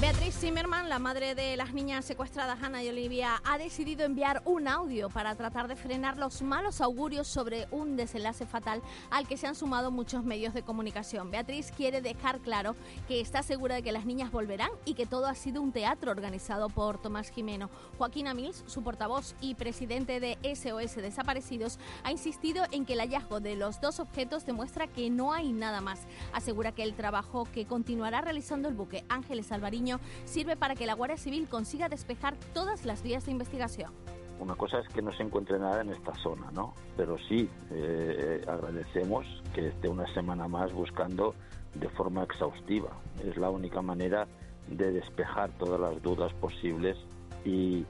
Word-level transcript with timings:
Beatriz 0.00 0.38
Zimmerman, 0.38 0.88
la 0.88 1.00
madre 1.00 1.34
de 1.34 1.56
las 1.56 1.74
niñas 1.74 2.04
secuestradas 2.04 2.62
Ana 2.62 2.84
y 2.84 2.88
Olivia, 2.88 3.42
ha 3.44 3.58
decidido 3.58 4.04
enviar 4.04 4.42
un 4.44 4.68
audio 4.68 5.10
para 5.10 5.34
tratar 5.34 5.66
de 5.66 5.74
frenar 5.74 6.16
los 6.18 6.40
malos 6.40 6.80
augurios 6.80 7.26
sobre 7.26 7.66
un 7.72 7.96
desenlace 7.96 8.46
fatal 8.46 8.80
al 9.10 9.26
que 9.26 9.36
se 9.36 9.48
han 9.48 9.56
sumado 9.56 9.90
muchos 9.90 10.22
medios 10.22 10.54
de 10.54 10.62
comunicación. 10.62 11.32
Beatriz 11.32 11.72
quiere 11.76 12.00
dejar 12.00 12.38
claro 12.38 12.76
que 13.08 13.20
está 13.20 13.42
segura 13.42 13.74
de 13.74 13.82
que 13.82 13.90
las 13.90 14.06
niñas 14.06 14.30
volverán 14.30 14.70
y 14.84 14.94
que 14.94 15.04
todo 15.04 15.26
ha 15.26 15.34
sido 15.34 15.60
un 15.60 15.72
teatro 15.72 16.12
organizado 16.12 16.68
por 16.68 17.02
Tomás 17.02 17.30
Jimeno. 17.30 17.68
Joaquín 17.98 18.28
Amils, 18.28 18.62
su 18.68 18.84
portavoz 18.84 19.34
y 19.40 19.56
presidente 19.56 20.20
de 20.20 20.38
SOS 20.44 20.94
Desaparecidos, 20.94 21.80
ha 22.04 22.12
insistido 22.12 22.62
en 22.70 22.86
que 22.86 22.92
el 22.92 23.00
hallazgo 23.00 23.40
de 23.40 23.56
los 23.56 23.80
dos 23.80 23.98
objetos 23.98 24.46
demuestra 24.46 24.86
que 24.86 25.10
no 25.10 25.32
hay 25.32 25.50
nada 25.50 25.80
más. 25.80 26.02
Asegura 26.32 26.70
que 26.70 26.84
el 26.84 26.94
trabajo 26.94 27.48
que 27.52 27.66
continuará 27.66 28.20
realizando 28.20 28.68
el 28.68 28.74
buque 28.74 29.04
Ángeles 29.08 29.50
Alvariño 29.50 29.87
sirve 30.24 30.56
para 30.56 30.74
que 30.74 30.86
la 30.86 30.94
Guardia 30.94 31.16
Civil 31.16 31.48
consiga 31.48 31.88
despejar 31.88 32.36
todas 32.52 32.84
las 32.84 33.02
vías 33.02 33.26
de 33.26 33.32
investigación. 33.32 33.92
Una 34.40 34.54
cosa 34.54 34.78
es 34.78 34.88
que 34.88 35.02
no 35.02 35.12
se 35.12 35.22
encuentre 35.24 35.58
nada 35.58 35.80
en 35.80 35.90
esta 35.90 36.14
zona, 36.16 36.50
¿no? 36.52 36.74
Pero 36.96 37.16
sí, 37.28 37.48
eh, 37.70 38.44
agradecemos 38.46 39.26
que 39.52 39.68
esté 39.68 39.88
una 39.88 40.06
semana 40.14 40.46
más 40.46 40.72
buscando 40.72 41.34
de 41.74 41.88
forma 41.90 42.22
exhaustiva. 42.22 42.90
Es 43.24 43.36
la 43.36 43.50
única 43.50 43.82
manera 43.82 44.28
de 44.68 44.92
despejar 44.92 45.50
todas 45.58 45.80
las 45.80 46.00
dudas 46.02 46.32
posibles 46.34 46.96
y, 47.44 47.84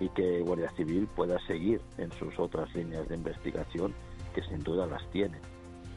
y 0.00 0.08
que 0.14 0.40
Guardia 0.40 0.70
Civil 0.76 1.08
pueda 1.14 1.38
seguir 1.46 1.80
en 1.96 2.12
sus 2.12 2.38
otras 2.38 2.74
líneas 2.74 3.08
de 3.08 3.14
investigación, 3.14 3.94
que 4.34 4.42
sin 4.42 4.62
duda 4.62 4.86
las 4.86 5.08
tiene. 5.10 5.38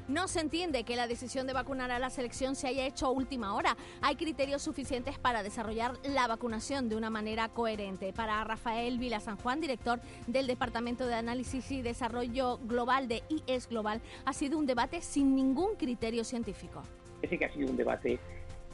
No 0.08 0.28
se 0.28 0.40
entiende 0.40 0.84
que 0.84 0.96
la 0.96 1.08
decisión 1.08 1.48
de 1.48 1.54
vacunar 1.54 1.91
a 1.91 2.00
la 2.00 2.10
selección 2.10 2.55
se 2.55 2.68
haya 2.68 2.85
hecho 2.85 3.05
a 3.05 3.12
última 3.12 3.55
hora. 3.55 3.77
Hay 4.02 4.16
criterios 4.16 4.62
suficientes 4.62 5.18
para 5.20 5.43
desarrollar 5.43 5.93
la 6.04 6.27
vacunación 6.27 6.90
de 6.90 6.96
una 6.96 7.10
manera 7.10 7.49
coherente. 7.49 8.12
Para 8.13 8.43
Rafael 8.43 8.98
Vila 8.98 9.20
San 9.20 9.38
Juan, 9.38 9.62
director 9.62 9.99
del 10.27 10.48
Departamento 10.48 11.05
de 11.08 11.16
Análisis 11.16 11.71
y 11.71 11.82
Desarrollo 11.82 12.58
Global 12.63 13.08
de 13.08 13.24
IES 13.30 13.70
Global, 13.70 14.02
ha 14.26 14.34
sido 14.34 14.58
un 14.58 14.66
debate 14.66 15.02
sin 15.02 15.35
ningún 15.35 15.76
criterio 15.76 16.24
científico. 16.24 16.82
Parece 17.15 17.38
que 17.38 17.46
ha 17.46 17.54
sido 17.54 17.70
un 17.70 17.77
debate 17.77 18.20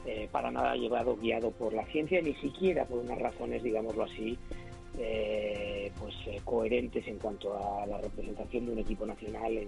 eh, 0.06 0.30
para 0.32 0.52
nada 0.52 0.76
llevado, 0.76 1.18
guiado 1.18 1.52
por 1.52 1.74
la 1.74 1.86
ciencia, 1.88 2.22
ni 2.22 2.34
siquiera 2.36 2.86
por 2.86 3.00
unas 3.00 3.20
razones, 3.20 3.62
digámoslo 3.62 4.04
así, 4.04 4.38
eh, 4.98 5.92
pues 6.00 6.16
eh, 6.28 6.42
coherentes 6.46 7.06
en 7.08 7.20
cuanto 7.20 7.54
a 7.56 7.86
la 7.86 7.98
representación 7.98 8.66
de 8.66 8.72
un 8.72 8.80
equipo 8.80 9.06
nacional 9.06 9.58
en 9.58 9.68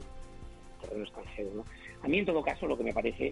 terreno 0.80 1.04
extranjero. 1.04 1.52
¿no? 1.54 1.66
A 2.02 2.08
mí, 2.08 2.20
en 2.20 2.26
todo 2.26 2.42
caso, 2.42 2.68
lo 2.68 2.78
que 2.78 2.84
me 2.84 2.94
parece 2.94 3.32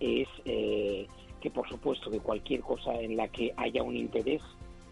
es 0.00 0.28
eh, 0.44 1.06
que, 1.40 1.50
por 1.50 1.68
supuesto, 1.68 2.10
que 2.10 2.20
cualquier 2.20 2.60
cosa 2.60 2.94
en 2.94 3.16
la 3.16 3.28
que 3.28 3.52
haya 3.56 3.82
un 3.82 3.96
interés, 3.96 4.42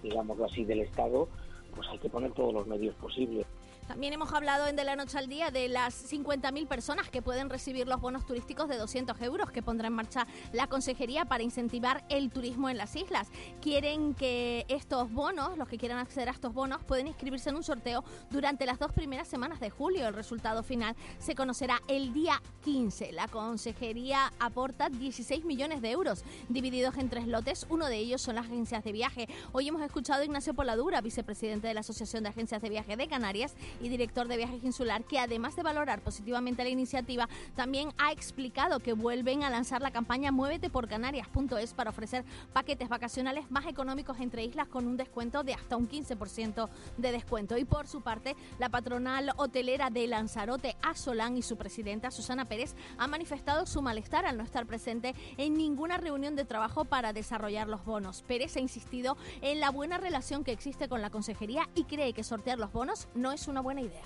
digámoslo 0.02 0.44
así, 0.44 0.64
del 0.64 0.80
Estado, 0.80 1.28
pues 1.74 1.88
hay 1.88 1.98
que 1.98 2.08
poner 2.08 2.32
todos 2.32 2.52
los 2.52 2.66
medios 2.66 2.94
posibles. 2.96 3.46
También 3.88 4.12
hemos 4.12 4.34
hablado 4.34 4.66
en 4.66 4.76
De 4.76 4.84
la 4.84 4.96
Noche 4.96 5.16
al 5.16 5.28
Día 5.28 5.50
de 5.50 5.66
las 5.66 6.12
50.000 6.12 6.68
personas 6.68 7.08
que 7.08 7.22
pueden 7.22 7.48
recibir 7.48 7.88
los 7.88 7.98
bonos 8.02 8.26
turísticos 8.26 8.68
de 8.68 8.76
200 8.76 9.18
euros 9.22 9.50
que 9.50 9.62
pondrá 9.62 9.86
en 9.86 9.94
marcha 9.94 10.26
la 10.52 10.66
Consejería 10.66 11.24
para 11.24 11.42
incentivar 11.42 12.04
el 12.10 12.30
turismo 12.30 12.68
en 12.68 12.76
las 12.76 12.94
islas. 12.96 13.28
Quieren 13.62 14.12
que 14.12 14.66
estos 14.68 15.10
bonos, 15.10 15.56
los 15.56 15.66
que 15.68 15.78
quieran 15.78 15.98
acceder 15.98 16.28
a 16.28 16.32
estos 16.32 16.52
bonos, 16.52 16.84
pueden 16.84 17.06
inscribirse 17.06 17.48
en 17.48 17.56
un 17.56 17.62
sorteo 17.62 18.04
durante 18.30 18.66
las 18.66 18.78
dos 18.78 18.92
primeras 18.92 19.26
semanas 19.26 19.58
de 19.58 19.70
julio. 19.70 20.06
El 20.06 20.12
resultado 20.12 20.62
final 20.62 20.94
se 21.18 21.34
conocerá 21.34 21.80
el 21.88 22.12
día 22.12 22.42
15. 22.64 23.12
La 23.12 23.26
Consejería 23.26 24.30
aporta 24.38 24.90
16 24.90 25.46
millones 25.46 25.80
de 25.80 25.92
euros 25.92 26.24
divididos 26.50 26.98
en 26.98 27.08
tres 27.08 27.26
lotes. 27.26 27.64
Uno 27.70 27.86
de 27.86 27.96
ellos 27.96 28.20
son 28.20 28.34
las 28.34 28.44
agencias 28.44 28.84
de 28.84 28.92
viaje. 28.92 29.28
Hoy 29.52 29.68
hemos 29.68 29.80
escuchado 29.80 30.20
a 30.20 30.24
Ignacio 30.26 30.52
Poladura, 30.52 31.00
vicepresidente 31.00 31.68
de 31.68 31.72
la 31.72 31.80
Asociación 31.80 32.22
de 32.22 32.28
Agencias 32.28 32.60
de 32.60 32.68
Viaje 32.68 32.94
de 32.94 33.08
Canarias 33.08 33.54
y 33.80 33.88
director 33.88 34.28
de 34.28 34.36
Viajes 34.36 34.64
Insular, 34.64 35.04
que 35.04 35.18
además 35.18 35.56
de 35.56 35.62
valorar 35.62 36.00
positivamente 36.00 36.64
la 36.64 36.70
iniciativa, 36.70 37.28
también 37.54 37.90
ha 37.98 38.12
explicado 38.12 38.80
que 38.80 38.92
vuelven 38.92 39.44
a 39.44 39.50
lanzar 39.50 39.82
la 39.82 39.90
campaña 39.90 40.32
Muévete 40.32 40.70
por 40.70 40.88
Canarias.es 40.88 41.74
para 41.74 41.90
ofrecer 41.90 42.24
paquetes 42.52 42.88
vacacionales 42.88 43.50
más 43.50 43.66
económicos 43.66 44.18
entre 44.20 44.44
islas 44.44 44.68
con 44.68 44.86
un 44.86 44.96
descuento 44.96 45.42
de 45.42 45.54
hasta 45.54 45.76
un 45.76 45.88
15% 45.88 46.68
de 46.96 47.12
descuento. 47.12 47.56
Y 47.56 47.64
por 47.64 47.86
su 47.86 48.00
parte, 48.00 48.36
la 48.58 48.68
patronal 48.68 49.32
hotelera 49.36 49.90
de 49.90 50.06
Lanzarote, 50.06 50.76
Asolán, 50.82 51.36
y 51.36 51.42
su 51.42 51.56
presidenta, 51.56 52.10
Susana 52.10 52.46
Pérez, 52.46 52.74
ha 52.96 53.06
manifestado 53.06 53.66
su 53.66 53.82
malestar 53.82 54.24
al 54.24 54.36
no 54.36 54.44
estar 54.44 54.66
presente 54.66 55.14
en 55.36 55.54
ninguna 55.54 55.98
reunión 55.98 56.36
de 56.36 56.44
trabajo 56.44 56.84
para 56.84 57.12
desarrollar 57.12 57.68
los 57.68 57.84
bonos. 57.84 58.22
Pérez 58.22 58.56
ha 58.56 58.60
insistido 58.60 59.16
en 59.42 59.60
la 59.60 59.70
buena 59.70 59.98
relación 59.98 60.44
que 60.44 60.52
existe 60.52 60.88
con 60.88 61.02
la 61.02 61.10
consejería 61.10 61.68
y 61.74 61.84
cree 61.84 62.12
que 62.12 62.24
sortear 62.24 62.58
los 62.58 62.72
bonos 62.72 63.08
no 63.14 63.32
es 63.32 63.48
una 63.48 63.60
buena 63.60 63.67
idea. 63.76 64.04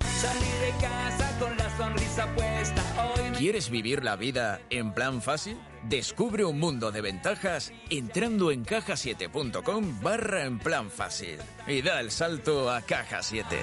Salí 0.00 0.40
de 0.40 0.70
casa 0.80 1.38
con 1.38 1.56
la 1.56 1.76
sonrisa 1.76 2.26
puesta 2.34 2.82
hoy. 3.02 3.30
¿Quieres 3.36 3.70
vivir 3.70 4.04
la 4.04 4.14
vida 4.16 4.60
en 4.70 4.92
plan 4.92 5.20
fácil? 5.20 5.58
Descubre 5.88 6.44
un 6.44 6.60
mundo 6.60 6.92
de 6.92 7.00
ventajas 7.00 7.72
entrando 7.90 8.50
en 8.52 8.64
cajasiete.com 8.64 10.00
barra 10.00 10.44
en 10.44 10.58
plan 10.58 10.90
fácil 10.90 11.38
y 11.66 11.82
da 11.82 12.00
el 12.00 12.10
salto 12.10 12.70
a 12.70 12.82
Caja 12.82 13.22
7. 13.22 13.56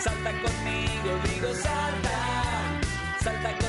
Salta 0.00 0.30
conmigo, 0.30 1.20
digo 1.34 1.54
salta. 1.54 2.80
Salta 3.20 3.50
conmigo. 3.50 3.65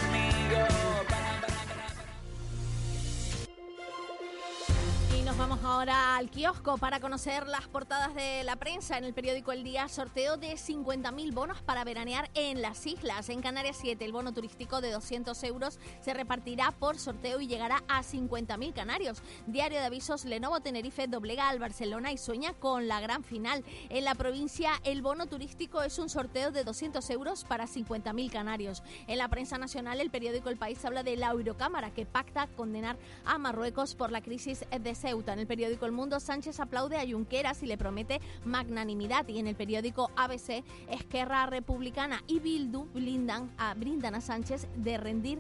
Vamos 5.37 5.63
ahora 5.63 6.17
al 6.17 6.31
kiosco 6.31 6.79
para 6.79 6.99
conocer 6.99 7.47
las 7.47 7.67
portadas 7.67 8.15
de 8.15 8.43
la 8.43 8.55
prensa 8.55 8.97
en 8.97 9.03
el 9.03 9.13
periódico 9.13 9.51
El 9.51 9.63
Día. 9.63 9.87
Sorteo 9.87 10.35
de 10.35 10.53
50.000 10.53 11.31
bonos 11.31 11.61
para 11.61 11.83
veranear 11.83 12.31
en 12.33 12.63
las 12.63 12.87
islas. 12.87 13.29
En 13.29 13.41
Canarias 13.41 13.77
7, 13.79 14.03
el 14.03 14.13
bono 14.13 14.33
turístico 14.33 14.81
de 14.81 14.91
200 14.91 15.43
euros 15.43 15.79
se 16.01 16.15
repartirá 16.15 16.71
por 16.71 16.97
sorteo 16.97 17.39
y 17.39 17.45
llegará 17.45 17.83
a 17.87 18.01
50.000 18.01 18.73
canarios. 18.73 19.21
Diario 19.45 19.79
de 19.79 19.85
avisos, 19.85 20.25
Lenovo 20.25 20.59
Tenerife 20.61 21.07
doblega 21.07 21.49
al 21.49 21.59
Barcelona 21.59 22.11
y 22.11 22.17
sueña 22.17 22.53
con 22.53 22.87
la 22.87 22.99
gran 22.99 23.23
final. 23.23 23.63
En 23.89 24.05
la 24.05 24.15
provincia, 24.15 24.71
el 24.85 25.03
bono 25.03 25.27
turístico 25.27 25.83
es 25.83 25.99
un 25.99 26.09
sorteo 26.09 26.51
de 26.51 26.63
200 26.63 27.07
euros 27.11 27.43
para 27.43 27.67
50.000 27.67 28.31
canarios. 28.31 28.81
En 29.05 29.19
la 29.19 29.27
prensa 29.27 29.59
nacional, 29.59 30.01
el 30.01 30.09
periódico 30.09 30.49
El 30.49 30.57
País 30.57 30.83
habla 30.83 31.03
de 31.03 31.15
la 31.15 31.27
Eurocámara 31.27 31.91
que 31.91 32.07
pacta 32.07 32.47
condenar 32.47 32.97
a 33.23 33.37
Marruecos 33.37 33.93
por 33.93 34.11
la 34.11 34.21
crisis 34.21 34.65
de 34.71 34.95
Ceuta. 34.95 35.26
En 35.33 35.39
el 35.39 35.47
periódico 35.47 35.85
El 35.85 35.91
Mundo, 35.91 36.19
Sánchez 36.19 36.59
aplaude 36.59 36.97
a 36.97 37.09
Junqueras 37.09 37.63
y 37.63 37.65
le 37.67 37.77
promete 37.77 38.21
magnanimidad. 38.45 39.27
Y 39.27 39.39
en 39.39 39.47
el 39.47 39.55
periódico 39.55 40.11
ABC, 40.15 40.63
Esquerra 40.89 41.45
Republicana 41.45 42.23
y 42.27 42.39
Bildu 42.39 42.85
blindan 42.93 43.51
a, 43.57 43.73
brindan 43.73 44.15
a 44.15 44.21
Sánchez 44.21 44.67
de 44.75 44.97
rendir 44.97 45.39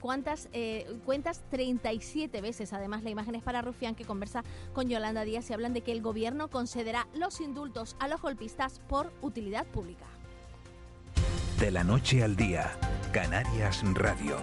cuántas 0.00 0.48
eh, 0.52 0.86
cuentas 1.04 1.42
37 1.50 2.40
veces. 2.40 2.72
Además, 2.72 3.02
la 3.02 3.10
imagen 3.10 3.34
es 3.34 3.42
para 3.42 3.62
Rufián 3.62 3.94
que 3.94 4.04
conversa 4.04 4.44
con 4.72 4.88
Yolanda 4.88 5.24
Díaz 5.24 5.50
y 5.50 5.54
hablan 5.54 5.72
de 5.72 5.80
que 5.80 5.92
el 5.92 6.02
gobierno 6.02 6.48
concederá 6.48 7.08
los 7.14 7.40
indultos 7.40 7.96
a 7.98 8.08
los 8.08 8.20
golpistas 8.20 8.80
por 8.88 9.12
utilidad 9.22 9.66
pública. 9.66 10.06
De 11.58 11.70
la 11.70 11.82
noche 11.82 12.22
al 12.22 12.36
día, 12.36 12.70
Canarias 13.12 13.82
Radio. 13.94 14.38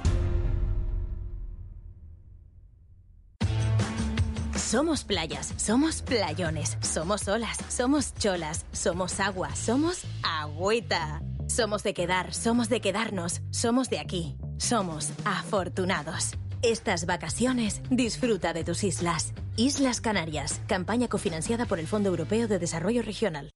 Somos 4.66 5.04
playas, 5.04 5.54
somos 5.58 6.02
playones, 6.02 6.80
somos 6.82 7.28
olas, 7.28 7.60
somos 7.70 8.16
cholas, 8.16 8.66
somos 8.72 9.20
agua, 9.20 9.56
somos 9.56 10.02
agüita. 10.24 11.22
Somos 11.48 11.84
de 11.84 11.94
quedar, 11.94 12.34
somos 12.34 12.68
de 12.68 12.82
quedarnos, 12.82 13.42
somos 13.52 13.92
de 13.92 14.00
aquí, 14.00 14.36
somos 14.58 15.12
afortunados. 15.24 16.32
Estas 16.64 17.06
vacaciones 17.06 17.84
disfruta 17.92 18.54
de 18.54 18.64
tus 18.64 18.84
islas. 18.84 19.36
Islas 19.56 20.02
Canarias, 20.02 20.60
campaña 20.66 21.10
cofinanciada 21.10 21.68
por 21.68 21.78
el 21.80 21.86
Fondo 21.86 22.10
Europeo 22.10 22.48
de 22.48 22.58
Desarrollo 22.58 23.04
Regional. 23.04 23.52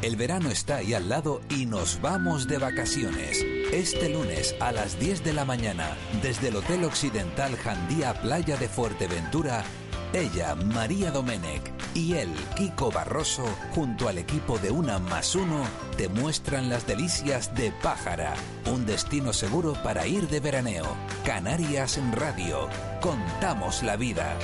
El 0.00 0.14
verano 0.14 0.50
está 0.50 0.76
ahí 0.76 0.94
al 0.94 1.08
lado 1.08 1.40
y 1.50 1.66
nos 1.66 2.00
vamos 2.00 2.46
de 2.46 2.58
vacaciones. 2.58 3.44
Este 3.72 4.08
lunes 4.08 4.54
a 4.60 4.70
las 4.70 4.98
10 5.00 5.24
de 5.24 5.32
la 5.32 5.44
mañana, 5.44 5.96
desde 6.22 6.48
el 6.48 6.56
Hotel 6.56 6.84
Occidental 6.84 7.56
Jandía 7.56 8.14
Playa 8.14 8.56
de 8.56 8.68
Fuerteventura, 8.68 9.64
ella, 10.12 10.54
María 10.54 11.10
Domenech, 11.10 11.72
y 11.94 12.14
él, 12.14 12.32
Kiko 12.56 12.92
Barroso, 12.92 13.44
junto 13.74 14.08
al 14.08 14.18
equipo 14.18 14.58
de 14.58 14.70
Una 14.70 15.00
más 15.00 15.34
Uno, 15.34 15.64
te 15.96 16.08
muestran 16.08 16.68
las 16.68 16.86
delicias 16.86 17.52
de 17.56 17.72
Pájara, 17.82 18.34
un 18.72 18.86
destino 18.86 19.32
seguro 19.32 19.74
para 19.82 20.06
ir 20.06 20.28
de 20.28 20.38
veraneo. 20.38 20.86
Canarias 21.24 21.98
Radio, 22.12 22.68
contamos 23.00 23.82
la 23.82 23.96
vida. 23.96 24.38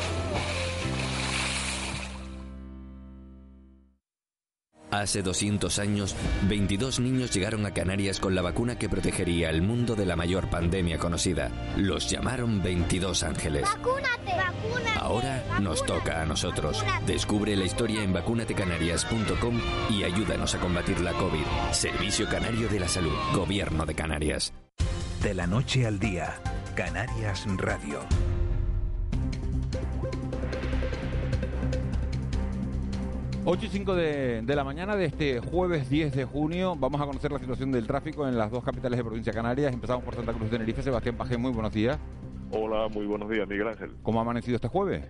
Hace 4.94 5.23
200 5.23 5.81
años, 5.81 6.14
22 6.49 7.00
niños 7.00 7.32
llegaron 7.32 7.67
a 7.67 7.73
Canarias 7.73 8.20
con 8.20 8.37
la 8.37 8.43
vacuna 8.43 8.79
que 8.79 8.88
protegería 8.88 9.49
al 9.49 9.61
mundo 9.61 9.96
de 9.96 10.06
la 10.06 10.14
mayor 10.14 10.49
pandemia 10.49 10.99
conocida. 10.99 11.50
Los 11.76 12.08
llamaron 12.08 12.62
22 12.62 13.25
ángeles. 13.25 13.62
¡Vacúnate! 13.62 14.37
¡Vacúnate! 14.37 14.99
Ahora 15.00 15.58
nos 15.61 15.85
toca 15.85 16.23
a 16.23 16.26
nosotros. 16.26 16.85
Descubre 17.08 17.56
la 17.56 17.64
historia 17.64 18.05
en 18.05 18.12
vacunatecanarias.com 18.12 19.61
y 19.91 20.05
ayúdanos 20.05 20.55
a 20.55 20.61
combatir 20.61 21.00
la 21.00 21.12
COVID. 21.14 21.73
Servicio 21.73 22.29
Canario 22.29 22.69
de 22.69 22.79
la 22.79 22.87
Salud. 22.87 23.17
Gobierno 23.35 23.87
de 23.87 23.94
Canarias. 23.97 24.52
De 25.25 25.35
la 25.35 25.49
noche 25.49 25.88
al 25.88 25.99
día, 25.99 26.40
Canarias 26.76 27.47
Radio. 27.56 27.99
8 33.46 33.67
y 33.67 33.69
5 33.69 33.94
de, 33.94 34.41
de 34.41 34.56
la 34.56 34.64
mañana 34.64 34.96
de 34.96 35.05
este 35.05 35.38
jueves 35.38 35.91
10 35.91 36.17
de 36.17 36.25
junio 36.25 36.76
vamos 36.76 36.99
a 36.99 37.05
conocer 37.05 37.31
la 37.31 37.38
situación 37.38 37.70
del 37.73 37.87
tráfico 37.87 38.26
en 38.26 38.38
las 38.38 38.50
dos 38.50 38.64
capitales 38.64 38.96
de 38.96 39.05
provincia 39.05 39.35
Canarias. 39.35 39.70
Empezamos 39.70 40.02
por 40.02 40.14
Santa 40.14 40.32
Cruz 40.32 40.44
de 40.50 40.56
Tenerife. 40.56 40.82
Sebastián 40.82 41.14
Pajé, 41.17 41.37
muy 41.37 41.52
buenos 41.52 41.75
días. 41.75 41.99
Hola, 42.52 42.88
muy 42.88 43.05
buenos 43.05 43.29
días, 43.29 43.46
Miguel 43.46 43.69
Ángel. 43.69 43.91
¿Cómo 44.02 44.19
ha 44.19 44.23
amanecido 44.23 44.56
este 44.56 44.69
jueves? 44.69 45.05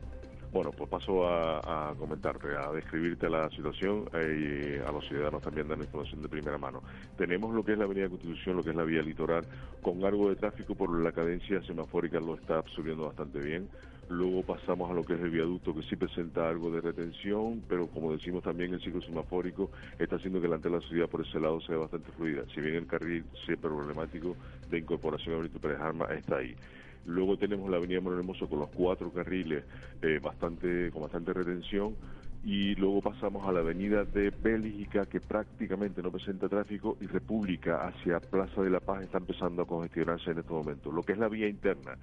Bueno, 0.55 0.71
pues 0.71 0.89
paso 0.89 1.27
a, 1.27 1.93
comentarte, 1.99 2.47
a 2.57 2.71
describirte 2.71 3.29
la 3.29 3.51
situación 3.51 4.09
eh, 4.15 4.79
y 4.79 4.89
a 4.89 4.93
los 4.93 5.05
ciudadanos 5.05 5.43
también 5.43 5.67
dar 5.67 5.77
información 5.79 6.23
de 6.23 6.29
primera 6.29 6.57
mano. 6.59 6.81
Tenemos 7.19 7.53
lo 7.53 7.65
que 7.65 7.73
es 7.73 7.79
la 7.79 7.87
Avenida 7.87 8.09
Constitución, 8.09 8.59
lo 8.59 8.63
que 8.63 8.71
es 8.71 8.77
la 8.77 8.85
vía 8.85 9.03
litoral, 9.03 9.45
con 9.83 10.05
algo 10.05 10.29
de 10.29 10.37
tráfico 10.37 10.77
por 10.77 10.97
la 10.97 11.11
cadencia 11.11 11.61
semafórica 11.63 12.21
lo 12.21 12.37
está 12.37 12.59
absorbiendo 12.59 13.07
bastante 13.07 13.41
bien. 13.41 13.69
Luego 14.09 14.45
pasamos 14.45 14.89
a 14.93 14.95
lo 14.95 15.03
que 15.03 15.15
es 15.15 15.21
el 15.23 15.31
viaducto, 15.31 15.75
que 15.75 15.83
sí 15.83 15.97
presenta 15.97 16.49
algo 16.49 16.71
de 16.71 16.81
retención, 16.81 17.61
pero 17.69 17.89
como 17.89 18.13
decimos 18.13 18.45
también 18.45 18.75
el 18.75 18.81
ciclo 18.81 19.03
semafórico 19.03 19.73
está 19.99 20.15
haciendo 20.15 20.41
que 20.41 20.47
la 20.47 20.59
de 20.59 20.71
la 20.71 20.81
ciudad 20.83 21.09
por 21.09 21.23
ese 21.23 21.41
lado 21.41 21.61
sea 21.63 21.79
bastante 21.79 22.13
fluida. 22.13 22.45
Si 22.55 22.61
bien 22.61 22.77
el 22.77 22.87
carril 22.87 23.25
siempre 23.45 23.71
problemático 23.71 24.37
de 24.71 24.79
incorporación 24.79 25.35
a 25.35 25.39
Benito 25.39 25.59
Pérez 25.59 25.81
Arma 25.81 26.05
está 26.15 26.37
ahí. 26.37 26.55
Luego 27.07 27.37
tenemos 27.37 27.71
la 27.71 27.77
avenida 27.77 28.01
Manuel 28.01 28.21
Hermoso 28.21 28.49
con 28.49 28.61
los 28.61 28.71
cuatro 28.71 29.11
carriles 29.13 29.65
eh, 30.03 30.19
bastante, 30.23 30.91
con 30.91 31.03
bastante 31.03 31.33
retención 31.33 31.95
y 32.45 32.75
luego 32.75 33.01
pasamos 33.01 33.47
a 33.49 33.53
la 33.53 33.61
avenida 33.61 34.05
de 34.05 34.31
Bélgica 34.31 35.07
que 35.07 35.21
prácticamente 35.21 36.03
no 36.03 36.11
presenta 36.11 36.49
tráfico 36.49 36.99
y 37.01 37.07
República 37.07 37.87
hacia 37.87 38.21
Plaza 38.21 38.63
de 38.63 38.71
la 38.71 38.81
Paz 38.81 39.03
está 39.03 39.19
empezando 39.19 39.63
a 39.63 39.67
congestionarse 39.67 40.31
en 40.31 40.39
este 40.39 40.53
momento. 40.53 40.93
Lo 40.93 41.03
que 41.03 41.13
es 41.13 41.19
la 41.19 41.29
vía 41.29 41.49
interna 41.49 41.97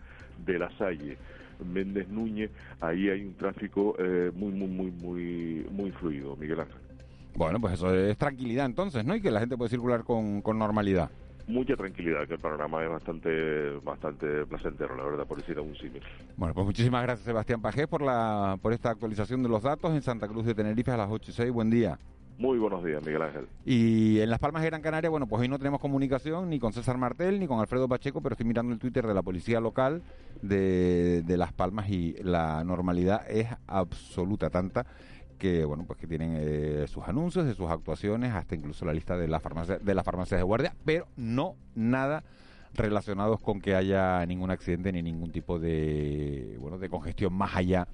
de 0.43 0.57
La 0.57 0.75
Salle, 0.77 1.17
Méndez 1.63 2.09
Núñez, 2.09 2.49
ahí 2.79 3.09
hay 3.09 3.23
un 3.23 3.35
tráfico 3.35 3.95
eh, 3.99 4.31
muy, 4.33 4.51
muy, 4.51 4.67
muy, 4.67 4.91
muy, 4.91 5.67
muy 5.71 5.91
fluido, 5.91 6.35
Miguel 6.35 6.61
Ángel. 6.61 6.77
Bueno, 7.35 7.61
pues 7.61 7.73
eso 7.75 7.93
es 7.93 8.17
tranquilidad 8.17 8.65
entonces, 8.65 9.05
¿no? 9.05 9.15
Y 9.15 9.21
que 9.21 9.29
la 9.29 9.39
gente 9.39 9.57
puede 9.57 9.69
circular 9.69 10.03
con, 10.03 10.41
con 10.41 10.57
normalidad 10.57 11.11
mucha 11.47 11.75
tranquilidad, 11.75 12.27
que 12.27 12.35
el 12.35 12.39
panorama 12.39 12.83
es 12.83 12.89
bastante 12.89 13.71
bastante 13.83 14.45
placentero, 14.45 14.95
la 14.95 15.03
verdad, 15.03 15.25
por 15.25 15.37
decir 15.37 15.59
un 15.59 15.75
símil. 15.75 16.01
Bueno, 16.37 16.53
pues 16.53 16.65
muchísimas 16.65 17.03
gracias, 17.03 17.25
Sebastián 17.25 17.61
Pajés, 17.61 17.87
por, 17.87 18.01
la, 18.01 18.57
por 18.61 18.73
esta 18.73 18.89
actualización 18.89 19.43
de 19.43 19.49
los 19.49 19.63
datos 19.63 19.91
en 19.91 20.01
Santa 20.01 20.27
Cruz 20.27 20.45
de 20.45 20.55
Tenerife 20.55 20.91
a 20.91 20.97
las 20.97 21.09
8 21.09 21.31
y 21.31 21.33
6. 21.33 21.51
Buen 21.51 21.69
día. 21.69 21.97
Muy 22.37 22.57
buenos 22.57 22.83
días, 22.83 23.05
Miguel 23.05 23.21
Ángel. 23.21 23.47
Y 23.65 24.19
en 24.19 24.29
Las 24.31 24.39
Palmas 24.39 24.63
de 24.63 24.69
Gran 24.69 24.81
Canaria, 24.81 25.11
bueno, 25.11 25.27
pues 25.27 25.41
hoy 25.41 25.47
no 25.47 25.59
tenemos 25.59 25.79
comunicación 25.79 26.49
ni 26.49 26.59
con 26.59 26.73
César 26.73 26.97
Martel 26.97 27.39
ni 27.39 27.45
con 27.45 27.59
Alfredo 27.59 27.87
Pacheco, 27.87 28.19
pero 28.21 28.33
estoy 28.33 28.47
mirando 28.47 28.73
el 28.73 28.79
Twitter 28.79 29.05
de 29.05 29.13
la 29.13 29.21
policía 29.21 29.59
local 29.59 30.01
de, 30.41 31.21
de 31.21 31.37
Las 31.37 31.53
Palmas 31.53 31.89
y 31.89 32.15
la 32.23 32.63
normalidad 32.63 33.29
es 33.29 33.47
absoluta, 33.67 34.49
tanta 34.49 34.87
que 35.41 35.65
bueno 35.65 35.85
pues 35.87 35.97
que 35.97 36.05
tienen 36.05 36.37
eh, 36.39 36.85
sus 36.87 37.03
anuncios 37.07 37.47
de 37.47 37.55
sus 37.55 37.67
actuaciones 37.67 38.31
hasta 38.31 38.53
incluso 38.53 38.85
la 38.85 38.93
lista 38.93 39.17
de 39.17 39.27
la 39.27 39.39
farmacia 39.39 39.79
de 39.79 39.95
las 39.95 40.05
farmacias 40.05 40.39
de 40.39 40.43
guardia 40.43 40.75
pero 40.85 41.07
no 41.17 41.55
nada 41.73 42.23
relacionados 42.75 43.39
con 43.39 43.59
que 43.59 43.73
haya 43.73 44.23
ningún 44.27 44.51
accidente 44.51 44.91
ni 44.91 45.01
ningún 45.01 45.31
tipo 45.31 45.57
de 45.57 46.57
bueno 46.59 46.77
de 46.77 46.89
congestión 46.89 47.33
más 47.33 47.55
allá 47.55 47.87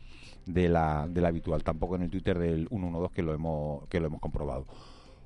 de 0.45 0.67
la, 0.67 1.07
de 1.07 1.21
la 1.21 1.29
habitual 1.29 1.63
tampoco 1.63 1.95
en 1.95 2.01
el 2.01 2.09
Twitter 2.09 2.38
del 2.38 2.67
112 2.67 3.15
que 3.15 3.23
lo 3.23 3.33
hemos 3.33 3.88
que 3.88 4.01
lo 4.01 4.07
hemos 4.07 4.19
comprobado 4.19 4.65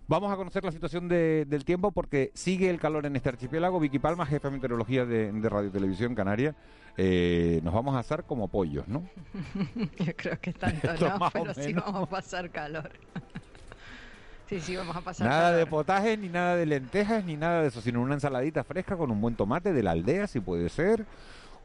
Vamos 0.08 0.30
a 0.30 0.36
conocer 0.36 0.62
la 0.66 0.74
situación 0.74 1.08
del 1.08 1.64
tiempo 1.64 1.92
porque 1.92 2.32
sigue 2.34 2.70
el 2.70 2.82
calor 2.82 3.06
en 3.06 3.16
este 3.16 3.30
archipiélago. 3.30 3.80
Vicky 3.80 3.98
Palma, 3.98 4.26
jefe 4.26 4.50
de 4.50 4.56
meteorología 4.56 5.06
de, 5.06 5.32
de 5.32 5.48
Radio 5.50 5.72
Televisión 5.72 6.16
Canaria. 6.16 6.54
Eh, 6.98 7.62
nos 7.64 7.74
vamos 7.74 7.96
a 7.96 8.00
asar 8.00 8.24
como 8.26 8.48
pollos, 8.48 8.88
¿no? 8.88 9.08
Yo 9.98 10.16
creo 10.16 10.40
que 10.40 10.54
tanto 10.54 10.88
no, 11.00 11.30
pero 11.32 11.54
sí 11.54 11.74
vamos 11.74 12.04
a 12.04 12.06
pasar 12.06 12.50
calor. 12.50 12.92
sí, 14.50 14.60
sí, 14.60 14.76
vamos 14.76 14.96
a 14.96 15.02
pasar 15.02 15.28
Nada 15.28 15.52
de 15.54 15.66
potaje, 15.66 16.18
ni 16.18 16.28
nada 16.28 16.56
de 16.56 16.66
lentejas, 16.66 17.24
ni 17.24 17.38
nada 17.38 17.62
de 17.62 17.70
eso, 17.70 17.82
sino 17.82 18.02
una 18.02 18.16
ensaladita 18.16 18.64
fresca 18.64 18.98
con 18.98 19.12
un 19.12 19.22
buen 19.22 19.36
tomate 19.36 19.74
de 19.74 19.84
la 19.84 19.92
aldea, 19.92 20.28
si 20.28 20.40
puede 20.40 20.70
ser 20.70 21.06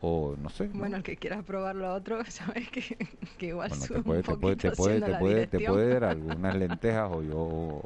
o 0.00 0.36
no 0.40 0.48
sé. 0.48 0.68
Bueno, 0.72 0.96
el 0.98 1.02
que 1.02 1.16
quiera 1.16 1.42
probar 1.42 1.74
lo 1.74 1.92
otro, 1.92 2.22
sabes 2.28 2.68
que, 2.70 2.96
que 3.38 3.46
igual 3.46 3.70
bueno, 3.70 3.86
te 3.86 4.02
puede, 4.02 4.22
te 4.22 4.36
puede, 4.36 4.56
te 4.56 4.70
puede, 4.70 5.00
te 5.00 5.18
puede, 5.18 5.46
te 5.46 5.60
puede, 5.60 5.94
dar 5.94 6.04
algunas 6.04 6.54
lentejas 6.54 7.10
o 7.12 7.22
yo. 7.22 7.82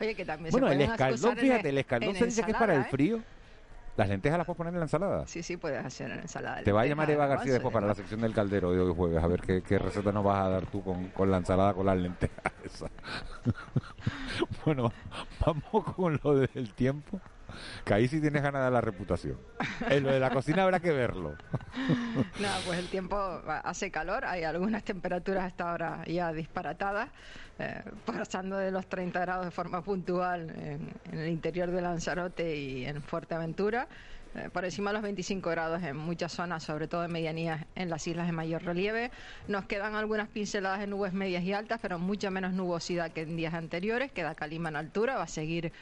Oye, 0.00 0.14
que 0.14 0.24
también 0.24 0.50
bueno, 0.50 0.68
se 0.68 0.74
el 0.74 0.80
escaldón, 0.82 1.36
fíjate, 1.36 1.68
el 1.68 1.78
escaldón 1.78 2.14
se 2.16 2.26
dice 2.26 2.42
que 2.42 2.50
es 2.50 2.56
para 2.56 2.74
el 2.74 2.82
¿eh? 2.82 2.88
frío. 2.90 3.20
¿Las 3.96 4.08
lentejas 4.08 4.38
las 4.38 4.46
puedes 4.46 4.56
poner 4.56 4.72
en 4.72 4.80
la 4.80 4.86
ensalada? 4.86 5.26
Sí, 5.26 5.42
sí, 5.42 5.58
puedes 5.58 5.84
hacer 5.84 6.10
en 6.10 6.20
ensalada. 6.20 6.62
Te 6.62 6.72
va 6.72 6.82
a 6.82 6.86
llamar 6.86 7.10
Eva 7.10 7.26
García 7.26 7.52
después 7.52 7.72
para 7.72 7.86
la 7.86 7.94
sección 7.94 8.20
del 8.22 8.32
caldero 8.32 8.72
de 8.72 8.80
hoy 8.80 8.94
jueves, 8.94 9.22
a 9.22 9.26
ver 9.26 9.40
qué, 9.42 9.62
qué 9.62 9.78
receta 9.78 10.12
nos 10.12 10.24
vas 10.24 10.46
a 10.46 10.48
dar 10.48 10.66
tú 10.66 10.82
con, 10.82 11.08
con 11.08 11.30
la 11.30 11.36
ensalada 11.36 11.74
con 11.74 11.84
las 11.84 11.98
lentejas. 11.98 12.52
Esa. 12.64 12.86
bueno, 14.64 14.92
vamos 15.44 15.84
con 15.94 16.18
lo 16.22 16.36
del 16.36 16.72
tiempo. 16.74 17.20
Que 17.84 17.94
ahí 17.94 18.08
sí 18.08 18.20
tienes 18.20 18.42
dar 18.42 18.54
la 18.54 18.80
reputación. 18.80 19.38
En 19.88 20.04
lo 20.04 20.12
de 20.12 20.20
la 20.20 20.30
cocina 20.30 20.62
habrá 20.62 20.80
que 20.80 20.92
verlo. 20.92 21.36
no, 22.40 22.48
pues 22.66 22.78
el 22.78 22.88
tiempo 22.88 23.16
hace 23.46 23.90
calor, 23.90 24.24
hay 24.24 24.44
algunas 24.44 24.84
temperaturas 24.84 25.44
hasta 25.44 25.70
ahora 25.70 26.04
ya 26.06 26.32
disparatadas, 26.32 27.08
eh, 27.58 27.82
pasando 28.04 28.56
de 28.56 28.70
los 28.70 28.86
30 28.86 29.20
grados 29.20 29.44
de 29.44 29.50
forma 29.50 29.82
puntual 29.82 30.50
en, 30.50 30.92
en 31.12 31.18
el 31.18 31.28
interior 31.28 31.70
de 31.70 31.80
Lanzarote 31.80 32.56
y 32.56 32.84
en 32.84 33.02
Fuerteventura. 33.02 33.88
Eh, 34.34 34.48
por 34.50 34.64
encima 34.64 34.90
de 34.90 34.94
los 34.94 35.02
25 35.02 35.50
grados 35.50 35.82
en 35.82 35.96
muchas 35.96 36.32
zonas, 36.32 36.62
sobre 36.62 36.88
todo 36.88 37.04
en 37.04 37.12
medianías 37.12 37.66
en 37.74 37.90
las 37.90 38.06
islas 38.06 38.26
de 38.26 38.32
mayor 38.32 38.62
relieve. 38.62 39.10
Nos 39.46 39.66
quedan 39.66 39.94
algunas 39.94 40.28
pinceladas 40.28 40.80
de 40.80 40.86
nubes 40.86 41.12
medias 41.12 41.44
y 41.44 41.52
altas, 41.52 41.80
pero 41.82 41.98
mucha 41.98 42.30
menos 42.30 42.54
nubosidad 42.54 43.10
que 43.10 43.22
en 43.22 43.36
días 43.36 43.52
anteriores. 43.52 44.10
Queda 44.10 44.34
Calima 44.34 44.70
en 44.70 44.76
altura, 44.76 45.16
va 45.16 45.24
a 45.24 45.28
seguir 45.28 45.72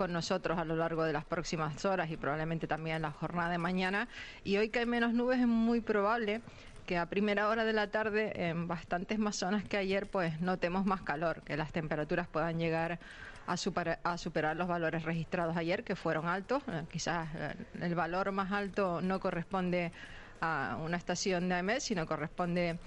con 0.00 0.14
nosotros 0.14 0.58
a 0.58 0.64
lo 0.64 0.76
largo 0.76 1.04
de 1.04 1.12
las 1.12 1.26
próximas 1.26 1.84
horas 1.84 2.10
y 2.10 2.16
probablemente 2.16 2.66
también 2.66 2.96
en 2.96 3.02
la 3.02 3.10
jornada 3.10 3.50
de 3.50 3.58
mañana. 3.58 4.08
Y 4.44 4.56
hoy 4.56 4.70
que 4.70 4.78
hay 4.78 4.86
menos 4.86 5.12
nubes 5.12 5.40
es 5.40 5.46
muy 5.46 5.82
probable 5.82 6.40
que 6.86 6.96
a 6.96 7.04
primera 7.04 7.50
hora 7.50 7.66
de 7.66 7.74
la 7.74 7.90
tarde 7.90 8.32
en 8.48 8.66
bastantes 8.66 9.18
más 9.18 9.36
zonas 9.36 9.62
que 9.62 9.76
ayer 9.76 10.06
pues 10.06 10.40
notemos 10.40 10.86
más 10.86 11.02
calor, 11.02 11.42
que 11.42 11.54
las 11.54 11.70
temperaturas 11.70 12.26
puedan 12.28 12.58
llegar 12.58 12.98
a 13.46 13.58
superar, 13.58 14.00
a 14.02 14.16
superar 14.16 14.56
los 14.56 14.68
valores 14.68 15.02
registrados 15.02 15.54
ayer, 15.58 15.84
que 15.84 15.94
fueron 15.96 16.28
altos. 16.28 16.62
Eh, 16.68 16.84
quizás 16.90 17.28
eh, 17.34 17.54
el 17.82 17.94
valor 17.94 18.32
más 18.32 18.52
alto 18.52 19.02
no 19.02 19.20
corresponde 19.20 19.92
a 20.40 20.78
una 20.82 20.96
estación 20.96 21.50
de 21.50 21.56
AMES, 21.56 21.82
sino 21.82 22.06
corresponde 22.06 22.78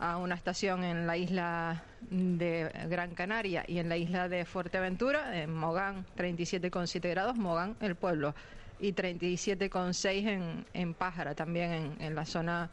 a 0.00 0.16
una 0.16 0.34
estación 0.34 0.84
en 0.84 1.06
la 1.06 1.16
isla 1.16 1.82
de 2.10 2.70
Gran 2.88 3.14
Canaria 3.14 3.64
y 3.66 3.78
en 3.78 3.88
la 3.88 3.96
isla 3.96 4.28
de 4.28 4.44
Fuerteventura, 4.44 5.40
en 5.40 5.54
Mogán 5.54 6.06
37,7 6.16 7.10
grados, 7.10 7.36
Mogán 7.36 7.76
el 7.80 7.94
pueblo, 7.94 8.34
y 8.80 8.92
37,6 8.92 10.26
en, 10.28 10.66
en 10.72 10.94
Pájara, 10.94 11.34
también 11.34 11.70
en, 11.72 11.96
en 12.00 12.14
la 12.14 12.26
zona 12.26 12.70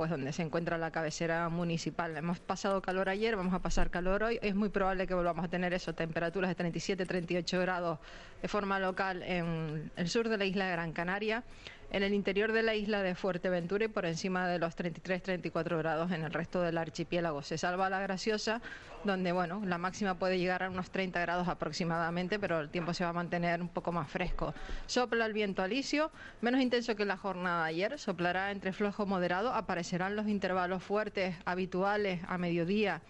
pues 0.00 0.10
donde 0.10 0.32
se 0.32 0.40
encuentra 0.40 0.78
la 0.78 0.90
cabecera 0.90 1.50
municipal. 1.50 2.16
Hemos 2.16 2.40
pasado 2.40 2.80
calor 2.80 3.10
ayer, 3.10 3.36
vamos 3.36 3.52
a 3.52 3.58
pasar 3.58 3.90
calor 3.90 4.22
hoy. 4.22 4.38
Es 4.40 4.54
muy 4.54 4.70
probable 4.70 5.06
que 5.06 5.12
volvamos 5.12 5.44
a 5.44 5.48
tener 5.48 5.74
eso, 5.74 5.92
temperaturas 5.94 6.48
de 6.48 6.54
37, 6.54 7.04
38 7.04 7.60
grados 7.60 7.98
de 8.40 8.48
forma 8.48 8.78
local 8.78 9.22
en 9.22 9.92
el 9.96 10.08
sur 10.08 10.30
de 10.30 10.38
la 10.38 10.46
isla 10.46 10.64
de 10.66 10.72
Gran 10.72 10.92
Canaria, 10.92 11.44
en 11.90 12.02
el 12.02 12.14
interior 12.14 12.52
de 12.52 12.62
la 12.62 12.74
isla 12.74 13.02
de 13.02 13.14
Fuerteventura 13.14 13.84
y 13.84 13.88
por 13.88 14.06
encima 14.06 14.48
de 14.48 14.58
los 14.58 14.76
33, 14.76 15.22
34 15.22 15.78
grados 15.78 16.12
en 16.12 16.22
el 16.22 16.32
resto 16.32 16.60
del 16.62 16.78
archipiélago. 16.78 17.42
Se 17.42 17.58
salva 17.58 17.90
la 17.90 18.00
graciosa, 18.00 18.60
donde 19.04 19.32
bueno, 19.32 19.62
la 19.64 19.78
máxima 19.78 20.14
puede 20.14 20.38
llegar 20.38 20.62
a 20.62 20.70
unos 20.70 20.90
30 20.90 21.20
grados 21.20 21.48
aproximadamente, 21.48 22.38
pero 22.38 22.60
el 22.60 22.70
tiempo 22.70 22.94
se 22.94 23.04
va 23.04 23.10
a 23.10 23.14
mantener 23.14 23.60
un 23.60 23.68
poco 23.68 23.92
más 23.92 24.08
fresco. 24.08 24.54
Sopla 24.86 25.26
el 25.26 25.32
viento 25.32 25.62
alisio, 25.62 26.10
menos 26.40 26.60
intenso 26.60 26.94
que 26.94 27.04
la 27.04 27.16
jornada 27.16 27.64
de 27.64 27.70
ayer, 27.70 27.98
soplará 27.98 28.50
entre 28.50 28.72
flojo 28.72 29.06
moderado, 29.06 29.52
aparecerán 29.52 30.16
los 30.16 30.28
intervalos 30.28 30.82
fuertes 30.82 31.36
habituales 31.44 32.20
a 32.28 32.38
mediodía 32.38 33.00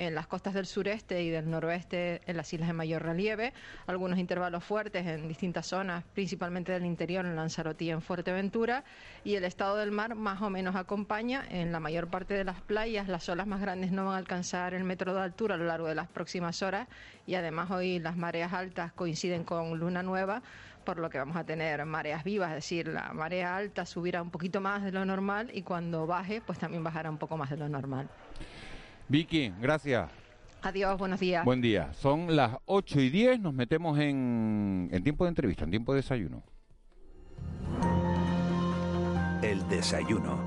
en 0.00 0.14
las 0.14 0.26
costas 0.26 0.54
del 0.54 0.64
sureste 0.64 1.22
y 1.22 1.28
del 1.28 1.50
noroeste 1.50 2.22
en 2.26 2.38
las 2.38 2.50
islas 2.54 2.68
de 2.68 2.72
mayor 2.72 3.02
relieve, 3.02 3.52
algunos 3.86 4.18
intervalos 4.18 4.64
fuertes 4.64 5.06
en 5.06 5.28
distintas 5.28 5.66
zonas, 5.66 6.04
principalmente 6.14 6.72
del 6.72 6.86
interior 6.86 7.26
en 7.26 7.36
Lanzarote 7.36 7.84
y 7.84 7.90
en 7.90 8.00
Fuerteventura, 8.00 8.82
y 9.24 9.34
el 9.34 9.44
estado 9.44 9.76
del 9.76 9.90
mar 9.90 10.14
más 10.14 10.40
o 10.40 10.48
menos 10.48 10.74
acompaña 10.74 11.44
en 11.50 11.70
la 11.70 11.80
mayor 11.80 12.08
parte 12.08 12.32
de 12.32 12.44
las 12.44 12.62
playas, 12.62 13.08
las 13.08 13.28
olas 13.28 13.46
más 13.46 13.60
grandes 13.60 13.92
no 13.92 14.06
van 14.06 14.14
a 14.14 14.18
alcanzar 14.18 14.72
el 14.72 14.84
metro 14.84 15.12
de 15.12 15.20
altura 15.20 15.56
a 15.56 15.58
lo 15.58 15.66
largo 15.66 15.86
de 15.86 15.94
las 15.94 16.08
próximas 16.08 16.62
horas 16.62 16.88
y 17.26 17.34
además 17.34 17.70
hoy 17.70 17.98
las 17.98 18.16
mareas 18.16 18.54
altas 18.54 18.92
coinciden 18.94 19.44
con 19.44 19.78
luna 19.78 20.02
nueva, 20.02 20.42
por 20.84 20.98
lo 20.98 21.10
que 21.10 21.18
vamos 21.18 21.36
a 21.36 21.44
tener 21.44 21.84
mareas 21.84 22.24
vivas, 22.24 22.48
es 22.50 22.56
decir, 22.56 22.88
la 22.88 23.12
marea 23.12 23.54
alta 23.54 23.84
subirá 23.84 24.22
un 24.22 24.30
poquito 24.30 24.62
más 24.62 24.82
de 24.82 24.92
lo 24.92 25.04
normal 25.04 25.50
y 25.52 25.60
cuando 25.60 26.06
baje, 26.06 26.40
pues 26.40 26.58
también 26.58 26.82
bajará 26.82 27.10
un 27.10 27.18
poco 27.18 27.36
más 27.36 27.50
de 27.50 27.58
lo 27.58 27.68
normal. 27.68 28.08
Vicky, 29.10 29.52
gracias. 29.60 30.08
Adiós, 30.62 30.96
buenos 30.96 31.18
días. 31.18 31.44
Buen 31.44 31.60
día. 31.60 31.92
Son 31.94 32.36
las 32.36 32.58
8 32.66 33.00
y 33.00 33.10
10, 33.10 33.40
nos 33.40 33.52
metemos 33.52 33.98
en, 33.98 34.88
en 34.92 35.02
tiempo 35.02 35.24
de 35.24 35.30
entrevista, 35.30 35.64
en 35.64 35.70
tiempo 35.70 35.92
de 35.92 35.96
desayuno. 35.96 36.44
El 39.42 39.68
desayuno. 39.68 40.38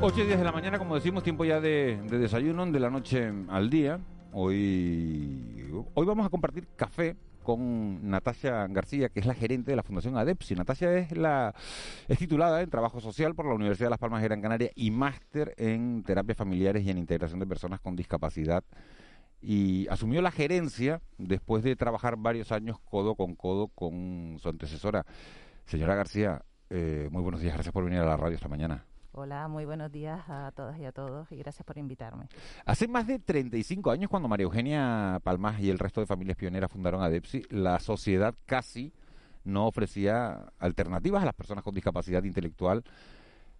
Ocho 0.00 0.20
y 0.20 0.26
10 0.26 0.38
de 0.38 0.44
la 0.44 0.52
mañana, 0.52 0.78
como 0.78 0.94
decimos, 0.94 1.24
tiempo 1.24 1.44
ya 1.44 1.60
de, 1.60 2.00
de 2.08 2.18
desayuno, 2.18 2.64
de 2.66 2.78
la 2.78 2.88
noche 2.88 3.32
al 3.48 3.68
día. 3.68 3.98
Hoy, 4.32 5.72
hoy 5.92 6.06
vamos 6.06 6.24
a 6.24 6.28
compartir 6.28 6.68
café 6.76 7.16
con 7.50 8.08
Natasha 8.08 8.68
García, 8.68 9.08
que 9.08 9.18
es 9.18 9.26
la 9.26 9.34
gerente 9.34 9.72
de 9.72 9.76
la 9.76 9.82
Fundación 9.82 10.16
ADEPSI. 10.16 10.54
Natasha 10.54 10.96
es 10.96 11.16
la 11.16 11.52
es 12.06 12.16
titulada 12.16 12.62
en 12.62 12.70
Trabajo 12.70 13.00
Social 13.00 13.34
por 13.34 13.46
la 13.46 13.54
Universidad 13.54 13.86
de 13.86 13.90
Las 13.90 13.98
Palmas 13.98 14.22
de 14.22 14.28
Gran 14.28 14.40
Canaria 14.40 14.70
y 14.76 14.92
máster 14.92 15.52
en 15.56 16.04
terapias 16.04 16.38
familiares 16.38 16.84
y 16.84 16.90
en 16.90 16.98
integración 16.98 17.40
de 17.40 17.48
personas 17.48 17.80
con 17.80 17.96
discapacidad. 17.96 18.62
Y 19.42 19.88
asumió 19.88 20.22
la 20.22 20.30
gerencia 20.30 21.00
después 21.18 21.64
de 21.64 21.74
trabajar 21.74 22.14
varios 22.16 22.52
años 22.52 22.78
codo 22.84 23.16
con 23.16 23.34
codo 23.34 23.66
con 23.66 24.36
su 24.40 24.48
antecesora. 24.48 25.04
Señora 25.64 25.96
García, 25.96 26.42
eh, 26.68 27.08
muy 27.10 27.22
buenos 27.22 27.40
días, 27.40 27.54
gracias 27.54 27.72
por 27.72 27.82
venir 27.82 27.98
a 27.98 28.06
la 28.06 28.16
radio 28.16 28.36
esta 28.36 28.48
mañana. 28.48 28.89
Hola, 29.12 29.48
muy 29.48 29.64
buenos 29.64 29.90
días 29.90 30.20
a 30.28 30.52
todas 30.54 30.78
y 30.78 30.84
a 30.84 30.92
todos 30.92 31.30
y 31.32 31.36
gracias 31.36 31.64
por 31.64 31.76
invitarme. 31.78 32.28
Hace 32.64 32.86
más 32.86 33.08
de 33.08 33.18
35 33.18 33.90
años, 33.90 34.08
cuando 34.08 34.28
María 34.28 34.44
Eugenia 34.44 35.20
Palmas 35.24 35.58
y 35.60 35.68
el 35.68 35.80
resto 35.80 36.00
de 36.00 36.06
familias 36.06 36.36
pioneras 36.36 36.70
fundaron 36.70 37.02
ADEPSI, 37.02 37.42
la 37.50 37.80
sociedad 37.80 38.36
casi 38.46 38.92
no 39.42 39.66
ofrecía 39.66 40.52
alternativas 40.60 41.22
a 41.22 41.26
las 41.26 41.34
personas 41.34 41.64
con 41.64 41.74
discapacidad 41.74 42.22
intelectual, 42.22 42.84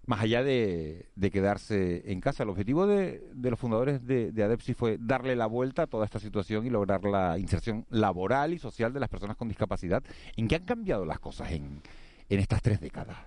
más 0.07 0.21
allá 0.21 0.45
de, 0.45 1.09
de 1.16 1.30
quedarse 1.33 2.11
en 2.12 2.21
casa. 2.21 2.45
El 2.45 2.50
objetivo 2.50 2.87
de, 2.87 3.21
de 3.35 3.50
los 3.50 3.59
fundadores 3.59 4.07
de, 4.07 4.30
de, 4.30 4.45
ADEPSI 4.45 4.75
fue 4.75 4.99
darle 5.00 5.35
la 5.35 5.47
vuelta 5.47 5.83
a 5.83 5.87
toda 5.88 6.04
esta 6.04 6.21
situación 6.21 6.64
y 6.64 6.71
lograr 6.71 7.04
la 7.04 7.38
inserción 7.38 7.87
laboral 7.90 8.54
y 8.54 8.61
social 8.61 8.92
de 8.92 9.00
las 9.00 9.09
personas 9.09 9.37
con 9.37 9.49
discapacidad. 9.49 10.04
¿En 10.37 10.47
qué 10.47 10.54
han 10.54 10.64
cambiado 10.64 11.04
las 11.04 11.19
cosas 11.19 11.50
en, 11.50 11.83
en 12.28 12.38
estas 12.38 12.62
tres 12.62 12.80
décadas? 12.80 13.19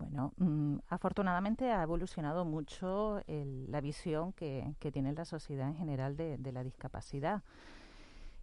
Bueno, 0.00 0.32
mm, 0.38 0.78
afortunadamente 0.88 1.70
ha 1.70 1.82
evolucionado 1.82 2.46
mucho 2.46 3.20
el, 3.26 3.70
la 3.70 3.82
visión 3.82 4.32
que, 4.32 4.74
que, 4.78 4.90
tiene 4.90 5.12
la 5.12 5.26
sociedad 5.26 5.68
en 5.68 5.76
general 5.76 6.16
de, 6.16 6.38
de, 6.38 6.52
la 6.52 6.64
discapacidad. 6.64 7.42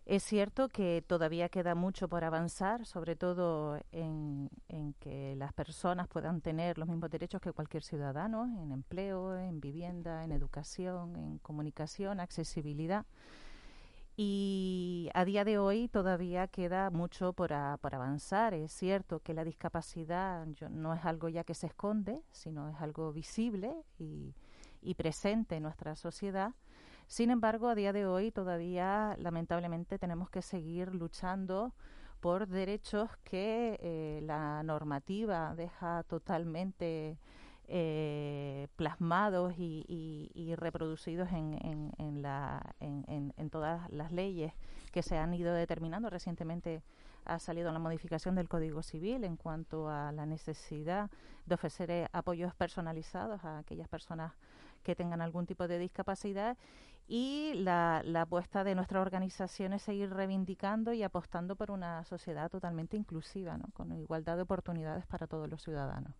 Es 0.05 0.21
cierto 0.21 0.69
que 0.69 1.03
todavía 1.05 1.49
queda 1.49 1.73
mucho 1.73 2.07
por 2.09 2.23
avanzar, 2.23 2.85
sobre 2.85 3.15
todo 3.15 3.79
en, 3.91 4.51
en, 4.69 4.93
que 4.99 5.35
las 5.35 5.51
personas 5.51 6.07
puedan 6.07 6.41
tener 6.41 6.77
los 6.77 6.87
mismos 6.87 7.09
derechos 7.09 7.41
que 7.41 7.51
cualquier 7.51 7.81
ciudadano 7.81 8.45
en 8.45 8.71
empleo, 8.71 9.35
en 9.35 9.59
vivienda, 9.59 10.23
en 10.23 10.33
educación, 10.33 11.15
en 11.15 11.39
comunicación, 11.39 12.19
accesibilidad. 12.19 13.07
Y 14.19 15.11
a 15.13 15.25
día 15.25 15.45
de 15.45 15.59
hoy 15.59 15.89
todavía 15.89 16.47
queda 16.47 16.89
mucho 16.89 17.33
por, 17.33 17.53
a, 17.53 17.77
por 17.77 17.93
avanzar. 17.93 18.55
Es 18.55 18.71
cierto 18.71 19.19
que 19.19 19.35
la 19.35 19.43
discapacidad 19.43 20.43
no 20.71 20.95
es 20.95 21.05
algo 21.05 21.29
ya 21.29 21.43
que 21.43 21.53
se 21.53 21.67
esconde, 21.67 22.23
sino 22.31 22.67
es 22.67 22.81
algo 22.81 23.13
visible 23.13 23.71
y, 23.99 24.33
y 24.81 24.95
presente 24.95 25.57
en 25.57 25.63
nuestra 25.63 25.95
sociedad. 25.95 26.55
Sin 27.05 27.29
embargo, 27.29 27.69
a 27.69 27.75
día 27.75 27.93
de 27.93 28.07
hoy 28.07 28.31
todavía 28.31 29.15
lamentablemente 29.19 29.99
tenemos 29.99 30.31
que 30.31 30.41
seguir 30.41 30.95
luchando 30.95 31.75
por 32.19 32.47
derechos 32.47 33.11
que 33.23 33.77
eh, 33.79 34.21
la 34.23 34.63
normativa 34.63 35.53
deja 35.53 36.01
totalmente 36.03 37.19
eh, 37.69 38.67
plasmados 38.77 39.53
y, 39.57 39.85
y, 39.87 40.31
y, 40.33 40.55
reproducidos 40.55 41.29
en, 41.31 41.53
en, 41.65 41.91
en, 41.97 42.21
la, 42.21 42.75
en, 42.79 43.49
todas 43.49 43.89
las 43.91 44.11
leyes 44.11 44.53
que 44.91 45.03
se 45.03 45.17
han 45.17 45.33
ido 45.33 45.53
determinando. 45.53 46.09
Recientemente 46.09 46.81
ha 47.25 47.39
salido 47.39 47.71
la 47.73 47.79
modificación 47.79 48.35
del 48.35 48.47
Código 48.47 48.83
Civil 48.83 49.25
en 49.25 49.35
cuanto 49.35 49.89
a 49.89 50.13
la 50.13 50.25
necesidad 50.25 51.09
de 51.45 51.55
ofrecer 51.55 51.91
eh, 51.91 52.07
apoyos 52.13 52.55
personalizados 52.55 53.43
a 53.43 53.59
aquellas 53.59 53.89
personas 53.89 54.33
que 54.83 54.95
tengan 54.95 55.21
algún 55.21 55.45
tipo 55.45 55.67
de 55.67 55.77
discapacidad 55.77 56.57
y 57.07 57.53
la, 57.55 58.01
la, 58.03 58.23
apuesta 58.23 58.65
de 58.65 58.75
nuestra 58.75 58.99
organización 58.99 59.71
es 59.73 59.81
seguir 59.81 60.09
reivindicando 60.09 60.91
y 60.91 61.03
apostando 61.03 61.55
por 61.55 61.71
una 61.71 62.03
sociedad 62.03 62.49
totalmente 62.49 62.97
inclusiva, 62.97 63.57
¿no? 63.57 63.65
con 63.73 63.93
igualdad 63.93 64.35
de 64.35 64.41
oportunidades 64.41 65.05
para 65.05 65.25
todos 65.25 65.49
los 65.49 65.63
ciudadanos. 65.63 66.13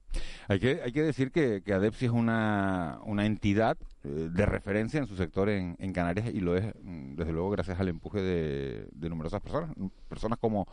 Hay 0.48 0.60
que, 0.60 0.82
hay 0.82 0.94
que 0.94 1.03
decir 1.03 1.32
que, 1.32 1.62
que 1.62 1.74
ADEPSI 1.74 2.06
es 2.06 2.12
una, 2.12 3.00
una 3.03 3.25
entidad 3.25 3.77
eh, 4.03 4.29
de 4.32 4.46
referencia 4.46 5.00
en 5.00 5.08
su 5.08 5.17
sector 5.17 5.50
en, 5.50 5.75
en, 5.79 5.91
Canarias 5.91 6.27
y 6.34 6.39
lo 6.39 6.56
es, 6.56 6.74
mm, 6.82 7.15
desde 7.15 7.34
luego, 7.34 7.50
gracias 7.50 7.79
al 7.79 7.89
empuje 7.89 8.22
de, 8.22 8.88
de 8.94 9.10
numerosas 9.10 9.41
personas, 9.41 9.72
personas 10.08 10.39
como 10.39 10.67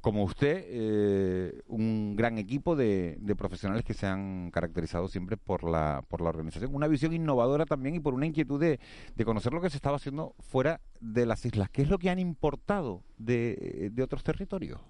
como 0.00 0.24
usted, 0.24 0.64
eh, 0.66 1.62
un 1.66 2.16
gran 2.16 2.38
equipo 2.38 2.76
de, 2.76 3.18
profesionales 3.36 3.84
que 3.84 3.94
se 3.94 4.06
han 4.06 4.50
caracterizado 4.50 5.08
siempre 5.08 5.36
por 5.36 5.64
la, 5.64 6.04
por 6.08 6.20
la 6.20 6.30
organización. 6.30 6.74
Una 6.74 6.88
visión 6.88 7.12
innovadora 7.12 7.66
también 7.66 7.94
y 7.94 8.00
por 8.00 8.14
una 8.14 8.26
inquietud 8.26 8.60
de, 8.60 8.80
de 9.14 9.24
conocer 9.24 9.52
lo 9.52 9.60
que 9.60 9.70
se 9.70 9.76
estaba 9.76 9.96
haciendo 9.96 10.34
fuera 10.40 10.80
de 11.00 11.26
las 11.26 11.44
islas. 11.44 11.70
¿Qué 11.70 11.82
es 11.82 11.88
lo 11.88 11.98
que 11.98 12.10
han 12.10 12.18
importado 12.18 13.02
de, 13.18 13.90
de 13.92 14.02
otros 14.02 14.24
territorios? 14.24 14.80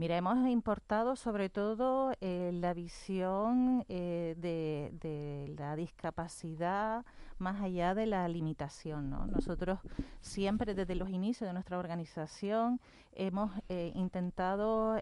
Mira, 0.00 0.16
hemos 0.16 0.48
importado 0.48 1.14
sobre 1.14 1.50
todo 1.50 2.12
eh, 2.22 2.52
la 2.54 2.72
visión 2.72 3.84
eh, 3.90 4.34
de, 4.38 4.94
de, 4.98 5.54
la 5.58 5.76
discapacidad 5.76 7.04
más 7.36 7.60
allá 7.60 7.94
de 7.94 8.06
la 8.06 8.26
limitación. 8.26 9.10
¿no? 9.10 9.26
Nosotros 9.26 9.78
siempre 10.22 10.74
desde 10.74 10.94
los 10.94 11.10
inicios 11.10 11.46
de 11.46 11.52
nuestra 11.52 11.78
organización 11.78 12.80
hemos 13.12 13.52
eh, 13.68 13.92
intentado 13.94 14.98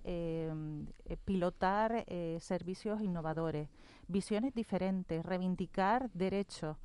pilotar 1.25 2.05
servicios 2.41 3.01
innovadores, 3.01 3.69
visiones 4.09 4.53
diferentes, 4.53 5.25
reivindicar 5.25 6.11
derechos 6.11 6.77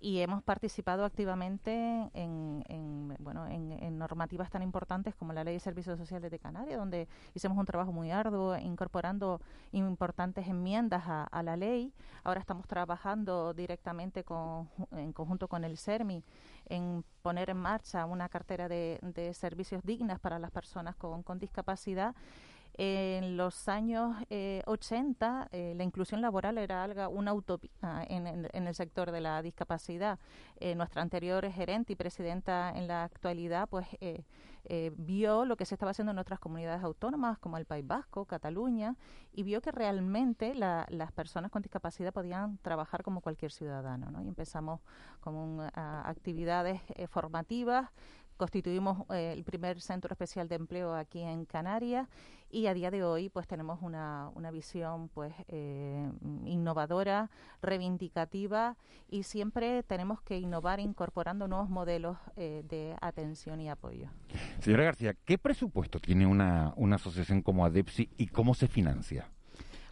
y 0.00 0.20
hemos 0.20 0.42
participado 0.42 1.04
activamente 1.04 1.72
en, 2.14 2.64
en 2.68 3.14
bueno, 3.18 3.46
en, 3.46 3.72
en, 3.72 3.98
normativas 3.98 4.50
tan 4.50 4.62
importantes 4.62 5.14
como 5.14 5.34
la 5.34 5.44
Ley 5.44 5.54
de 5.54 5.60
Servicios 5.60 5.98
Sociales 5.98 6.30
de 6.30 6.38
Canarias, 6.38 6.78
donde 6.78 7.06
hicimos 7.34 7.58
un 7.58 7.66
trabajo 7.66 7.92
muy 7.92 8.10
arduo 8.10 8.56
incorporando 8.56 9.40
importantes 9.72 10.48
enmiendas 10.48 11.02
a, 11.06 11.24
a 11.24 11.42
la 11.42 11.56
ley. 11.56 11.92
Ahora 12.24 12.40
estamos 12.40 12.66
trabajando 12.66 13.52
directamente 13.52 14.24
con, 14.24 14.70
en 14.92 15.12
conjunto 15.12 15.48
con 15.48 15.64
el 15.64 15.76
CERMI 15.76 16.24
en 16.70 17.04
poner 17.20 17.50
en 17.50 17.58
marcha 17.58 18.06
una 18.06 18.28
cartera 18.30 18.68
de, 18.68 18.98
de 19.02 19.34
servicios 19.34 19.82
dignas 19.84 20.18
para 20.18 20.38
las 20.38 20.50
personas 20.50 20.96
con, 20.96 21.22
con 21.22 21.38
discapacidad 21.38 22.14
en 22.82 23.36
los 23.36 23.68
años 23.68 24.16
eh, 24.30 24.62
80 24.64 25.48
eh, 25.52 25.74
la 25.76 25.84
inclusión 25.84 26.22
laboral 26.22 26.56
era 26.56 26.82
algo, 26.82 27.10
una 27.10 27.34
utopía 27.34 27.70
en, 28.08 28.26
en, 28.26 28.66
el 28.66 28.74
sector 28.74 29.10
de 29.10 29.20
la 29.20 29.42
discapacidad. 29.42 30.18
Eh, 30.56 30.74
nuestra 30.74 31.02
anterior 31.02 31.46
gerente 31.52 31.92
y 31.92 31.96
presidenta 31.96 32.72
en 32.74 32.88
la 32.88 33.04
actualidad 33.04 33.68
pues 33.68 33.86
eh, 34.00 34.24
eh, 34.64 34.92
vio 34.96 35.44
lo 35.44 35.58
que 35.58 35.66
se 35.66 35.74
estaba 35.74 35.90
haciendo 35.90 36.12
en 36.12 36.18
otras 36.18 36.40
comunidades 36.40 36.82
autónomas 36.82 37.38
como 37.38 37.58
el 37.58 37.66
País 37.66 37.86
Vasco, 37.86 38.24
Cataluña, 38.24 38.96
y 39.34 39.42
vio 39.42 39.60
que 39.60 39.72
realmente 39.72 40.54
la, 40.54 40.86
las 40.88 41.12
personas 41.12 41.50
con 41.50 41.60
discapacidad 41.60 42.14
podían 42.14 42.56
trabajar 42.62 43.02
como 43.02 43.20
cualquier 43.20 43.52
ciudadano. 43.52 44.10
¿no? 44.10 44.22
Y 44.22 44.28
empezamos 44.28 44.80
con 45.20 45.34
un, 45.34 45.60
a, 45.60 46.08
actividades 46.08 46.80
formativas 47.10 47.90
constituimos 48.40 49.04
eh, 49.10 49.34
el 49.36 49.44
primer 49.44 49.82
centro 49.82 50.14
especial 50.14 50.48
de 50.48 50.54
empleo 50.54 50.94
aquí 50.94 51.20
en 51.20 51.44
Canarias 51.44 52.08
y 52.50 52.68
a 52.68 52.72
día 52.72 52.90
de 52.90 53.04
hoy 53.04 53.28
pues 53.28 53.46
tenemos 53.46 53.80
una, 53.82 54.30
una 54.34 54.50
visión 54.50 55.10
pues 55.10 55.34
eh, 55.48 56.10
innovadora, 56.46 57.28
reivindicativa 57.60 58.78
y 59.10 59.24
siempre 59.24 59.82
tenemos 59.82 60.22
que 60.22 60.38
innovar 60.38 60.80
incorporando 60.80 61.48
nuevos 61.48 61.68
modelos 61.68 62.16
eh, 62.36 62.62
de 62.66 62.96
atención 63.02 63.60
y 63.60 63.68
apoyo. 63.68 64.08
Señora 64.60 64.84
García, 64.84 65.14
¿qué 65.26 65.36
presupuesto 65.36 66.00
tiene 66.00 66.26
una, 66.26 66.72
una 66.76 66.96
asociación 66.96 67.42
como 67.42 67.66
ADEPSI 67.66 68.08
y 68.16 68.28
cómo 68.28 68.54
se 68.54 68.68
financia? 68.68 69.30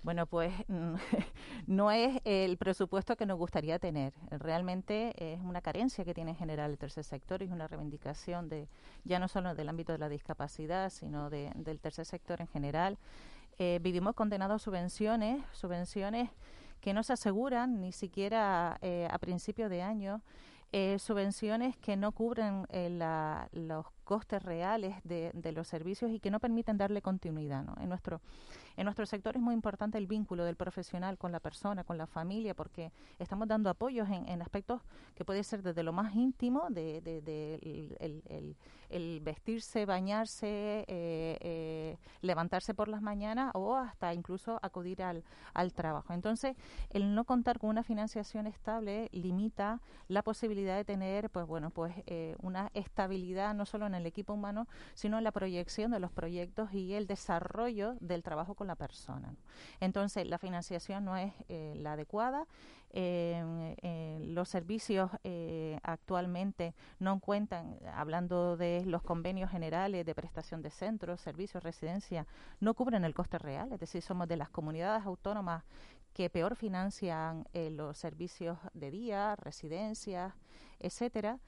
Bueno, 0.08 0.24
pues 0.24 0.54
no 1.66 1.90
es 1.90 2.22
el 2.24 2.56
presupuesto 2.56 3.14
que 3.14 3.26
nos 3.26 3.36
gustaría 3.36 3.78
tener. 3.78 4.14
Realmente 4.30 5.12
es 5.34 5.38
una 5.42 5.60
carencia 5.60 6.02
que 6.02 6.14
tiene 6.14 6.30
en 6.30 6.36
general 6.38 6.70
el 6.70 6.78
tercer 6.78 7.04
sector 7.04 7.42
y 7.42 7.44
es 7.44 7.50
una 7.50 7.68
reivindicación 7.68 8.48
de 8.48 8.70
ya 9.04 9.18
no 9.18 9.28
solo 9.28 9.54
del 9.54 9.68
ámbito 9.68 9.92
de 9.92 9.98
la 9.98 10.08
discapacidad, 10.08 10.88
sino 10.88 11.28
del 11.28 11.78
tercer 11.82 12.06
sector 12.06 12.40
en 12.40 12.46
general. 12.46 12.96
Eh, 13.58 13.80
vivimos 13.82 14.14
condenados 14.14 14.62
a 14.62 14.64
subvenciones, 14.64 15.44
subvenciones 15.52 16.30
que 16.80 16.94
no 16.94 17.02
se 17.02 17.12
aseguran 17.12 17.78
ni 17.82 17.92
siquiera 17.92 18.78
eh, 18.80 19.08
a 19.10 19.18
principio 19.18 19.68
de 19.68 19.82
año, 19.82 20.22
eh, 20.72 20.98
subvenciones 20.98 21.76
que 21.76 21.98
no 21.98 22.12
cubren 22.12 22.66
los 23.52 23.84
costes 24.08 24.42
reales 24.42 24.96
de, 25.04 25.30
de, 25.34 25.52
los 25.52 25.68
servicios 25.68 26.10
y 26.10 26.18
que 26.18 26.30
no 26.30 26.40
permiten 26.40 26.78
darle 26.78 27.02
continuidad. 27.02 27.62
¿no? 27.62 27.74
En 27.78 27.90
nuestro 27.90 28.22
en 28.78 28.84
nuestro 28.84 29.06
sector 29.06 29.34
es 29.34 29.42
muy 29.42 29.54
importante 29.54 29.98
el 29.98 30.06
vínculo 30.06 30.44
del 30.44 30.54
profesional 30.54 31.18
con 31.18 31.32
la 31.32 31.40
persona, 31.40 31.82
con 31.82 31.98
la 31.98 32.06
familia, 32.06 32.54
porque 32.54 32.92
estamos 33.18 33.48
dando 33.48 33.70
apoyos 33.70 34.08
en, 34.08 34.40
aspectos 34.40 34.80
que 35.16 35.24
puede 35.24 35.42
ser 35.42 35.64
desde 35.64 35.82
lo 35.82 35.92
más 35.92 36.14
íntimo, 36.14 36.68
de, 36.70 37.02
el, 38.88 39.20
vestirse, 39.20 39.84
bañarse, 39.84 40.84
eh, 40.86 41.38
eh, 41.40 41.98
levantarse 42.20 42.72
por 42.72 42.86
las 42.86 43.02
mañanas 43.02 43.50
o 43.54 43.74
hasta 43.74 44.14
incluso 44.14 44.60
acudir 44.62 45.02
al, 45.02 45.24
al 45.54 45.72
trabajo. 45.72 46.12
Entonces, 46.12 46.54
el 46.90 47.16
no 47.16 47.24
contar 47.24 47.58
con 47.58 47.70
una 47.70 47.82
financiación 47.82 48.46
estable 48.46 49.08
limita 49.10 49.80
la 50.06 50.22
posibilidad 50.22 50.76
de 50.76 50.84
tener, 50.84 51.30
pues 51.30 51.48
bueno, 51.48 51.70
pues 51.70 51.94
eh, 52.06 52.36
una 52.42 52.70
estabilidad 52.74 53.56
no 53.56 53.66
solo 53.66 53.88
en 53.88 53.96
el 53.98 54.06
equipo 54.06 54.32
humano, 54.32 54.66
sino 54.94 55.18
en 55.18 55.24
la 55.24 55.32
proyección 55.32 55.90
de 55.90 56.00
los 56.00 56.10
proyectos 56.10 56.72
y 56.72 56.94
el 56.94 57.06
desarrollo 57.06 57.94
del 58.00 58.22
trabajo 58.22 58.54
con 58.54 58.66
la 58.66 58.76
persona. 58.76 59.34
Entonces, 59.80 60.26
la 60.26 60.38
financiación 60.38 61.04
no 61.04 61.16
es 61.16 61.32
eh, 61.48 61.74
la 61.76 61.92
adecuada. 61.92 62.46
Eh, 62.90 63.76
eh, 63.82 64.18
los 64.22 64.48
servicios 64.48 65.10
actualmente 65.82 66.74
no 66.98 67.20
cuentan, 67.20 67.78
hablando 67.94 68.56
de 68.56 68.82
los 68.86 69.02
convenios 69.02 69.50
generales 69.50 70.06
de 70.06 70.14
prestación 70.14 70.62
de 70.62 70.70
centros, 70.70 71.20
servicios, 71.20 71.62
residencia, 71.62 72.26
no 72.60 72.74
cubren 72.74 73.04
el 73.04 73.14
coste 73.14 73.38
real. 73.38 73.72
Es 73.72 73.80
decir, 73.80 74.02
somos 74.02 74.26
de 74.28 74.36
las 74.36 74.48
comunidades 74.48 75.04
autónomas 75.04 75.64
que 76.14 76.30
peor 76.30 76.56
financian 76.56 77.46
los 77.52 77.98
servicios 77.98 78.58
de 78.72 78.90
día, 78.90 79.36
residencias, 79.36 80.32
etcétera 80.80 81.38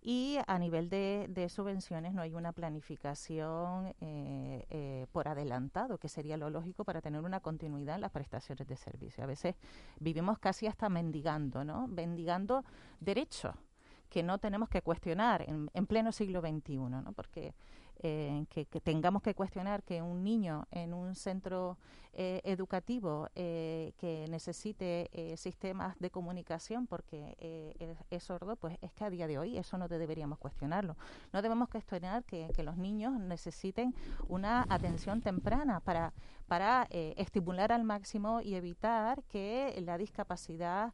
y 0.00 0.38
a 0.46 0.58
nivel 0.58 0.88
de, 0.88 1.48
subvenciones 1.48 2.14
no 2.14 2.22
hay 2.22 2.34
una 2.34 2.52
planificación 2.52 3.94
eh, 4.00 4.64
eh, 4.70 5.06
por 5.12 5.28
adelantado, 5.28 5.98
que 5.98 6.08
sería 6.08 6.36
lo 6.36 6.50
lógico 6.50 6.84
para 6.84 7.00
tener 7.00 7.22
una 7.22 7.40
continuidad 7.40 7.96
en 7.96 8.02
las 8.02 8.12
prestaciones 8.12 8.66
de 8.66 8.76
servicio. 8.76 9.24
A 9.24 9.26
veces 9.26 9.56
vivimos 9.98 10.38
casi 10.38 10.66
hasta 10.66 10.88
mendigando, 10.88 11.64
¿no? 11.64 11.86
Mendigando 11.88 12.64
derechos 13.00 13.54
que 14.08 14.22
no 14.22 14.38
tenemos 14.38 14.68
que 14.68 14.82
cuestionar 14.82 15.42
en, 15.42 15.70
en 15.74 15.86
pleno 15.86 16.12
siglo 16.12 16.40
XXI, 16.40 16.76
¿no? 16.76 17.12
Porque 17.12 17.54
eh, 18.02 18.44
que, 18.50 18.64
tengamos 18.80 19.22
que 19.22 19.34
cuestionar 19.34 19.82
que 19.82 20.02
un 20.02 20.22
niño 20.22 20.66
en 20.70 20.92
un 20.92 21.14
centro 21.14 21.78
eh, 22.12 22.40
educativo 22.44 23.28
eh, 23.34 23.92
que 23.98 24.26
necesite 24.28 25.10
sistemas 25.36 25.98
de 25.98 26.10
comunicación 26.10 26.86
porque 26.86 27.36
es, 28.10 28.22
sordo, 28.22 28.56
pues 28.56 28.78
es 28.82 28.92
que 28.92 29.04
a 29.04 29.10
día 29.10 29.26
de 29.26 29.38
hoy 29.38 29.56
eso 29.56 29.78
no 29.78 29.88
deberíamos 29.88 30.38
cuestionarlo. 30.38 30.96
No 31.32 31.42
debemos 31.42 31.68
cuestionar 31.68 32.24
que, 32.24 32.50
que 32.54 32.62
los 32.62 32.76
niños 32.76 33.18
necesiten 33.18 33.94
una 34.28 34.66
atención 34.68 35.20
temprana 35.20 35.80
para, 35.80 36.12
para 36.46 36.86
estimular 36.90 37.72
al 37.72 37.84
máximo 37.84 38.40
y 38.40 38.54
evitar 38.54 39.22
que 39.24 39.80
la 39.84 39.98
discapacidad 39.98 40.92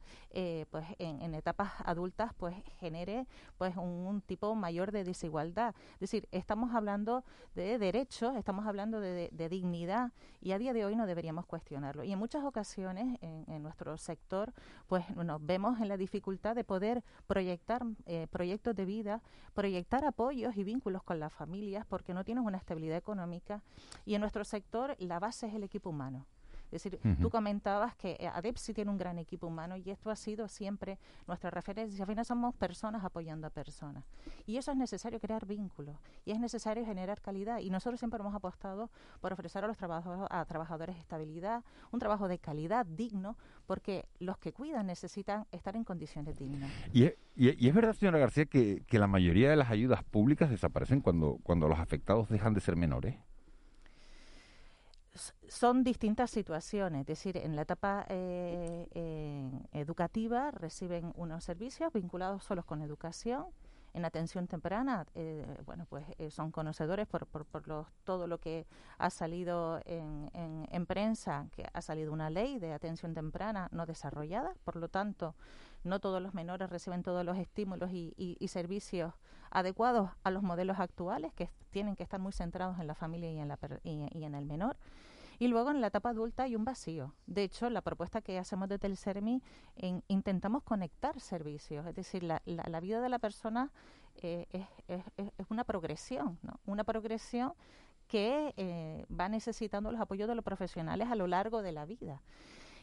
pues 0.71 0.85
en, 0.99 1.35
etapas 1.35 1.73
adultas 1.85 2.33
pues 2.35 2.55
genere 2.79 3.27
pues 3.59 3.77
un 3.77 4.23
tipo 4.23 4.55
mayor 4.55 4.93
de 4.93 5.05
desigualdad. 5.05 5.75
Es 5.95 6.01
decir, 6.01 6.29
estamos 6.31 6.75
hablando 6.75 7.25
de 7.55 7.79
derechos, 7.79 8.37
estamos 8.37 8.67
hablando 8.67 9.01
de, 9.01 9.31
dignidad 9.51 10.13
y 10.41 10.53
a 10.53 10.59
día 10.59 10.73
de 10.73 10.85
hoy 10.85 10.97
no 10.97 11.07
deberíamos 11.07 11.47
cuestionarlo. 11.47 12.05
Y 12.05 12.13
en 12.13 12.19
muchas 12.19 12.45
ocasiones 12.45 13.19
en, 13.21 13.63
nuestro 13.63 13.97
sector 13.99 14.53
pues 14.87 15.09
nos 15.17 15.45
vemos 15.45 15.81
en 15.81 15.89
la 15.89 15.97
dificultad 15.97 16.55
de 16.55 16.65
poder 16.65 17.05
proyectar 17.27 17.83
eh, 18.07 18.27
proyectos 18.31 18.75
de 18.75 18.85
vida, 18.85 19.23
proyectar 19.55 20.05
apoyos 20.05 20.57
y 20.57 20.65
vínculos 20.65 21.03
con 21.03 21.21
las 21.21 21.33
familias 21.33 21.87
porque 21.87 22.15
no 22.15 22.25
tienen 22.25 22.45
una 22.45 22.59
estabilidad 22.59 22.97
económica 22.97 23.63
y 24.05 24.15
en 24.15 24.21
nuestro 24.21 24.45
sector 24.45 24.97
la 24.99 25.19
base 25.19 25.42
es 25.47 25.55
el 25.55 25.65
equipo 25.65 25.91
humano. 25.91 26.27
Es 26.73 26.83
decir, 26.83 26.99
tú 27.21 27.29
comentabas 27.29 27.95
que 27.97 28.17
eh, 28.19 28.27
ADEP 28.27 28.57
sí 28.57 28.73
tiene 28.73 28.91
un 28.91 28.97
gran 28.97 29.19
equipo 29.19 29.47
humano 29.47 29.77
y 29.77 29.91
esto 29.91 30.11
ha 30.11 30.17
sido 30.17 30.49
siempre 30.49 30.99
nuestra 31.29 31.51
referencia. 31.51 32.03
Al 32.03 32.09
final 32.09 32.25
somos 32.25 32.55
personas 32.55 33.05
apoyando 33.05 33.47
a 33.47 33.51
personas. 33.51 34.05
Y 34.47 34.57
eso 34.57 34.71
es 34.71 34.79
necesario 34.79 35.21
crear 35.21 35.45
vínculos 35.45 35.97
y 36.25 36.31
es 36.31 36.41
necesario 36.41 36.87
generar 36.87 37.21
calidad. 37.21 37.59
Y 37.59 37.69
nosotros 37.69 38.01
siempre 38.01 38.21
hemos 38.21 38.35
apostado 38.35 38.89
por 39.21 39.35
ofrecer 39.35 39.63
a 39.65 39.67
los 39.67 39.77
trabajadores, 39.77 40.27
a 40.31 40.47
trabajadores 40.47 40.97
estabilidad, 40.97 41.63
un 41.91 42.01
trabajo 42.01 42.27
de 42.27 42.39
calidad 42.39 42.87
digno, 42.87 43.37
porque 43.67 44.07
los 44.19 44.39
que 44.39 44.55
cuidan 44.55 44.87
necesitan 44.87 45.47
estar 45.53 45.77
en 45.77 45.85
condiciones 45.85 46.39
dignas. 46.39 46.71
Y 46.95 47.05
es, 47.05 47.17
y, 47.37 47.69
es 47.69 47.75
verdad, 47.75 47.93
señora 47.93 48.19
García, 48.19 48.47
que, 48.47 48.83
que 48.87 48.99
la 48.99 49.07
mayoría 49.07 49.51
de 49.51 49.57
las 49.57 49.71
ayudas 49.71 50.05
públicas 50.05 50.49
desaparecen 50.49 51.03
cuando, 51.03 51.39
cuando 51.43 51.69
los 51.69 51.79
afectados 51.79 52.31
dejan 52.31 52.55
de 52.55 52.61
ser 52.63 52.77
menores 52.77 53.17
son 55.49 55.85
distintas 55.85 56.31
situaciones, 56.31 57.03
es 57.03 57.07
decir, 57.07 57.37
en 57.37 57.55
la 57.55 57.63
etapa 57.63 58.07
eh, 58.09 59.51
educativa 59.73 60.51
reciben 60.51 61.13
unos 61.17 61.45
servicios 61.45 61.93
vinculados 61.93 62.45
solo 62.45 62.65
con 62.65 62.81
educación, 62.83 63.47
en 63.95 64.05
atención 64.05 64.47
temprana, 64.47 65.07
eh, 65.15 65.45
bueno, 65.67 65.87
pues 65.89 66.07
eh, 66.19 66.31
son 66.31 66.51
conocedores 66.51 67.07
por, 67.07 67.27
por, 67.27 67.45
por 67.45 67.87
todo 68.05 68.27
lo 68.27 68.39
que 68.39 68.67
ha 68.99 69.11
salido 69.11 69.81
en, 69.85 70.31
en, 70.33 70.87
prensa, 70.87 71.47
que 71.55 71.67
ha 71.73 71.83
salido 71.83 72.13
una 72.13 72.31
ley 72.31 72.59
de 72.59 72.73
atención 72.73 73.13
temprana 73.13 73.69
no 73.71 73.85
desarrollada, 73.85 74.55
por 74.65 74.77
lo 74.77 74.89
tanto, 74.89 75.35
no 75.85 76.01
todos 76.01 76.23
los 76.23 76.33
menores 76.33 76.71
reciben 76.71 77.03
todos 77.03 77.25
los 77.25 77.37
estímulos 77.37 77.91
y, 77.93 78.15
y 78.17 78.49
servicios 78.49 79.13
adecuados 79.53 80.11
a 80.25 80.31
los 80.31 80.43
modelos 80.43 80.81
actuales, 80.81 81.33
que 81.35 81.51
tienen 81.71 81.97
que 81.97 82.03
estar 82.03 82.21
muy 82.21 82.33
centrados 82.33 82.79
en 82.81 82.87
la 82.87 82.95
familia 82.95 83.31
y 83.31 83.39
en, 83.39 83.49
la, 83.49 83.59
y 83.85 84.25
en 84.25 84.35
el 84.35 84.45
menor. 84.45 84.77
Y 85.39 85.49
luego 85.49 85.71
en 85.71 85.81
la 85.81 85.89
etapa 85.89 86.11
adulta 86.11 86.45
hay 86.45 86.55
un 86.55 86.65
vacío. 86.65 87.15
De 87.27 87.43
hecho, 87.43 87.69
la 87.69 87.81
propuesta 87.81 88.21
que 88.21 88.39
hacemos 88.39 88.69
de 88.69 88.79
Telsermi, 88.79 89.43
en, 89.77 90.05
intentamos 90.07 90.63
conectar 90.63 91.19
servicios, 91.21 91.87
es 91.87 91.95
decir, 91.95 92.23
la, 92.23 92.41
la, 92.45 92.81
vida 92.81 93.01
de 93.01 93.09
la 93.09 93.19
persona 93.19 93.73
eh, 94.17 94.47
es, 94.51 94.67
es, 95.17 95.33
es, 95.39 95.47
una 95.49 95.65
progresión, 95.65 96.39
¿no? 96.43 96.61
Una 96.65 96.85
progresión 96.85 97.55
que 98.07 98.55
eh, 98.57 99.07
va 99.11 99.29
necesitando 99.29 99.91
los 99.91 100.01
apoyos 100.01 100.29
de 100.29 100.35
los 100.35 100.45
profesionales 100.45 101.09
a 101.11 101.17
lo 101.17 101.27
largo 101.27 101.63
de 101.63 101.73
la 101.73 101.87
vida. 101.87 102.23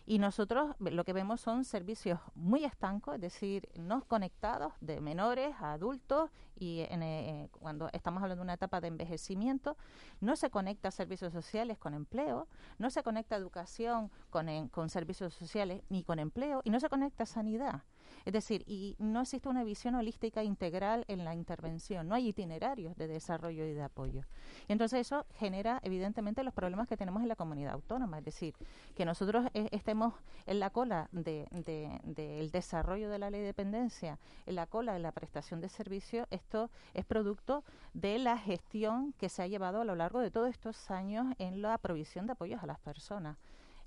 Y 0.05 0.17
nosotros 0.17 0.75
lo 0.79 1.03
que 1.03 1.13
vemos 1.13 1.39
son 1.39 1.63
servicios 1.63 2.19
muy 2.33 2.65
estancos, 2.65 3.15
es 3.15 3.21
decir, 3.21 3.69
no 3.77 4.03
conectados 4.05 4.73
de 4.81 5.01
menores 5.01 5.55
a 5.61 5.73
adultos 5.73 6.31
y 6.59 6.81
eh, 6.81 7.49
cuando 7.51 7.89
estamos 7.93 8.21
hablando 8.21 8.41
de 8.41 8.45
una 8.45 8.53
etapa 8.53 8.81
de 8.81 8.89
envejecimiento, 8.89 9.77
no 10.19 10.35
se 10.35 10.49
conecta 10.49 10.91
servicios 10.91 11.33
sociales 11.33 11.77
con 11.77 11.93
empleo, 11.93 12.47
no 12.77 12.89
se 12.89 13.03
conecta 13.03 13.35
educación 13.35 14.11
con, 14.29 14.69
con 14.69 14.89
servicios 14.89 15.33
sociales 15.33 15.81
ni 15.89 16.03
con 16.03 16.19
empleo 16.19 16.61
y 16.63 16.69
no 16.69 16.79
se 16.79 16.89
conecta 16.89 17.25
sanidad. 17.25 17.83
Es 18.25 18.33
decir, 18.33 18.63
y 18.67 18.95
no 18.99 19.21
existe 19.21 19.49
una 19.49 19.63
visión 19.63 19.95
holística 19.95 20.43
integral 20.43 21.05
en 21.07 21.23
la 21.23 21.35
intervención, 21.35 22.07
no 22.07 22.15
hay 22.15 22.29
itinerarios 22.29 22.95
de 22.95 23.07
desarrollo 23.07 23.65
y 23.65 23.73
de 23.73 23.81
apoyo. 23.81 24.23
Y 24.67 24.73
entonces 24.73 25.01
eso 25.01 25.25
genera 25.35 25.79
evidentemente 25.83 26.43
los 26.43 26.53
problemas 26.53 26.87
que 26.87 26.97
tenemos 26.97 27.21
en 27.21 27.27
la 27.27 27.35
comunidad 27.35 27.73
autónoma, 27.73 28.19
es 28.19 28.25
decir, 28.25 28.55
que 28.95 29.05
nosotros 29.05 29.45
eh, 29.53 29.69
estemos 29.71 30.13
en 30.45 30.59
la 30.59 30.69
cola 30.69 31.07
del 31.11 31.47
de, 31.51 32.49
desarrollo 32.51 33.09
de 33.09 33.19
la 33.19 33.29
ley 33.29 33.41
de 33.41 33.47
dependencia, 33.47 34.19
en 34.45 34.55
la 34.55 34.67
cola 34.67 34.93
de 34.93 34.99
la 34.99 35.11
prestación 35.11 35.61
de 35.61 35.69
servicios, 35.69 36.27
esto 36.49 36.71
es 36.95 37.05
producto 37.05 37.63
de 37.93 38.17
la 38.17 38.35
gestión 38.35 39.13
que 39.19 39.29
se 39.29 39.43
ha 39.43 39.47
llevado 39.47 39.81
a 39.81 39.85
lo 39.85 39.93
largo 39.93 40.19
de 40.19 40.31
todos 40.31 40.49
estos 40.49 40.89
años 40.89 41.27
en 41.37 41.61
la 41.61 41.77
provisión 41.77 42.25
de 42.25 42.31
apoyos 42.31 42.63
a 42.63 42.65
las 42.65 42.79
personas 42.79 43.37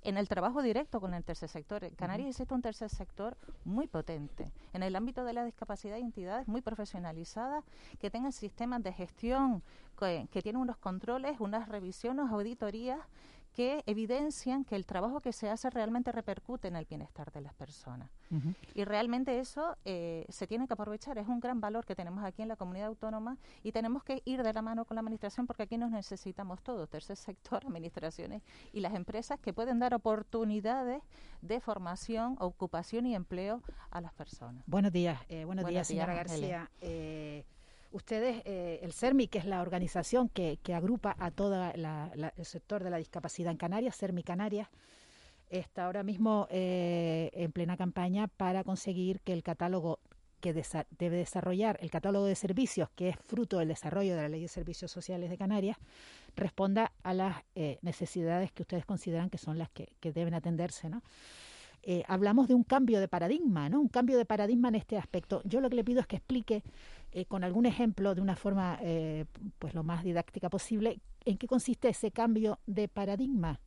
en 0.01 0.17
el 0.17 0.29
trabajo 0.29 0.61
directo 0.61 1.01
con 1.01 1.13
el 1.13 1.23
tercer 1.23 1.49
sector. 1.49 1.83
En 1.83 1.95
Canarias 1.95 2.29
existe 2.29 2.53
un 2.53 2.61
tercer 2.61 2.89
sector 2.89 3.37
muy 3.63 3.87
potente. 3.87 4.51
En 4.73 4.83
el 4.83 4.95
ámbito 4.95 5.23
de 5.23 5.33
la 5.33 5.45
discapacidad, 5.45 5.97
entidades 5.97 6.47
muy 6.47 6.61
profesionalizadas 6.61 7.63
que 7.99 8.09
tengan 8.09 8.33
sistemas 8.33 8.83
de 8.83 8.91
gestión, 8.91 9.63
que, 9.97 10.27
que 10.31 10.41
tienen 10.41 10.61
unos 10.61 10.77
controles, 10.77 11.39
unas 11.39 11.69
revisiones, 11.69 12.29
auditorías 12.29 12.99
que 13.53 13.83
evidencian 13.85 14.65
que 14.65 14.75
el 14.75 14.85
trabajo 14.85 15.21
que 15.21 15.31
se 15.31 15.49
hace 15.49 15.69
realmente 15.69 16.11
repercute 16.11 16.67
en 16.67 16.75
el 16.75 16.85
bienestar 16.85 17.31
de 17.31 17.41
las 17.41 17.53
personas. 17.53 18.09
Y 18.73 18.83
realmente 18.83 19.39
eso 19.39 19.77
eh, 19.85 20.25
se 20.29 20.47
tiene 20.47 20.65
que 20.65 20.73
aprovechar, 20.73 21.19
es 21.19 21.27
un 21.27 21.39
gran 21.39 21.61
valor 21.61 21.85
que 21.85 21.93
tenemos 21.93 22.23
aquí 22.23 22.41
en 22.41 22.47
la 22.47 22.55
comunidad 22.55 22.87
autónoma 22.87 23.37
y 23.61 23.71
tenemos 23.71 24.03
que 24.03 24.23
ir 24.25 24.41
de 24.41 24.51
la 24.51 24.63
mano 24.63 24.85
con 24.85 24.95
la 24.95 25.01
administración 25.01 25.45
porque 25.45 25.63
aquí 25.63 25.77
nos 25.77 25.91
necesitamos 25.91 26.63
todos, 26.63 26.89
tercer 26.89 27.15
sector, 27.15 27.63
administraciones 27.67 28.41
y 28.71 28.79
las 28.79 28.95
empresas 28.95 29.39
que 29.39 29.53
pueden 29.53 29.77
dar 29.77 29.93
oportunidades 29.93 31.03
de 31.43 31.59
formación, 31.59 32.37
ocupación 32.39 33.05
y 33.05 33.13
empleo 33.13 33.61
a 33.91 34.01
las 34.01 34.13
personas. 34.13 34.63
Buenos 34.65 34.91
días, 34.91 35.19
eh, 35.29 35.45
buenos, 35.45 35.67
días, 35.67 35.87
señora 35.87 36.15
García. 36.15 36.71
Eh, 36.81 37.45
ustedes, 37.93 38.41
eh, 38.45 38.79
el 38.83 38.91
CERMI, 38.91 39.27
que 39.27 39.37
es 39.37 39.45
la 39.45 39.61
organización 39.61 40.27
que, 40.27 40.59
agrupa 40.73 41.15
a 41.17 41.31
todo 41.31 41.71
el 41.73 42.45
sector 42.45 42.83
de 42.83 42.89
la 42.89 42.97
discapacidad 42.97 43.51
en 43.51 43.57
Canarias, 43.57 43.95
CERMI 43.97 44.23
Canarias, 44.23 44.67
está 45.49 45.85
ahora 45.85 46.03
mismo 46.03 46.47
eh, 46.49 47.29
en 47.33 47.51
plena 47.51 47.77
campaña 47.77 48.27
para 48.27 48.63
conseguir 48.63 49.21
que 49.21 49.33
el 49.33 49.43
catálogo 49.43 49.99
que 50.43 50.53
debe 50.99 51.15
desarrollar, 51.15 51.77
el 51.79 51.89
catálogo 51.89 52.25
de 52.25 52.35
servicios, 52.35 52.89
que 52.95 53.07
es 53.07 53.15
fruto 53.15 53.59
del 53.59 53.69
desarrollo 53.69 54.13
de 54.13 54.23
la 54.23 54.27
Ley 54.27 54.41
de 54.41 54.49
Servicios 54.49 54.91
Sociales 54.91 55.29
de 55.29 55.37
Canarias, 55.37 55.77
responda 56.35 56.91
a 57.01 57.13
las 57.13 57.37
eh, 57.55 57.79
necesidades 57.81 58.51
que 58.51 58.63
ustedes 58.63 58.85
consideran 58.85 59.29
que 59.29 59.37
son 59.37 59.57
las 59.57 59.69
que, 59.69 59.87
deben 60.01 60.33
atenderse, 60.33 60.89
¿no? 60.89 61.01
Eh, 61.81 62.03
hablamos 62.07 62.49
de 62.49 62.55
un 62.55 62.63
cambio 62.63 62.99
de 62.99 63.07
paradigma, 63.07 63.69
¿no? 63.69 63.79
Un 63.79 63.87
cambio 63.87 64.17
de 64.17 64.25
paradigma 64.25 64.67
en 64.67 64.75
este 64.75 64.97
aspecto. 64.97 65.41
Yo 65.45 65.61
lo 65.61 65.69
que 65.69 65.77
le 65.77 65.83
pido 65.85 66.01
es 66.01 66.07
que 66.07 66.17
explique 66.17 66.63
eh, 67.15 67.25
con 67.25 67.43
algún 67.43 67.67
ejemplo, 67.67 68.15
de 68.15 68.21
una 68.21 68.35
forma 68.35 68.79
eh, 68.81 69.25
pues 69.59 69.75
lo 69.75 69.83
más 69.83 70.03
didáctica 70.03 70.49
posible, 70.49 70.99
en 71.25 71.37
qué 71.37 71.47
consiste 71.47 71.87
ese 71.89 72.09
cambio 72.09 72.59
de 72.65 72.87
paradigma 72.87 73.59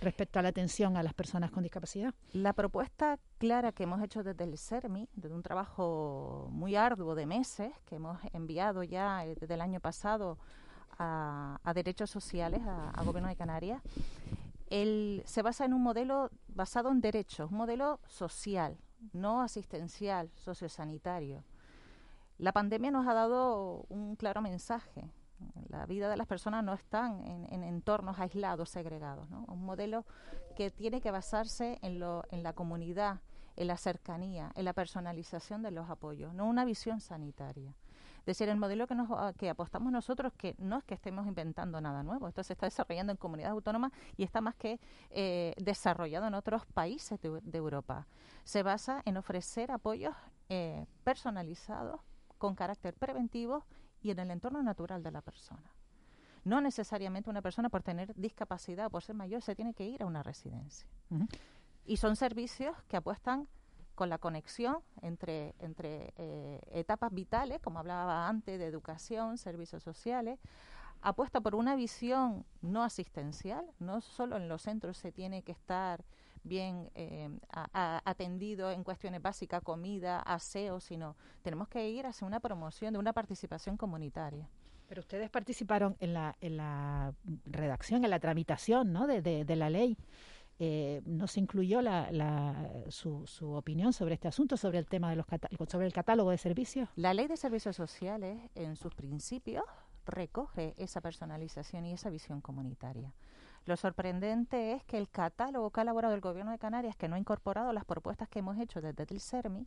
respecto 0.00 0.40
a 0.40 0.42
la 0.42 0.48
atención 0.48 0.96
a 0.96 1.04
las 1.04 1.14
personas 1.14 1.52
con 1.52 1.62
discapacidad. 1.62 2.14
La 2.32 2.52
propuesta 2.52 3.20
clara 3.38 3.70
que 3.70 3.84
hemos 3.84 4.02
hecho 4.02 4.24
desde 4.24 4.42
el 4.42 4.58
CERMI, 4.58 5.08
desde 5.14 5.36
un 5.36 5.42
trabajo 5.44 6.48
muy 6.50 6.74
arduo 6.74 7.14
de 7.14 7.26
meses, 7.26 7.72
que 7.86 7.94
hemos 7.94 8.18
enviado 8.32 8.82
ya 8.82 9.24
desde 9.24 9.54
el 9.54 9.60
año 9.60 9.78
pasado 9.78 10.36
a, 10.98 11.60
Derechos 11.76 12.10
Sociales, 12.10 12.60
a, 12.66 12.90
a 12.90 13.04
Gobierno 13.04 13.28
de 13.28 13.36
Canarias, 13.36 13.80
él 14.66 15.22
se 15.26 15.42
basa 15.42 15.64
en 15.64 15.74
un 15.74 15.82
modelo 15.82 16.30
basado 16.48 16.90
en 16.90 17.00
derechos, 17.00 17.52
un 17.52 17.58
modelo 17.58 18.00
social, 18.08 18.76
no 19.12 19.42
asistencial, 19.42 20.28
sociosanitario. 20.34 21.44
La 22.38 22.52
pandemia 22.52 22.92
nos 22.92 23.06
ha 23.08 23.14
dado 23.14 23.84
un 23.88 24.14
claro 24.14 24.40
mensaje. 24.40 25.10
La 25.68 25.86
vida 25.86 26.08
de 26.08 26.16
las 26.16 26.26
personas 26.26 26.64
no 26.64 26.72
están 26.72 27.20
en, 27.26 27.62
entornos 27.62 28.18
aislados, 28.18 28.70
segregados. 28.70 29.28
Un 29.30 29.64
modelo 29.64 30.04
que 30.56 30.70
tiene 30.70 31.00
que 31.00 31.10
basarse 31.10 31.78
en, 31.82 31.98
lo, 31.98 32.22
en 32.30 32.42
la 32.42 32.52
comunidad, 32.52 33.20
en 33.56 33.66
la 33.66 33.76
cercanía, 33.76 34.52
en 34.54 34.64
la 34.64 34.72
personalización 34.72 35.62
de 35.62 35.72
los 35.72 35.90
apoyos, 35.90 36.32
no 36.32 36.46
una 36.46 36.64
visión 36.64 37.00
sanitaria. 37.00 37.74
Es 38.20 38.26
decir, 38.26 38.48
el 38.50 38.56
modelo 38.56 38.86
que, 38.86 38.94
nos, 38.94 39.08
que 39.36 39.48
apostamos 39.48 39.90
nosotros, 39.90 40.32
que 40.34 40.54
no 40.58 40.78
es 40.78 40.84
que 40.84 40.94
estemos 40.94 41.26
inventando 41.26 41.80
nada 41.80 42.02
nuevo, 42.02 42.28
esto 42.28 42.42
se 42.42 42.52
está 42.52 42.66
desarrollando 42.66 43.10
en 43.10 43.16
comunidades 43.16 43.52
autónomas 43.52 43.90
y 44.16 44.22
está 44.22 44.40
más 44.40 44.54
que 44.54 44.78
eh, 45.10 45.54
desarrollado 45.56 46.26
en 46.26 46.34
otros 46.34 46.66
países 46.66 47.18
de, 47.20 47.58
Europa. 47.58 48.06
Se 48.44 48.62
basa 48.62 49.02
en 49.06 49.16
ofrecer 49.16 49.70
apoyos 49.70 50.14
eh, 50.50 50.86
personalizados, 51.04 52.00
con 52.38 52.54
carácter 52.54 52.94
preventivo 52.94 53.64
y 54.00 54.10
en 54.10 54.18
el 54.20 54.30
entorno 54.30 54.62
natural 54.62 55.02
de 55.02 55.10
la 55.10 55.20
persona. 55.20 55.72
No 56.44 56.60
necesariamente 56.60 57.30
una 57.30 57.42
persona 57.42 57.68
por 57.68 57.82
tener 57.82 58.14
discapacidad 58.14 58.86
o 58.86 58.90
por 58.90 59.02
ser 59.02 59.16
mayor 59.16 59.42
se 59.42 59.54
tiene 59.54 59.74
que 59.74 59.84
ir 59.84 60.02
a 60.02 60.06
una 60.06 60.22
residencia. 60.22 60.88
Y 61.84 61.96
son 61.96 62.16
servicios 62.16 62.76
que 62.88 62.96
apuestan 62.96 63.48
con 63.94 64.08
la 64.08 64.18
conexión 64.18 64.78
entre, 65.02 65.54
entre 65.58 66.14
eh, 66.16 66.60
etapas 66.70 67.12
vitales, 67.12 67.60
como 67.60 67.80
hablaba 67.80 68.28
antes, 68.28 68.58
de 68.58 68.66
educación, 68.66 69.38
servicios 69.38 69.82
sociales, 69.82 70.38
apuesta 71.00 71.40
por 71.40 71.54
una 71.54 71.74
visión 71.74 72.44
no 72.60 72.84
asistencial, 72.84 73.66
no 73.80 74.00
solo 74.00 74.36
en 74.36 74.48
los 74.48 74.62
centros 74.62 74.98
se 74.98 75.12
tiene 75.12 75.42
que 75.42 75.52
estar 75.52 76.04
bien 76.44 76.90
eh, 76.94 77.28
atendido 77.52 78.70
en 78.70 78.84
cuestiones 78.84 79.22
básicas, 79.22 79.62
comida, 79.62 80.20
aseo, 80.20 80.80
sino 80.80 81.16
tenemos 81.42 81.68
que 81.68 81.88
ir 81.88 82.06
hacia 82.06 82.26
una 82.26 82.40
promoción 82.40 82.92
de 82.92 82.98
una 82.98 83.12
participación 83.12 83.76
comunitaria. 83.76 84.48
Pero 84.88 85.00
ustedes 85.00 85.28
participaron 85.28 85.96
en 86.00 86.14
la, 86.14 86.36
en 86.40 86.56
la 86.56 87.12
redacción, 87.44 88.04
en 88.04 88.10
la 88.10 88.18
tramitación 88.18 88.92
¿no? 88.92 89.06
de, 89.06 89.20
de 89.20 89.56
la 89.56 89.68
ley. 89.68 89.98
Eh, 90.60 91.02
no 91.06 91.28
se 91.28 91.38
incluyó 91.38 91.80
su, 92.88 93.26
su, 93.26 93.52
opinión 93.52 93.92
sobre 93.92 94.14
este 94.14 94.26
asunto, 94.26 94.56
sobre 94.56 94.78
el 94.78 94.86
tema 94.86 95.10
de 95.10 95.16
los 95.16 95.26
sobre 95.68 95.86
el 95.86 95.92
catálogo 95.92 96.30
de 96.30 96.38
servicios. 96.38 96.88
La 96.96 97.14
ley 97.14 97.28
de 97.28 97.36
servicios 97.36 97.76
sociales, 97.76 98.40
en 98.56 98.74
sus 98.74 98.92
principios, 98.94 99.64
recoge 100.04 100.74
esa 100.76 101.00
personalización 101.00 101.86
y 101.86 101.92
esa 101.92 102.10
visión 102.10 102.40
comunitaria. 102.40 103.14
Lo 103.68 103.76
sorprendente 103.76 104.72
es 104.72 104.82
que 104.84 104.96
el 104.96 105.10
catálogo 105.10 105.70
que 105.70 105.80
ha 105.80 105.82
elaborado 105.82 106.14
el 106.14 106.22
Gobierno 106.22 106.52
de 106.52 106.58
Canarias, 106.58 106.96
que 106.96 107.06
no 107.06 107.16
ha 107.16 107.18
incorporado 107.18 107.70
las 107.74 107.84
propuestas 107.84 108.26
que 108.26 108.38
hemos 108.38 108.56
hecho 108.56 108.80
desde 108.80 109.04
el 109.10 109.20
CERMI, 109.20 109.66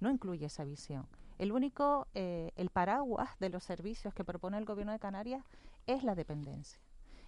no 0.00 0.10
incluye 0.10 0.46
esa 0.46 0.64
visión. 0.64 1.06
El 1.38 1.52
único, 1.52 2.08
eh, 2.14 2.50
el 2.56 2.70
paraguas 2.70 3.38
de 3.38 3.50
los 3.50 3.62
servicios 3.62 4.12
que 4.12 4.24
propone 4.24 4.58
el 4.58 4.64
Gobierno 4.64 4.90
de 4.90 4.98
Canarias 4.98 5.44
es 5.86 6.02
la 6.02 6.16
dependencia. 6.16 6.80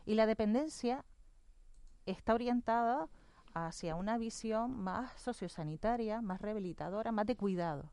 Y 0.05 0.17
la 0.17 0.27
dependencia 0.27 1.05
está 2.07 2.35
orientada 2.35 3.09
hacia 3.55 3.95
una 3.95 4.19
visión 4.19 4.77
más 4.77 5.13
sociosanitaria, 5.13 6.23
más 6.23 6.41
rehabilitadora, 6.41 7.13
más 7.13 7.27
de 7.27 7.37
cuidado. 7.37 7.89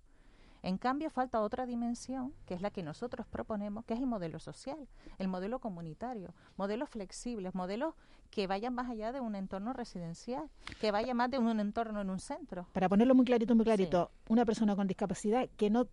En 0.63 0.77
cambio, 0.77 1.09
falta 1.09 1.41
otra 1.41 1.65
dimensión, 1.65 2.33
que 2.45 2.53
es 2.53 2.61
la 2.61 2.71
que 2.71 2.83
nosotros 2.83 3.27
proponemos, 3.27 3.85
que 3.85 3.93
es 3.93 3.99
el 3.99 4.05
modelo 4.05 4.39
social, 4.39 4.87
el 5.17 5.27
modelo 5.27 5.59
comunitario, 5.59 6.33
modelos 6.57 6.89
flexibles, 6.89 7.53
modelos 7.55 7.93
que 8.29 8.47
vayan 8.47 8.73
más 8.73 8.89
allá 8.89 9.11
de 9.11 9.21
un 9.21 9.35
entorno 9.35 9.73
residencial, 9.73 10.49
que 10.81 10.91
vaya 10.91 11.13
más 11.13 11.31
de 11.31 11.39
un 11.39 11.59
entorno 11.59 12.01
en 12.01 12.09
un 12.09 12.19
centro. 12.19 12.67
Para 12.73 12.89
ponerlo 12.89 13.15
muy 13.15 13.25
clarito, 13.25 13.55
muy 13.55 13.65
clarito, 13.65 14.11
una 14.27 14.45
persona 14.45 14.75
con 14.75 14.87
discapacidad 14.87 15.49
que 15.57 15.69
no, 15.69 15.87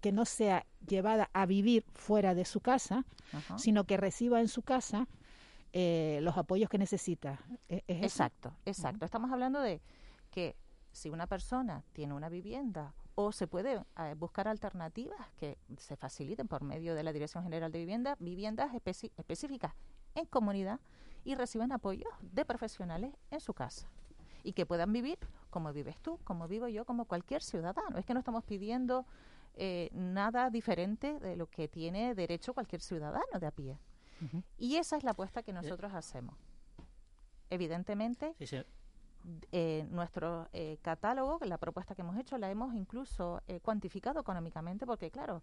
que 0.00 0.12
no 0.12 0.24
sea 0.24 0.66
llevada 0.86 1.30
a 1.32 1.46
vivir 1.46 1.84
fuera 1.94 2.34
de 2.34 2.44
su 2.44 2.60
casa, 2.60 3.04
sino 3.56 3.84
que 3.84 3.96
reciba 3.96 4.40
en 4.40 4.48
su 4.48 4.62
casa 4.62 5.08
eh, 5.72 6.18
los 6.22 6.36
apoyos 6.36 6.68
que 6.68 6.78
necesita. 6.78 7.38
¿E-, 7.68 7.84
exacto, 7.86 8.52
exacto. 8.66 9.04
Estamos 9.04 9.30
hablando 9.32 9.60
de 9.60 9.80
que 10.30 10.56
si 10.92 11.10
una 11.10 11.26
persona 11.26 11.84
tiene 11.92 12.14
una 12.14 12.28
vivienda 12.28 12.94
o 13.26 13.32
se 13.32 13.46
puede 13.46 13.82
eh, 13.98 14.14
buscar 14.16 14.48
alternativas 14.48 15.20
que 15.38 15.58
se 15.76 15.96
faciliten 15.96 16.48
por 16.48 16.62
medio 16.62 16.94
de 16.94 17.02
la 17.02 17.12
Dirección 17.12 17.44
General 17.44 17.70
de 17.70 17.78
Vivienda, 17.78 18.16
viviendas 18.18 18.72
específicas 18.74 19.74
en 20.14 20.26
comunidad 20.26 20.80
y 21.24 21.34
reciban 21.34 21.72
apoyo 21.72 22.08
de 22.22 22.44
profesionales 22.44 23.14
en 23.30 23.40
su 23.40 23.54
casa 23.54 23.88
y 24.42 24.52
que 24.52 24.66
puedan 24.66 24.92
vivir 24.92 25.18
como 25.50 25.72
vives 25.72 25.98
tú, 26.00 26.18
como 26.24 26.48
vivo 26.48 26.68
yo, 26.68 26.84
como 26.84 27.04
cualquier 27.04 27.42
ciudadano. 27.42 27.98
Es 27.98 28.06
que 28.06 28.14
no 28.14 28.20
estamos 28.20 28.44
pidiendo 28.44 29.04
eh, 29.54 29.90
nada 29.92 30.48
diferente 30.48 31.18
de 31.18 31.36
lo 31.36 31.46
que 31.46 31.68
tiene 31.68 32.14
derecho 32.14 32.54
cualquier 32.54 32.80
ciudadano 32.80 33.38
de 33.38 33.46
a 33.46 33.50
pie. 33.50 33.78
Y 34.58 34.76
esa 34.76 34.98
es 34.98 35.02
la 35.02 35.12
apuesta 35.12 35.42
que 35.42 35.52
nosotros 35.52 35.94
hacemos. 35.94 36.36
Evidentemente, 37.48 38.34
eh, 39.52 39.86
nuestro 39.90 40.48
eh, 40.52 40.78
catálogo, 40.80 41.38
la 41.44 41.58
propuesta 41.58 41.94
que 41.94 42.02
hemos 42.02 42.16
hecho, 42.18 42.38
la 42.38 42.50
hemos 42.50 42.74
incluso 42.74 43.42
eh, 43.48 43.60
cuantificado 43.60 44.20
económicamente, 44.20 44.86
porque 44.86 45.10
claro, 45.10 45.42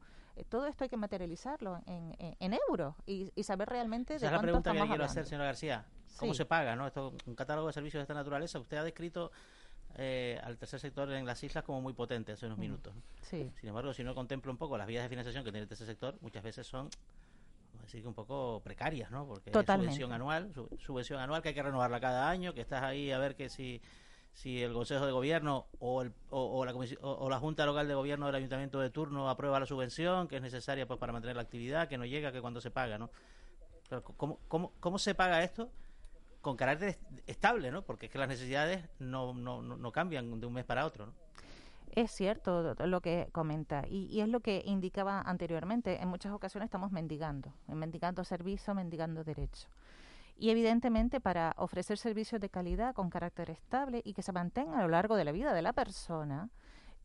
todo 0.50 0.66
esto 0.66 0.84
hay 0.84 0.90
que 0.90 0.98
materializarlo 0.98 1.80
en, 1.86 2.16
en, 2.18 2.58
euros 2.68 2.96
y, 3.06 3.32
saber 3.44 3.70
realmente 3.70 4.13
de 4.13 4.18
Esa 4.18 4.28
es 4.28 4.32
la 4.32 4.42
pregunta 4.42 4.72
que 4.74 4.82
quiero 4.82 5.04
hacer, 5.04 5.26
señora 5.26 5.46
García. 5.46 5.86
¿Cómo 6.18 6.34
se 6.34 6.46
paga? 6.46 6.76
¿no? 6.76 6.88
Esto, 6.88 7.13
un 7.28 7.36
catálogo 7.36 7.68
de 7.68 7.74
servicios 7.74 8.00
de 8.00 8.04
esta 8.04 8.16
naturaleza, 8.16 8.60
usted 8.60 8.78
ha 8.78 8.84
descrito 8.84 9.32
al 9.96 10.58
tercer 10.58 10.80
sector 10.80 11.12
en 11.12 11.26
las 11.26 11.44
islas 11.44 11.63
como 11.63 11.82
muy 11.82 11.94
potente 11.94 12.32
hace 12.32 12.46
unos 12.46 12.58
minutos. 12.58 12.94
Sin 13.22 13.52
embargo, 13.62 13.94
si 13.94 14.02
uno 14.02 14.16
contempla 14.16 14.52
un 14.52 14.58
poco 14.58 14.78
las 14.78 14.88
vías 14.88 15.04
de 15.04 15.10
financiación 15.10 15.44
que 15.44 15.52
tiene 15.52 15.63
el 15.63 15.68
tercer 15.68 15.88
sector, 15.88 16.18
muchas 16.22 16.44
veces 16.44 16.66
son 16.66 16.90
así 17.88 18.02
que 18.02 18.08
un 18.08 18.13
poco 18.13 18.62
precarias, 18.63 19.10
¿no? 19.10 19.26
Porque 19.26 19.50
Totalmente. 19.50 19.93
subvención 19.93 20.13
anual, 20.13 20.54
subvención 20.78 21.19
anual 21.19 21.41
que 21.41 21.50
hay 21.50 21.56
que 21.56 21.63
renovarla 21.63 22.00
cada 22.00 22.30
año, 22.30 22.54
que 22.54 22.62
estás 22.62 22.84
ahí 22.84 23.12
a 23.12 23.17
ver 23.17 23.36
que 23.36 23.50
si 23.50 23.82
si 24.34 24.62
el 24.62 24.71
Consejo 24.71 25.08
de 25.08 25.12
Gobierno 25.12 25.65
o, 25.80 26.04
el, 26.04 26.13
o, 26.30 26.63
la 26.63 26.76
o, 27.02 27.28
la 27.28 27.39
Junta 27.39 27.65
Local 27.65 27.88
de 27.88 27.95
Gobierno 27.95 28.28
del 28.28 28.36
Ayuntamiento 28.36 28.80
de 28.80 28.91
turno 28.91 29.32
aprueba 29.32 29.60
la 29.60 29.65
subvención 29.65 30.28
que 30.28 30.36
es 30.36 30.43
necesaria 30.43 30.86
pues 30.86 31.00
para 31.00 31.12
mantener 31.12 31.36
la 31.36 31.41
actividad, 31.41 31.88
que 31.88 31.97
no 31.97 32.06
llega, 32.06 32.32
que 32.32 32.39
cuando 32.39 32.62
se 32.62 32.69
paga, 32.69 33.00
¿no? 33.00 33.10
Pero 33.89 34.04
¿cómo, 34.04 34.39
cómo, 34.47 34.73
cómo 34.80 35.00
se 35.00 35.15
paga 35.15 35.43
esto? 35.43 35.71
Con 36.41 36.56
carácter 36.56 37.00
estable, 37.26 37.71
¿no? 37.71 37.84
Porque 37.84 38.06
es 38.06 38.12
que 38.12 38.19
las 38.19 38.28
necesidades 38.28 38.88
no, 39.00 39.34
no, 39.34 39.63
no 39.63 39.91
cambian 39.91 40.39
de 40.39 40.45
un 40.45 40.54
mes 40.54 40.65
para 40.65 40.86
otro, 40.86 41.08
¿no? 41.08 41.13
Es 41.98 42.12
cierto 42.12 42.76
lo 42.86 43.02
que 43.02 43.28
comenta 43.32 43.84
y, 43.90 44.22
es 44.22 44.30
lo 44.30 44.40
que 44.42 44.62
indicaba 44.64 45.20
anteriormente. 45.20 46.00
En 46.00 46.10
muchas 46.10 46.32
ocasiones 46.32 46.68
estamos 46.68 46.92
mendigando, 46.92 47.52
mendigando 47.66 48.24
servicio, 48.24 48.76
mendigando 48.76 49.24
derecho. 49.24 49.68
y 50.38 50.52
evidentemente 50.52 51.20
para 51.20 51.56
ofrecer 51.58 51.98
servicios 51.98 52.40
de 52.40 52.50
calidad 52.50 52.94
con 52.94 53.10
carácter 53.10 53.50
estable 53.50 54.04
y 54.06 54.14
que 54.14 54.22
se 54.22 54.32
mantenga 54.32 54.78
a 54.78 54.84
lo 54.84 54.90
largo 54.90 55.16
de 55.16 55.26
la 55.26 55.32
vida 55.32 55.56
de 55.56 55.64
la 55.64 55.74
persona, 55.74 56.52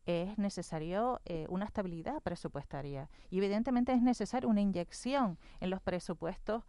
es 0.05 0.37
necesario 0.37 1.21
eh, 1.25 1.47
una 1.49 1.65
estabilidad 1.65 2.21
presupuestaria 2.21 3.09
y 3.31 3.39
evidentemente 3.39 3.93
es 3.93 4.01
necesaria 4.03 4.47
una 4.47 4.61
inyección 4.61 5.39
en 5.59 5.71
los 5.71 5.81
presupuestos 5.81 6.63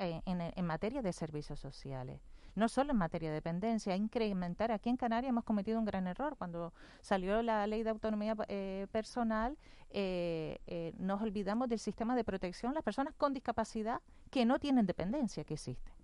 eh, 0.00 0.22
en, 0.26 0.66
materia 0.66 1.02
de 1.02 1.12
servicios 1.12 1.60
sociales 1.60 2.20
no 2.54 2.68
solo 2.68 2.92
en 2.92 2.98
materia 2.98 3.30
de 3.30 3.36
dependencia, 3.36 3.96
incrementar. 3.96 4.72
Aquí 4.72 4.88
en 4.88 4.96
Canarias 4.96 5.30
hemos 5.30 5.44
cometido 5.44 5.78
un 5.78 5.84
gran 5.84 6.06
error. 6.06 6.36
Cuando 6.36 6.72
salió 7.00 7.42
la 7.42 7.66
ley 7.66 7.82
de 7.82 7.90
autonomía 7.90 8.36
eh, 8.48 8.86
personal, 8.92 9.56
nos 10.98 11.20
olvidamos 11.20 11.68
del 11.68 11.78
sistema 11.78 12.14
de 12.14 12.24
protección 12.24 12.70
a 12.70 12.74
las 12.74 12.84
personas 12.84 13.14
con 13.16 13.34
discapacidad 13.34 14.00
que 14.30 14.44
no 14.44 14.58
tienen 14.58 14.86
dependencia 14.86 15.42
que 15.44 15.54
existe 15.54 15.99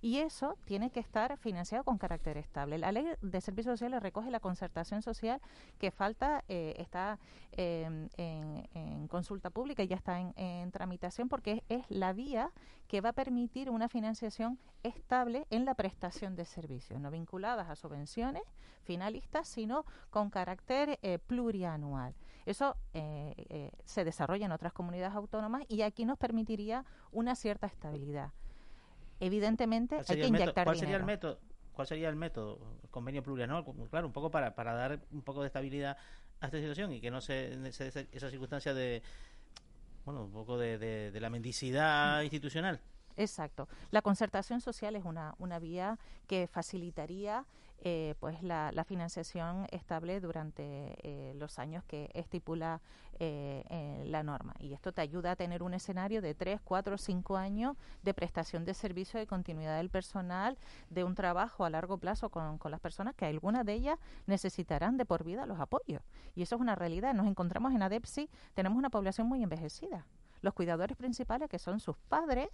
y 0.00 0.18
eso 0.18 0.56
tiene 0.64 0.90
que 0.90 1.00
estar 1.00 1.36
financiado 1.38 1.84
con 1.84 1.98
carácter 1.98 2.36
estable. 2.36 2.78
La 2.78 2.92
ley 2.92 3.06
de 3.20 3.40
servicios 3.40 3.74
sociales 3.74 4.02
recoge 4.02 4.30
la 4.30 4.40
concertación 4.40 5.02
social 5.02 5.40
que 5.78 5.90
falta, 5.90 6.44
eh, 6.48 6.74
está 6.78 7.18
em, 7.52 8.08
en, 8.16 9.08
consulta 9.08 9.50
pública 9.50 9.82
y 9.82 9.88
ya 9.88 9.96
está 9.96 10.20
en, 10.20 10.70
tramitación 10.70 11.28
porque 11.28 11.64
es, 11.68 11.84
la 11.88 12.12
vía 12.12 12.52
que 12.86 13.00
va 13.00 13.10
a 13.10 13.12
permitir 13.12 13.70
una 13.70 13.88
financiación 13.88 14.58
estable 14.82 15.46
en 15.50 15.64
la 15.64 15.74
prestación 15.74 16.36
de 16.36 16.44
servicios, 16.44 17.00
no 17.00 17.10
vinculadas 17.10 17.68
a 17.68 17.76
subvenciones 17.76 18.42
finalistas, 18.82 19.48
sino 19.48 19.84
con 20.10 20.30
carácter 20.30 20.98
eh, 21.02 21.18
plurianual. 21.18 22.14
Eso 22.46 22.76
eh, 22.94 23.70
se 23.84 24.04
desarrolla 24.04 24.46
en 24.46 24.52
otras 24.52 24.72
comunidades 24.72 25.14
autónomas 25.14 25.64
y 25.68 25.82
aquí 25.82 26.04
nos 26.04 26.18
permitiría 26.18 26.84
una 27.12 27.34
cierta 27.34 27.66
estabilidad 27.66 28.32
evidentemente 29.20 29.96
hay 30.06 30.20
que 30.20 30.26
inyectar 30.26 30.64
¿Cuál 30.64 30.76
sería 30.78 30.96
el 30.96 31.04
método? 31.04 31.40
¿Cuál 31.72 31.86
sería 31.86 32.08
el 32.08 32.16
método? 32.16 32.58
convenio 32.90 33.22
plurianual, 33.22 33.64
claro, 33.90 34.06
un 34.06 34.12
poco 34.12 34.30
para, 34.30 34.54
para 34.54 34.74
dar 34.74 35.00
un 35.12 35.22
poco 35.22 35.42
de 35.42 35.46
estabilidad 35.46 35.96
a 36.40 36.46
esta 36.46 36.58
situación 36.58 36.92
y 36.92 37.00
que 37.00 37.10
no 37.10 37.20
se, 37.20 37.72
se 37.72 38.08
esa 38.12 38.30
circunstancia 38.30 38.74
de, 38.74 39.02
bueno, 40.04 40.24
un 40.24 40.32
poco 40.32 40.58
de, 40.58 40.78
de 40.78 41.20
la 41.20 41.30
mendicidad 41.30 42.22
institucional. 42.22 42.80
Exacto. 43.18 43.68
La 43.90 44.00
concertación 44.00 44.60
social 44.60 44.94
es 44.96 45.04
una, 45.04 45.34
una 45.38 45.58
vía 45.58 45.98
que 46.26 46.46
facilitaría 46.46 47.44
eh, 47.80 48.16
pues 48.18 48.42
la, 48.42 48.72
financiación 48.84 49.66
estable 49.70 50.20
durante 50.20 50.96
eh, 51.02 51.32
los 51.36 51.60
años 51.60 51.84
que 51.84 52.10
estipula 52.14 52.80
eh, 53.20 54.02
la 54.06 54.24
norma. 54.24 54.54
Y 54.58 54.72
esto 54.72 54.92
te 54.92 55.00
ayuda 55.00 55.32
a 55.32 55.36
tener 55.36 55.62
un 55.62 55.74
escenario 55.74 56.20
de 56.20 56.34
3, 56.34 56.60
4, 56.64 56.98
cinco 56.98 57.36
años 57.36 57.76
de 58.02 58.14
prestación 58.14 58.64
de 58.64 58.74
servicio 58.74 59.20
de 59.20 59.26
continuidad 59.28 59.76
del 59.76 59.90
personal, 59.90 60.58
de 60.90 61.04
un 61.04 61.14
trabajo 61.14 61.64
a 61.64 61.70
largo 61.70 61.98
plazo 61.98 62.30
con, 62.30 62.58
con 62.58 62.72
las 62.72 62.80
personas 62.80 63.14
que 63.14 63.26
algunas 63.26 63.64
de 63.64 63.74
ellas 63.74 63.98
necesitarán 64.26 64.96
de 64.96 65.04
por 65.04 65.22
vida 65.22 65.46
los 65.46 65.60
apoyos. 65.60 66.02
Y 66.34 66.42
eso 66.42 66.56
es 66.56 66.60
una 66.60 66.74
realidad. 66.74 67.14
Nos 67.14 67.28
encontramos 67.28 67.72
en 67.74 67.82
ADEPSI, 67.82 68.28
tenemos 68.54 68.76
una 68.76 68.90
población 68.90 69.28
muy 69.28 69.42
envejecida. 69.42 70.04
Los 70.40 70.54
cuidadores 70.54 70.96
principales, 70.96 71.48
que 71.48 71.58
son 71.58 71.78
sus 71.78 71.96
padres, 71.96 72.48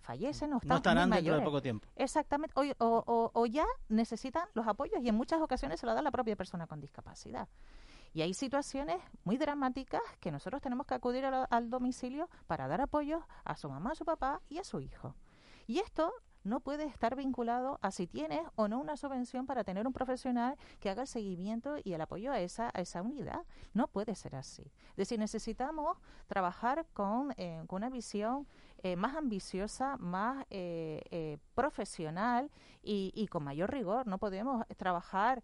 fallecen 0.00 0.52
o 0.52 0.56
están 0.56 0.68
no 0.68 0.76
estarán 0.76 1.10
dentro 1.10 1.36
de 1.36 1.42
poco 1.42 1.62
tiempo. 1.62 1.88
Exactamente, 1.96 2.54
o, 2.56 3.30
o, 3.34 3.46
ya 3.46 3.66
necesitan 3.88 4.48
los 4.54 4.66
apoyos 4.66 5.02
y 5.02 5.08
en 5.08 5.14
muchas 5.14 5.40
ocasiones 5.40 5.80
se 5.80 5.86
lo 5.86 5.94
da 5.94 6.02
la 6.02 6.10
propia 6.10 6.36
persona 6.36 6.66
con 6.66 6.80
discapacidad. 6.80 7.48
Y 8.14 8.22
hay 8.22 8.32
situaciones 8.32 8.96
muy 9.24 9.36
dramáticas 9.36 10.00
que 10.20 10.30
nosotros 10.32 10.62
tenemos 10.62 10.86
que 10.86 10.94
acudir 10.94 11.24
al 11.26 11.70
domicilio 11.70 12.30
para 12.46 12.66
dar 12.66 12.80
apoyo 12.80 13.26
a 13.44 13.56
su 13.56 13.68
mamá, 13.68 13.92
a 13.92 13.94
su 13.94 14.04
papá 14.04 14.40
y 14.48 14.58
a 14.58 14.64
su 14.64 14.80
hijo. 14.80 15.14
Y 15.66 15.80
esto 15.80 16.12
no 16.46 16.60
puede 16.60 16.84
estar 16.84 17.16
vinculado 17.16 17.78
a 17.82 17.90
si 17.90 18.06
tienes 18.06 18.40
o 18.54 18.68
no 18.68 18.78
una 18.78 18.96
subvención 18.96 19.46
para 19.46 19.64
tener 19.64 19.86
un 19.86 19.92
profesional 19.92 20.56
que 20.80 20.88
haga 20.88 21.02
el 21.02 21.08
seguimiento 21.08 21.76
y 21.82 21.92
el 21.92 22.00
apoyo 22.00 22.32
a 22.32 22.40
esa, 22.40 22.70
a 22.72 22.80
esa 22.80 23.02
unidad. 23.02 23.44
No 23.74 23.88
puede 23.88 24.14
ser 24.14 24.36
así. 24.36 24.72
Es 24.90 24.96
decir, 24.96 25.18
necesitamos 25.18 25.98
trabajar 26.28 26.86
con, 26.94 27.34
eh, 27.36 27.62
con 27.66 27.78
una 27.78 27.90
visión 27.90 28.46
eh, 28.82 28.96
más 28.96 29.16
ambiciosa, 29.16 29.96
más 29.98 30.44
eh, 30.50 31.38
profesional 31.54 32.50
y, 32.82 33.12
y, 33.14 33.26
con 33.28 33.44
mayor 33.44 33.70
rigor. 33.70 34.06
No 34.06 34.18
podemos 34.18 34.64
trabajar 34.76 35.42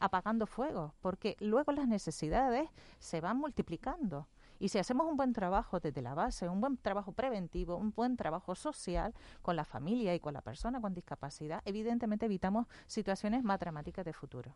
apagando 0.00 0.46
fuegos 0.46 0.92
porque 1.00 1.36
luego 1.40 1.72
las 1.72 1.86
necesidades 1.86 2.68
se 2.98 3.20
van 3.20 3.36
multiplicando. 3.38 4.26
Y 4.60 4.68
si 4.68 4.78
hacemos 4.78 5.06
un 5.06 5.16
buen 5.16 5.32
trabajo 5.32 5.78
desde 5.78 6.02
la 6.02 6.14
base, 6.14 6.48
un 6.48 6.60
buen 6.60 6.76
trabajo 6.78 7.12
preventivo, 7.12 7.76
un 7.76 7.92
buen 7.92 8.16
trabajo 8.16 8.54
social 8.56 9.14
con 9.40 9.54
la 9.54 9.64
familia 9.64 10.14
y 10.14 10.20
con 10.20 10.34
la 10.34 10.40
persona 10.40 10.80
con 10.80 10.94
discapacidad, 10.94 11.62
evidentemente 11.64 12.26
evitamos 12.26 12.66
situaciones 12.86 13.44
más 13.44 13.60
dramáticas 13.60 14.04
de 14.04 14.12
futuro. 14.12 14.54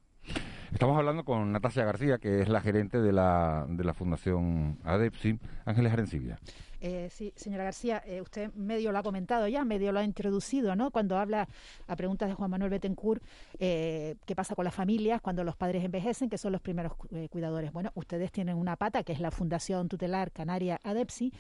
Estamos 0.72 0.98
hablando 0.98 1.24
con 1.24 1.52
Natasia 1.52 1.85
García, 1.85 2.18
que 2.18 2.40
es 2.40 2.48
la 2.48 2.61
gerente 2.61 3.00
de 3.00 3.12
la, 3.12 3.66
de 3.68 3.85
la 3.85 3.94
Fundación 3.94 4.78
ADEPSI, 4.85 5.38
Ángeles 5.66 5.92
Arencibia. 5.92 6.38
Eh, 6.84 7.08
sí, 7.12 7.32
señora 7.36 7.62
García, 7.62 8.02
eh, 8.04 8.20
usted 8.20 8.52
medio 8.54 8.90
lo 8.90 8.98
ha 8.98 9.04
comentado 9.04 9.46
ya, 9.46 9.64
medio 9.64 9.92
lo 9.92 10.00
ha 10.00 10.04
introducido, 10.04 10.74
¿no? 10.74 10.90
Cuando 10.90 11.16
habla 11.16 11.48
a 11.86 11.94
preguntas 11.94 12.28
de 12.28 12.34
Juan 12.34 12.50
Manuel 12.50 12.70
Betancourt, 12.70 13.22
eh, 13.60 14.16
¿qué 14.26 14.34
pasa 14.34 14.56
con 14.56 14.64
las 14.64 14.74
familias 14.74 15.20
cuando 15.20 15.44
los 15.44 15.54
padres 15.54 15.84
envejecen, 15.84 16.28
que 16.28 16.38
son 16.38 16.50
los 16.50 16.60
primeros 16.60 16.94
eh, 17.12 17.28
cuidadores? 17.30 17.72
Bueno, 17.72 17.92
ustedes 17.94 18.32
tienen 18.32 18.56
una 18.56 18.74
pata, 18.74 19.04
que 19.04 19.12
es 19.12 19.20
la 19.20 19.30
Fundación 19.30 19.88
Tutelar 19.88 20.32
Canaria 20.32 20.80
ADEPSI, 20.82 21.32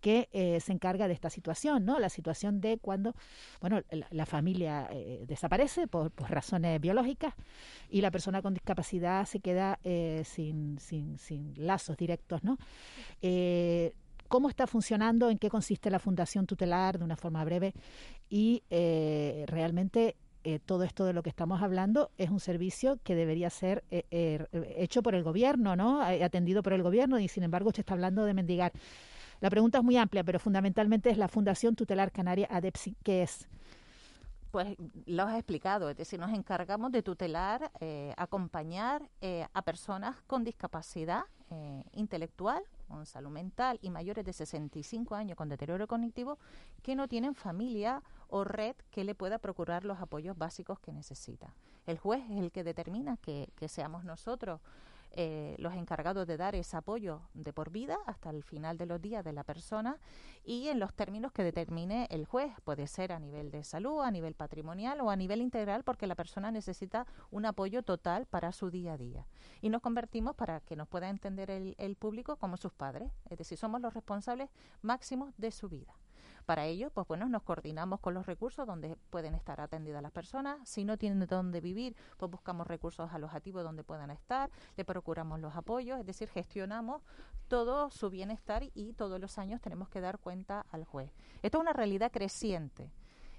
que 0.00 0.28
se 0.64 0.72
encarga 0.72 1.08
de 1.08 1.12
esta 1.12 1.28
situación, 1.28 1.84
¿no? 1.84 1.98
La 1.98 2.08
situación 2.08 2.62
de 2.62 2.78
cuando, 2.78 3.14
bueno, 3.60 3.82
la, 4.10 4.24
familia 4.24 4.88
desaparece 5.26 5.88
por, 5.88 6.10
razones 6.16 6.80
biológicas 6.80 7.34
y 7.90 8.00
la 8.00 8.10
persona 8.10 8.40
con 8.40 8.54
discapacidad 8.54 9.26
se 9.26 9.40
queda 9.40 9.78
sin, 10.24 10.78
sin, 10.78 11.18
sin 11.18 11.52
lazos 11.54 11.98
directos, 11.98 12.42
¿no? 12.42 12.56
Cómo 14.30 14.48
está 14.48 14.68
funcionando, 14.68 15.28
en 15.28 15.38
qué 15.38 15.50
consiste 15.50 15.90
la 15.90 15.98
Fundación 15.98 16.46
Tutelar 16.46 16.98
de 16.98 17.04
una 17.04 17.16
forma 17.16 17.44
breve 17.44 17.74
y 18.28 18.62
eh, 18.70 19.44
realmente 19.48 20.14
eh, 20.44 20.60
todo 20.60 20.84
esto 20.84 21.04
de 21.04 21.12
lo 21.12 21.24
que 21.24 21.30
estamos 21.30 21.60
hablando 21.62 22.12
es 22.16 22.30
un 22.30 22.38
servicio 22.38 23.00
que 23.02 23.16
debería 23.16 23.50
ser 23.50 23.82
eh, 23.90 24.46
hecho 24.76 25.02
por 25.02 25.16
el 25.16 25.24
gobierno, 25.24 25.74
¿no? 25.74 26.00
Atendido 26.00 26.62
por 26.62 26.74
el 26.74 26.84
gobierno 26.84 27.18
y 27.18 27.26
sin 27.26 27.42
embargo 27.42 27.70
usted 27.70 27.80
está 27.80 27.94
hablando 27.94 28.24
de 28.24 28.32
mendigar. 28.32 28.70
La 29.40 29.50
pregunta 29.50 29.78
es 29.78 29.84
muy 29.84 29.96
amplia, 29.96 30.22
pero 30.22 30.38
fundamentalmente 30.38 31.10
es 31.10 31.18
la 31.18 31.26
Fundación 31.26 31.74
Tutelar 31.74 32.12
Canaria 32.12 32.46
ADEPSI, 32.52 32.96
¿qué 33.02 33.22
es? 33.24 33.48
Pues 34.52 34.76
lo 35.06 35.24
has 35.24 35.34
explicado, 35.34 35.90
es 35.90 35.96
decir, 35.96 36.20
nos 36.20 36.32
encargamos 36.32 36.92
de 36.92 37.02
tutelar, 37.02 37.70
acompañar 38.16 39.02
a 39.52 39.62
personas 39.62 40.20
con 40.28 40.44
discapacidad 40.44 41.22
intelectual 41.92 42.62
con 42.90 43.06
salud 43.06 43.30
mental 43.30 43.78
y 43.80 43.90
mayores 43.90 44.24
de 44.24 44.32
65 44.32 45.14
años 45.14 45.36
con 45.36 45.48
deterioro 45.48 45.86
cognitivo 45.86 46.38
que 46.82 46.94
no 46.94 47.08
tienen 47.08 47.34
familia 47.34 48.02
o 48.28 48.44
red 48.44 48.74
que 48.90 49.04
le 49.04 49.14
pueda 49.14 49.38
procurar 49.38 49.84
los 49.84 50.00
apoyos 50.00 50.36
básicos 50.36 50.78
que 50.80 50.92
necesita. 50.92 51.54
El 51.86 51.98
juez 51.98 52.22
es 52.30 52.38
el 52.38 52.52
que 52.52 52.64
determina 52.64 53.16
que, 53.16 53.50
que 53.56 53.68
seamos 53.68 54.04
nosotros 54.04 54.60
eh, 55.12 55.56
los 55.58 55.74
encargados 55.74 56.26
de 56.26 56.36
dar 56.36 56.54
ese 56.54 56.76
apoyo 56.76 57.22
de 57.34 57.52
por 57.52 57.70
vida 57.70 57.98
hasta 58.06 58.30
el 58.30 58.42
final 58.44 58.78
de 58.78 58.86
los 58.86 59.00
días 59.00 59.24
de 59.24 59.32
la 59.32 59.44
persona 59.44 59.98
y 60.44 60.68
en 60.68 60.78
los 60.78 60.94
términos 60.94 61.32
que 61.32 61.42
determine 61.42 62.06
el 62.10 62.26
juez. 62.26 62.52
Puede 62.64 62.86
ser 62.86 63.12
a 63.12 63.18
nivel 63.18 63.50
de 63.50 63.64
salud, 63.64 64.02
a 64.02 64.10
nivel 64.10 64.34
patrimonial 64.34 65.00
o 65.00 65.10
a 65.10 65.16
nivel 65.16 65.40
integral 65.40 65.82
porque 65.84 66.06
la 66.06 66.14
persona 66.14 66.50
necesita 66.50 67.06
un 67.30 67.46
apoyo 67.46 67.82
total 67.82 68.26
para 68.26 68.52
su 68.52 68.70
día 68.70 68.92
a 68.92 68.98
día. 68.98 69.26
Y 69.60 69.68
nos 69.68 69.82
convertimos, 69.82 70.36
para 70.36 70.60
que 70.60 70.76
nos 70.76 70.88
pueda 70.88 71.08
entender 71.08 71.50
el, 71.50 71.74
el 71.78 71.96
público, 71.96 72.36
como 72.36 72.56
sus 72.56 72.72
padres. 72.72 73.10
Es 73.28 73.38
decir, 73.38 73.58
somos 73.58 73.80
los 73.80 73.94
responsables 73.94 74.50
máximos 74.82 75.32
de 75.36 75.50
su 75.50 75.68
vida. 75.68 75.94
Para 76.46 76.66
ello, 76.66 76.90
pues 76.90 77.06
bueno, 77.06 77.28
nos 77.28 77.42
coordinamos 77.42 78.00
con 78.00 78.14
los 78.14 78.26
recursos 78.26 78.66
donde 78.66 78.96
pueden 79.10 79.34
estar 79.34 79.60
atendidas 79.60 80.02
las 80.02 80.12
personas. 80.12 80.68
Si 80.68 80.84
no 80.84 80.96
tienen 80.96 81.26
dónde 81.26 81.60
vivir, 81.60 81.96
pues 82.16 82.30
buscamos 82.30 82.66
recursos 82.66 83.12
alojativos 83.12 83.62
donde 83.62 83.84
puedan 83.84 84.10
estar, 84.10 84.50
le 84.76 84.84
procuramos 84.84 85.40
los 85.40 85.54
apoyos, 85.54 85.98
es 86.00 86.06
decir, 86.06 86.28
gestionamos 86.28 87.02
todo 87.48 87.90
su 87.90 88.10
bienestar 88.10 88.62
y 88.74 88.92
todos 88.92 89.20
los 89.20 89.38
años 89.38 89.60
tenemos 89.60 89.88
que 89.88 90.00
dar 90.00 90.18
cuenta 90.18 90.66
al 90.70 90.84
juez. 90.84 91.12
Esto 91.42 91.58
es 91.58 91.62
una 91.62 91.72
realidad 91.72 92.10
creciente. 92.12 92.92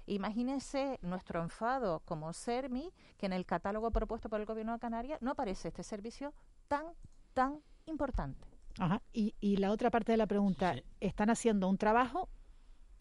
Imagínense 0.06 0.98
nuestro 1.02 1.42
enfado 1.42 2.00
como 2.00 2.32
SERMI, 2.32 2.92
que 3.18 3.26
en 3.26 3.32
el 3.32 3.46
catálogo 3.46 3.90
propuesto 3.90 4.28
por 4.28 4.40
el 4.40 4.46
Gobierno 4.46 4.72
de 4.72 4.80
Canarias 4.80 5.22
no 5.22 5.30
aparece 5.30 5.68
este 5.68 5.82
servicio 5.82 6.34
tan, 6.68 6.86
tan 7.34 7.60
importante. 7.86 8.46
Ajá. 8.78 9.02
Y, 9.12 9.34
y 9.40 9.58
la 9.58 9.70
otra 9.70 9.90
parte 9.90 10.12
de 10.12 10.18
la 10.18 10.26
pregunta, 10.26 10.74
¿están 11.00 11.30
haciendo 11.30 11.68
un 11.68 11.78
trabajo 11.78 12.28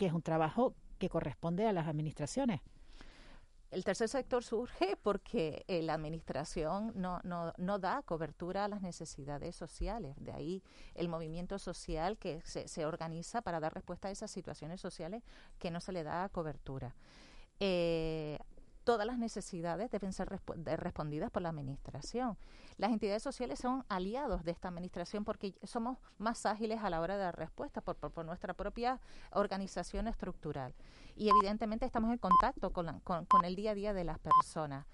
que 0.02 0.08
es 0.08 0.14
un 0.14 0.24
trabajo 0.24 0.74
que 0.98 1.10
corresponde 1.10 1.68
a 1.68 1.74
las 1.74 1.88
administraciones. 1.88 2.62
el 3.70 3.84
tercer 3.84 4.10
sector 4.10 4.44
surge 4.44 4.98
porque 5.00 5.64
eh, 5.68 5.84
la 5.84 5.94
administración 5.94 6.92
no, 6.96 7.20
no, 7.24 7.54
no, 7.60 7.78
da 7.78 8.02
cobertura 8.02 8.66
a 8.66 8.68
las 8.68 8.82
necesidades 8.82 9.56
sociales. 9.56 10.16
De 10.18 10.32
ahí 10.32 10.64
el 10.96 11.08
movimiento 11.08 11.60
social 11.60 12.18
que 12.18 12.42
se, 12.42 12.68
se, 12.68 12.84
organiza 12.88 13.44
para 13.44 13.60
dar 13.60 13.76
respuesta 13.76 14.08
a 14.08 14.12
esas 14.12 14.32
situaciones 14.32 14.82
sociales 14.82 15.22
que 15.60 15.70
no 15.70 15.80
se 15.80 15.92
le 15.92 16.02
da 16.02 16.28
cobertura. 16.30 16.96
Eh, 17.60 18.40
todas 18.84 19.06
las 19.06 19.18
necesidades 19.18 19.92
deben 19.92 20.14
ser 20.14 20.30
respondidas 20.30 21.32
por 21.32 21.42
la 21.42 21.50
Administración. 21.50 22.38
Las 22.78 22.92
entidades 22.92 23.24
sociales 23.24 23.60
son 23.60 23.86
aliados 23.90 24.44
de 24.44 24.52
esta 24.52 24.68
Administración 24.68 25.24
porque 25.24 25.56
somos 25.64 25.98
más 26.18 26.46
ágiles 26.46 26.84
a 26.84 26.90
la 26.90 27.02
hora 27.02 27.18
de 27.18 27.24
dar 27.24 27.38
respuesta 27.38 27.82
por, 27.82 27.96
por, 27.96 28.26
nuestra 28.26 28.54
propia 28.54 29.00
organización 29.32 30.08
estructural. 30.08 30.74
Y 31.16 31.30
evidentemente 31.30 31.86
estamos 31.86 32.12
en 32.12 32.18
contacto 32.18 32.72
con, 32.72 33.00
con, 33.02 33.26
con 33.26 33.46
el 33.46 33.56
día 33.56 33.72
a 33.72 33.76
día 33.76 33.94
de 33.94 34.04
las 34.04 34.20
personas 34.20 34.86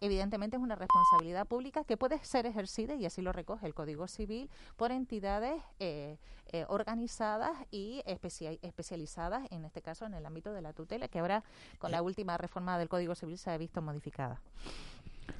evidentemente 0.00 0.56
es 0.56 0.62
una 0.62 0.74
responsabilidad 0.74 1.46
pública 1.46 1.84
que 1.84 1.96
puede 1.96 2.18
ser 2.24 2.46
ejercida, 2.46 2.94
y 2.94 3.06
así 3.06 3.22
lo 3.22 3.32
recoge 3.32 3.66
el 3.66 3.74
Código 3.74 4.08
Civil, 4.08 4.50
por 4.76 4.92
entidades 4.92 5.62
eh, 5.78 6.18
eh, 6.52 6.64
organizadas 6.68 7.52
y 7.70 8.02
especializadas, 8.06 9.50
en 9.50 9.64
este 9.64 9.82
caso 9.82 10.06
en 10.06 10.14
el 10.14 10.26
ámbito 10.26 10.52
de 10.52 10.62
la 10.62 10.72
tutela, 10.72 11.08
que 11.08 11.18
ahora 11.18 11.44
con 11.78 11.90
la 11.90 12.02
última 12.02 12.36
reforma 12.38 12.78
del 12.78 12.88
Código 12.88 13.14
Civil 13.14 13.38
se 13.38 13.50
ha 13.50 13.58
visto 13.58 13.82
modificada. 13.82 14.40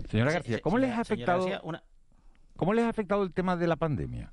Señora 0.09 0.33
García, 0.33 0.61
¿cómo 0.61 0.79
les 0.79 0.91
ha 0.93 1.01
afectado, 1.01 1.47
¿cómo 2.57 2.75
les 2.75 2.85
ha 2.85 2.89
afectado 2.89 3.23
el 3.23 3.33
tema 3.33 3.57
de 3.57 3.67
la 3.67 3.77
pandemia? 3.77 4.33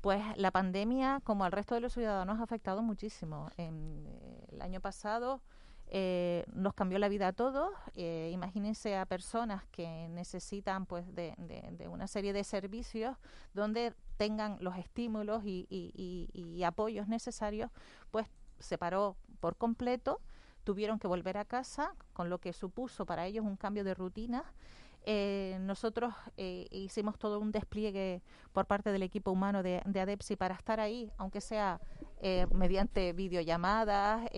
Pues 0.00 0.22
la 0.36 0.50
pandemia, 0.50 1.20
como 1.24 1.44
al 1.44 1.52
resto 1.52 1.74
de 1.74 1.80
los 1.80 1.92
ciudadanos, 1.92 2.38
ha 2.38 2.44
afectado 2.44 2.82
muchísimo. 2.82 3.50
En, 3.56 4.06
eh, 4.06 4.46
el 4.52 4.62
año 4.62 4.80
pasado 4.80 5.40
eh, 5.88 6.44
nos 6.52 6.74
cambió 6.74 6.98
la 6.98 7.08
vida 7.08 7.28
a 7.28 7.32
todos. 7.32 7.72
Eh, 7.94 8.30
imagínense 8.32 8.96
a 8.96 9.06
personas 9.06 9.64
que 9.66 10.08
necesitan 10.08 10.86
pues 10.86 11.04
de, 11.14 11.34
una 11.88 12.06
serie 12.06 12.32
de 12.32 12.44
servicios 12.44 13.16
donde 13.54 13.94
tengan 14.16 14.56
los 14.60 14.76
estímulos 14.76 15.44
y, 15.44 15.66
y, 15.70 16.62
apoyos 16.64 17.06
necesarios, 17.06 17.70
pues 18.10 18.26
se 18.58 18.78
paró 18.78 19.16
por 19.40 19.56
completo, 19.56 20.20
tuvieron 20.64 20.98
que 20.98 21.06
volver 21.06 21.38
a 21.38 21.44
casa, 21.44 21.94
con 22.12 22.30
lo 22.30 22.38
que 22.38 22.52
supuso 22.52 23.06
para 23.06 23.26
ellos 23.26 23.44
un 23.44 23.56
cambio 23.56 23.84
de 23.84 23.94
rutina 23.94 24.44
eh, 25.08 25.58
nosotros 25.60 26.12
eh, 26.36 26.66
hicimos 26.72 27.16
todo 27.16 27.38
un 27.38 27.52
despliegue 27.52 28.22
por 28.52 28.66
parte 28.66 28.90
del 28.90 29.04
equipo 29.04 29.30
humano 29.30 29.62
de, 29.62 29.80
ADEPSI 29.86 30.34
para 30.34 30.56
estar 30.56 30.80
ahí, 30.80 31.12
aunque 31.16 31.40
sea 31.40 31.80
eh, 32.20 32.48
mediante 32.52 33.12
videollamadas, 33.12 34.28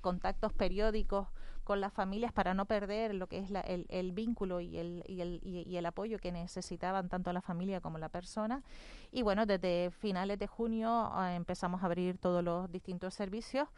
contactos 0.00 0.52
periódicos 0.52 1.28
con 1.62 1.80
las 1.80 1.92
familias 1.92 2.32
para 2.32 2.54
no 2.54 2.66
perder 2.66 3.14
lo 3.14 3.28
que 3.28 3.38
es 3.38 3.50
el, 3.88 4.12
vínculo 4.12 4.60
y 4.60 4.78
el, 4.78 5.04
y, 5.06 5.20
el, 5.20 5.40
y 5.44 5.76
el 5.76 5.86
apoyo 5.86 6.18
que 6.18 6.32
necesitaban 6.32 7.08
tanto 7.08 7.32
la 7.32 7.40
familia 7.40 7.80
como 7.80 7.98
la 7.98 8.08
persona. 8.08 8.64
Y 9.12 9.22
bueno, 9.22 9.46
desde 9.46 9.92
finales 9.92 10.40
de 10.40 10.48
junio 10.48 11.12
empezamos 11.34 11.84
a 11.84 11.86
abrir 11.86 12.18
todos 12.18 12.42
los 12.42 12.70
distintos 12.72 13.14
servicios 13.14 13.68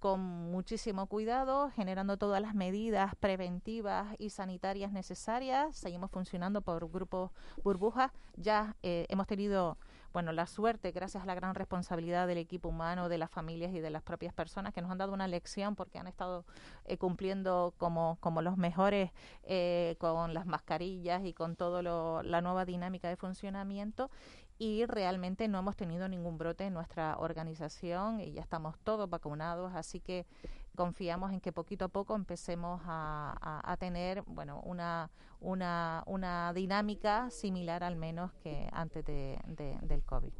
con 0.00 0.20
muchísimo 0.20 1.06
cuidado, 1.06 1.70
generando 1.70 2.16
todas 2.16 2.40
las 2.40 2.54
medidas 2.54 3.14
preventivas 3.16 4.14
y 4.18 4.30
sanitarias 4.30 4.92
necesarias. 4.92 5.76
Seguimos 5.76 6.10
funcionando 6.10 6.62
por 6.62 6.90
grupos 6.90 7.30
burbujas. 7.62 8.10
Ya 8.36 8.76
eh, 8.82 9.06
hemos 9.08 9.26
tenido 9.26 9.78
bueno, 10.14 10.30
la 10.30 10.46
suerte, 10.46 10.92
gracias 10.92 11.24
a 11.24 11.26
la 11.26 11.34
gran 11.34 11.56
responsabilidad 11.56 12.28
del 12.28 12.38
equipo 12.38 12.68
humano, 12.68 13.08
de 13.08 13.18
las 13.18 13.32
familias 13.32 13.74
y 13.74 13.80
de 13.80 13.90
las 13.90 14.00
propias 14.04 14.32
personas 14.32 14.72
que 14.72 14.80
nos 14.80 14.92
han 14.92 14.98
dado 14.98 15.12
una 15.12 15.26
lección 15.26 15.74
porque 15.74 15.98
han 15.98 16.06
estado 16.06 16.44
eh, 16.84 16.98
cumpliendo 16.98 17.74
como, 17.78 18.16
como 18.20 18.40
los 18.40 18.56
mejores 18.56 19.10
eh, 19.42 19.96
con 19.98 20.32
las 20.32 20.46
mascarillas 20.46 21.24
y 21.24 21.32
con 21.32 21.56
toda 21.56 21.82
la 21.82 22.40
nueva 22.42 22.64
dinámica 22.64 23.08
de 23.08 23.16
funcionamiento 23.16 24.08
y 24.58 24.86
realmente 24.86 25.48
no 25.48 25.58
hemos 25.58 25.76
tenido 25.76 26.08
ningún 26.08 26.38
brote 26.38 26.64
en 26.64 26.74
nuestra 26.74 27.16
organización 27.18 28.20
y 28.20 28.32
ya 28.32 28.42
estamos 28.42 28.78
todos 28.80 29.08
vacunados, 29.10 29.74
así 29.74 30.00
que 30.00 30.26
confiamos 30.76 31.32
en 31.32 31.40
que 31.40 31.52
poquito 31.52 31.86
a 31.86 31.88
poco 31.88 32.14
empecemos 32.14 32.80
a, 32.84 33.76
tener 33.78 34.22
bueno 34.22 34.60
una, 34.64 35.10
una, 35.40 36.02
una 36.06 36.52
dinámica 36.52 37.30
similar 37.30 37.82
al 37.82 37.96
menos 37.96 38.32
que 38.34 38.68
antes 38.72 39.04
de, 39.04 39.38
del 39.82 40.04
COVID. 40.04 40.32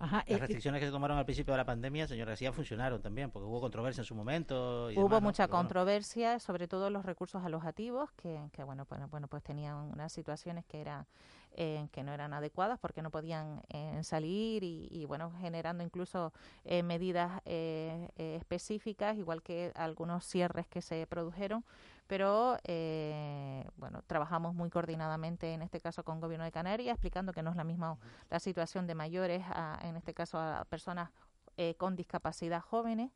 Las 0.00 0.24
eh, 0.26 0.38
restricciones 0.38 0.80
que 0.80 0.86
se 0.86 0.92
tomaron 0.92 1.18
al 1.18 1.26
principio 1.26 1.52
de 1.52 1.58
la 1.58 1.66
pandemia, 1.66 2.08
señor 2.08 2.26
García, 2.26 2.52
funcionaron 2.52 3.02
también, 3.02 3.30
porque 3.30 3.46
hubo 3.46 3.60
controversia 3.60 4.00
en 4.00 4.06
su 4.06 4.14
momento. 4.14 4.88
hubo 4.96 5.20
mucha 5.20 5.46
controversia, 5.46 6.38
sobre 6.38 6.66
todo 6.68 6.88
los 6.88 7.04
recursos 7.04 7.44
alojativos, 7.44 8.10
que, 8.12 8.48
que 8.52 8.64
bueno, 8.64 8.86
bueno, 8.88 9.08
bueno, 9.08 9.28
pues 9.28 9.42
tenían 9.42 9.76
unas 9.76 10.10
situaciones 10.10 10.64
que 10.64 10.80
eran 10.80 11.06
eh, 11.52 11.88
que 11.92 12.02
no 12.04 12.12
eran 12.12 12.32
adecuadas 12.32 12.78
porque 12.78 13.02
no 13.02 13.10
podían 13.10 13.62
eh, 13.68 14.00
salir 14.02 14.62
y, 14.62 15.04
bueno, 15.06 15.32
generando 15.40 15.82
incluso 15.82 16.32
eh, 16.64 16.82
medidas 16.82 17.42
específicas, 17.44 19.16
igual 19.16 19.42
que 19.42 19.72
algunos 19.74 20.24
cierres 20.24 20.66
que 20.68 20.80
se 20.80 21.06
produjeron. 21.06 21.64
Pero 22.06 22.56
bueno, 23.76 24.02
trabajamos 24.06 24.54
muy 24.54 24.68
coordinadamente 24.68 25.52
en 25.54 25.62
este 25.62 25.80
caso 25.80 26.02
con 26.02 26.16
el 26.16 26.20
Gobierno 26.20 26.44
de 26.44 26.50
Canarias, 26.50 26.94
explicando 26.94 27.32
que 27.32 27.42
no 27.42 27.50
es 27.50 27.56
la 27.56 27.64
misma 27.64 27.98
la 28.30 28.40
situación 28.40 28.86
de 28.88 28.94
mayores, 28.94 29.44
en 29.82 29.96
este 29.96 30.12
caso 30.12 30.38
a 30.38 30.64
personas 30.68 31.10
con 31.76 31.94
discapacidad 31.94 32.62
jóvenes 32.62 33.10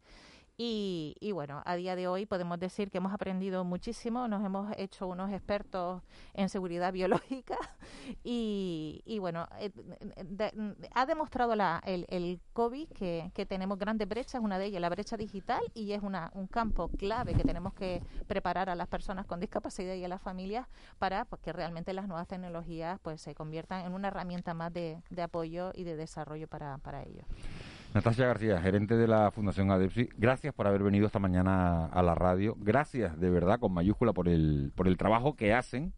y, 0.57 1.17
y, 1.19 1.33
bueno, 1.33 1.63
a 1.67 1.75
día 1.75 1.97
de 1.97 2.07
hoy 2.07 2.27
podemos 2.27 2.61
decir 2.61 2.89
que 2.91 2.99
hemos 2.99 3.13
aprendido 3.13 3.65
muchísimo, 3.65 4.29
nos 4.29 4.45
hemos 4.45 4.73
hecho 4.77 5.09
unos 5.09 5.33
expertos 5.33 6.03
en 6.33 6.49
seguridad 6.49 6.93
biológica 6.93 7.59
y, 8.23 9.03
y 9.05 9.19
bueno, 9.19 9.49
eh, 9.59 9.73
ha 10.95 11.07
demostrado 11.07 11.57
la, 11.57 11.83
el, 11.85 12.07
el 12.09 12.41
COVID 12.53 12.89
que, 12.91 13.33
que, 13.35 13.47
tenemos 13.47 13.81
grandes 13.81 14.09
brechas, 14.09 14.41
una 14.41 14.59
de 14.59 14.67
ellas 14.67 14.81
la 14.81 14.91
brecha 14.91 15.17
digital 15.17 15.61
y 15.75 15.91
es 15.91 16.05
una, 16.05 16.31
un 16.35 16.47
campo 16.47 16.89
clave 16.89 17.35
que 17.35 17.43
tenemos 17.43 17.75
que 17.75 18.01
preparar 18.29 18.71
a 18.71 18.77
las 18.77 18.87
personas 18.87 19.27
con 19.27 19.41
discapacidad 19.41 19.95
y 19.95 20.05
a 20.05 20.09
las 20.09 20.23
familias 20.23 20.69
para 21.01 21.25
pues, 21.25 21.43
que 21.43 21.53
realmente 21.53 21.93
las 21.93 22.07
nuevas 22.07 22.29
tecnologías 22.29 23.01
pues 23.03 23.21
se 23.21 23.35
conviertan 23.35 23.87
en 23.87 23.93
una 23.93 24.07
herramienta 24.09 24.55
más 24.55 24.73
de, 24.73 25.03
apoyo 25.21 25.73
y 25.75 25.83
de 25.83 25.97
desarrollo 25.97 26.47
para 26.47 27.03
ellos. 27.03 27.27
Natasha 27.95 28.27
García, 28.27 28.61
gerente 28.61 28.97
de 28.97 29.07
la 29.07 29.31
Fundación 29.31 29.71
ADEPSI, 29.71 30.09
gracias 30.19 30.53
por 30.53 30.67
haber 30.67 30.83
venido 30.83 31.07
esta 31.07 31.21
mañana 31.21 31.87
a 31.87 32.03
la 32.03 32.17
radio. 32.17 32.57
Gracias 32.59 33.21
de 33.21 33.31
verdad 33.31 33.61
con 33.61 33.73
mayúscula 33.73 34.13
por 34.13 34.29
el, 34.29 34.73
por 34.75 34.89
el 34.89 34.97
trabajo 34.97 35.37
que 35.37 35.55
hacen, 35.55 35.93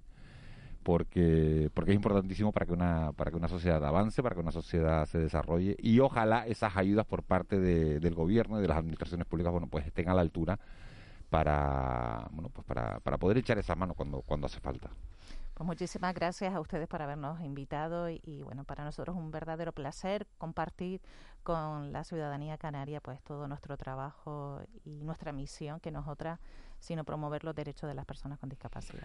porque, 0.82 1.70
porque 1.72 1.92
es 1.92 1.96
importantísimo 1.96 2.52
para 2.52 2.66
que, 2.66 2.74
una, 2.74 3.12
para 3.12 3.30
que 3.30 3.38
una 3.38 3.48
sociedad 3.48 3.82
avance, 3.82 4.22
para 4.22 4.34
que 4.34 4.42
una 4.42 4.52
sociedad 4.52 5.06
se 5.06 5.18
desarrolle 5.18 5.74
y 5.78 6.00
ojalá 6.00 6.46
esas 6.46 6.76
ayudas 6.76 7.06
por 7.06 7.22
parte 7.22 7.58
del 7.58 8.14
gobierno 8.14 8.58
y 8.58 8.62
de 8.62 8.68
las 8.68 8.76
administraciones 8.76 9.26
públicas 9.26 9.50
bueno, 9.50 9.66
pues 9.66 9.86
estén 9.86 10.10
a 10.10 10.14
la 10.14 10.20
altura 10.20 10.58
para, 11.30 12.28
bueno, 12.30 12.50
pues 12.50 12.66
para, 12.66 13.00
para 13.00 13.16
poder 13.16 13.38
echar 13.38 13.56
esa 13.56 13.74
mano 13.74 13.94
cuando, 13.94 14.20
cuando 14.20 14.48
hace 14.48 14.60
falta. 14.60 14.90
Pues 15.56 15.66
muchísimas 15.66 16.14
gracias 16.14 16.54
a 16.54 16.60
ustedes 16.60 16.86
por 16.86 17.00
habernos 17.00 17.40
invitado 17.40 18.10
y, 18.10 18.42
bueno, 18.44 18.64
para 18.64 18.84
nosotros 18.84 19.16
es 19.16 19.22
un 19.22 19.30
verdadero 19.30 19.72
placer 19.72 20.26
compartir 20.36 21.00
con 21.42 21.94
la 21.94 22.04
ciudadanía 22.04 22.58
canaria 22.58 23.00
pues 23.00 23.22
todo 23.22 23.48
nuestro 23.48 23.78
trabajo 23.78 24.60
y 24.84 25.02
nuestra 25.02 25.32
misión, 25.32 25.80
que 25.80 25.90
no 25.90 26.00
es 26.00 26.08
otra 26.08 26.40
sino 26.78 27.04
promover 27.04 27.42
los 27.42 27.54
derechos 27.54 27.88
de 27.88 27.94
las 27.94 28.04
personas 28.04 28.38
con 28.38 28.50
discapacidad. 28.50 29.04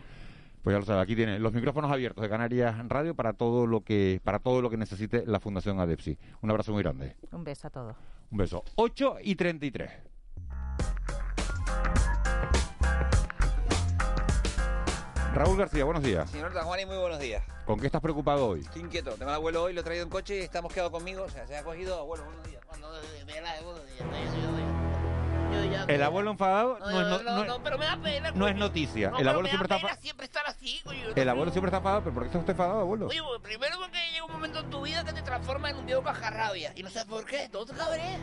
Pues 0.62 0.74
ya 0.74 0.80
lo 0.80 0.86
sabe, 0.86 1.00
aquí 1.00 1.16
tiene 1.16 1.40
los 1.40 1.54
micrófonos 1.54 1.90
abiertos 1.90 2.22
de 2.22 2.28
Canarias 2.28 2.76
Radio 2.90 3.16
para 3.16 3.32
todo 3.32 3.66
lo 3.66 3.86
que 3.86 4.20
para 4.22 4.40
todo 4.40 4.62
lo 4.62 4.70
que 4.70 4.76
necesite 4.76 5.26
la 5.26 5.40
Fundación 5.40 5.80
ADEPSI. 5.80 6.20
Un 6.42 6.52
abrazo 6.52 6.74
muy 6.74 6.84
grande. 6.84 7.16
Un 7.32 7.46
beso 7.46 7.68
a 7.68 7.70
todos. 7.70 7.96
Un 8.30 8.38
beso. 8.38 8.66
8 8.76 9.20
y 9.24 9.36
33. 9.36 9.90
Raúl 15.34 15.58
García, 15.58 15.86
buenos 15.86 16.04
días. 16.04 16.30
Señor 16.30 16.52
y 16.82 16.86
muy 16.86 16.98
buenos 16.98 17.20
días. 17.20 17.44
¿Con 17.66 17.80
qué 17.80 17.86
estás 17.86 18.02
preocupado 18.02 18.48
hoy? 18.50 18.62
Estoy 18.62 18.82
inquieto. 18.82 19.12
Tengo 19.12 19.30
al 19.30 19.36
abuelo 19.36 19.64
hoy, 19.64 19.74
lo 19.74 19.80
he 19.80 19.84
traído 19.84 20.04
en 20.04 20.10
coche 20.10 20.40
y 20.40 20.42
estamos 20.42 20.74
quedados 20.74 20.92
conmigo. 20.92 21.24
O 21.24 21.30
sea, 21.30 21.48
se 21.48 21.56
ha 21.56 21.64
cogido, 21.64 21.98
abuelo, 21.98 22.26
buenos 22.26 22.46
días. 22.48 22.62
El 25.88 26.04
abuelo 26.04 26.32
enfadado 26.32 26.80
no, 26.80 26.92
no, 26.92 27.24
no, 27.24 27.46
no, 27.46 27.64
pero 27.64 27.78
me 27.78 27.86
da 27.86 27.98
pena. 28.02 28.32
No 28.32 28.48
es 28.48 28.56
noticia. 28.56 29.12
el 29.18 29.28
abuelo 29.28 29.48
siempre 29.48 29.74
está 29.74 29.96
siempre 29.96 30.26
estar 30.26 30.46
así, 30.48 30.82
coño. 30.84 31.10
El 31.16 31.30
abuelo 31.30 31.52
siempre 31.52 31.70
está 31.70 31.78
enfadado, 31.78 32.04
pero 32.04 32.14
¿por 32.14 32.24
qué 32.24 32.28
está 32.28 32.40
usted 32.40 32.52
enfadado, 32.52 32.82
abuelo? 32.82 33.08
Oye, 33.08 33.22
pues, 33.22 33.42
primero 33.42 33.78
porque 33.78 34.00
llega 34.12 34.26
un 34.26 34.32
momento 34.32 34.60
en 34.60 34.70
tu 34.70 34.82
vida 34.82 35.04
que 35.04 35.14
te 35.14 35.22
transforma 35.22 35.70
en 35.70 35.78
un 35.78 35.86
viejo 35.86 36.04
cajarrabia 36.04 36.74
y 36.76 36.84
no 36.84 36.90
sabes 36.90 37.08
por 37.08 37.26
qué, 37.26 37.50
todo 37.50 37.66
te 37.66 37.74
cabrea. 37.74 38.20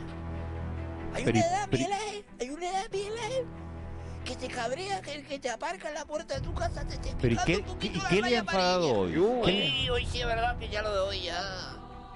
Hay 1.14 1.24
una 1.24 1.40
edad, 1.40 1.68
Miguel, 1.70 2.24
hay 2.40 2.50
una 2.50 2.70
edad, 2.70 2.86
Miguel 2.92 3.46
que 4.28 4.36
te 4.36 4.48
cabrea, 4.48 5.00
que, 5.00 5.22
que 5.22 5.38
te 5.38 5.48
aparca 5.48 5.88
en 5.88 5.94
la 5.94 6.04
puerta 6.04 6.34
de 6.34 6.42
tu 6.42 6.52
casa, 6.52 6.86
te 6.86 6.96
esté 6.96 7.14
¿Pero 7.18 7.40
qué, 7.46 7.64
qué, 7.80 7.92
qué 8.10 8.20
le 8.20 8.36
ha 8.36 8.40
enfadado 8.40 8.92
hoy? 8.92 9.16
Hoy, 9.16 9.88
hoy 9.88 10.04
sí 10.04 10.20
es 10.20 10.26
verdad 10.26 10.58
que 10.58 10.68
ya 10.68 10.82
lo 10.82 10.92
de 10.92 11.00
hoy 11.00 11.22
ya. 11.22 11.40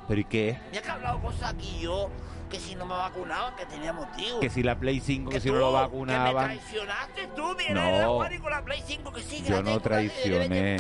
¿Pero 0.07 0.21
y 0.21 0.25
qué? 0.25 0.59
Ya 0.73 0.83
que 0.83 0.89
he 0.89 0.91
hablado 0.91 1.23
cosas 1.23 1.55
aquí 1.55 1.79
yo, 1.81 2.11
que 2.51 2.61
si 2.61 2.75
no 2.75 2.85
me 2.85 2.95
vacunaban, 2.95 3.57
que 3.57 3.65
tenía 3.65 3.95
motivo. 3.95 4.41
Que 4.41 4.51
si 4.51 4.63
la 4.63 4.79
Play 4.79 5.01
5, 5.01 5.31
que, 5.31 5.41
si 5.41 5.49
tú, 5.49 5.55
no 5.55 5.61
lo 5.61 5.67
Que 5.69 5.73
me 5.73 5.81
vacunaban. 5.81 6.45
traicionaste 6.45 7.29
tú, 7.35 7.55
Miguel 7.57 7.75
No. 7.75 8.19
Con 8.19 8.51
la 8.51 8.63
Play 8.63 8.83
5 8.87 9.11
que 9.11 9.23
sigue. 9.23 9.49
Yo 9.49 9.63
no 9.63 9.81
traicioné. 9.81 10.77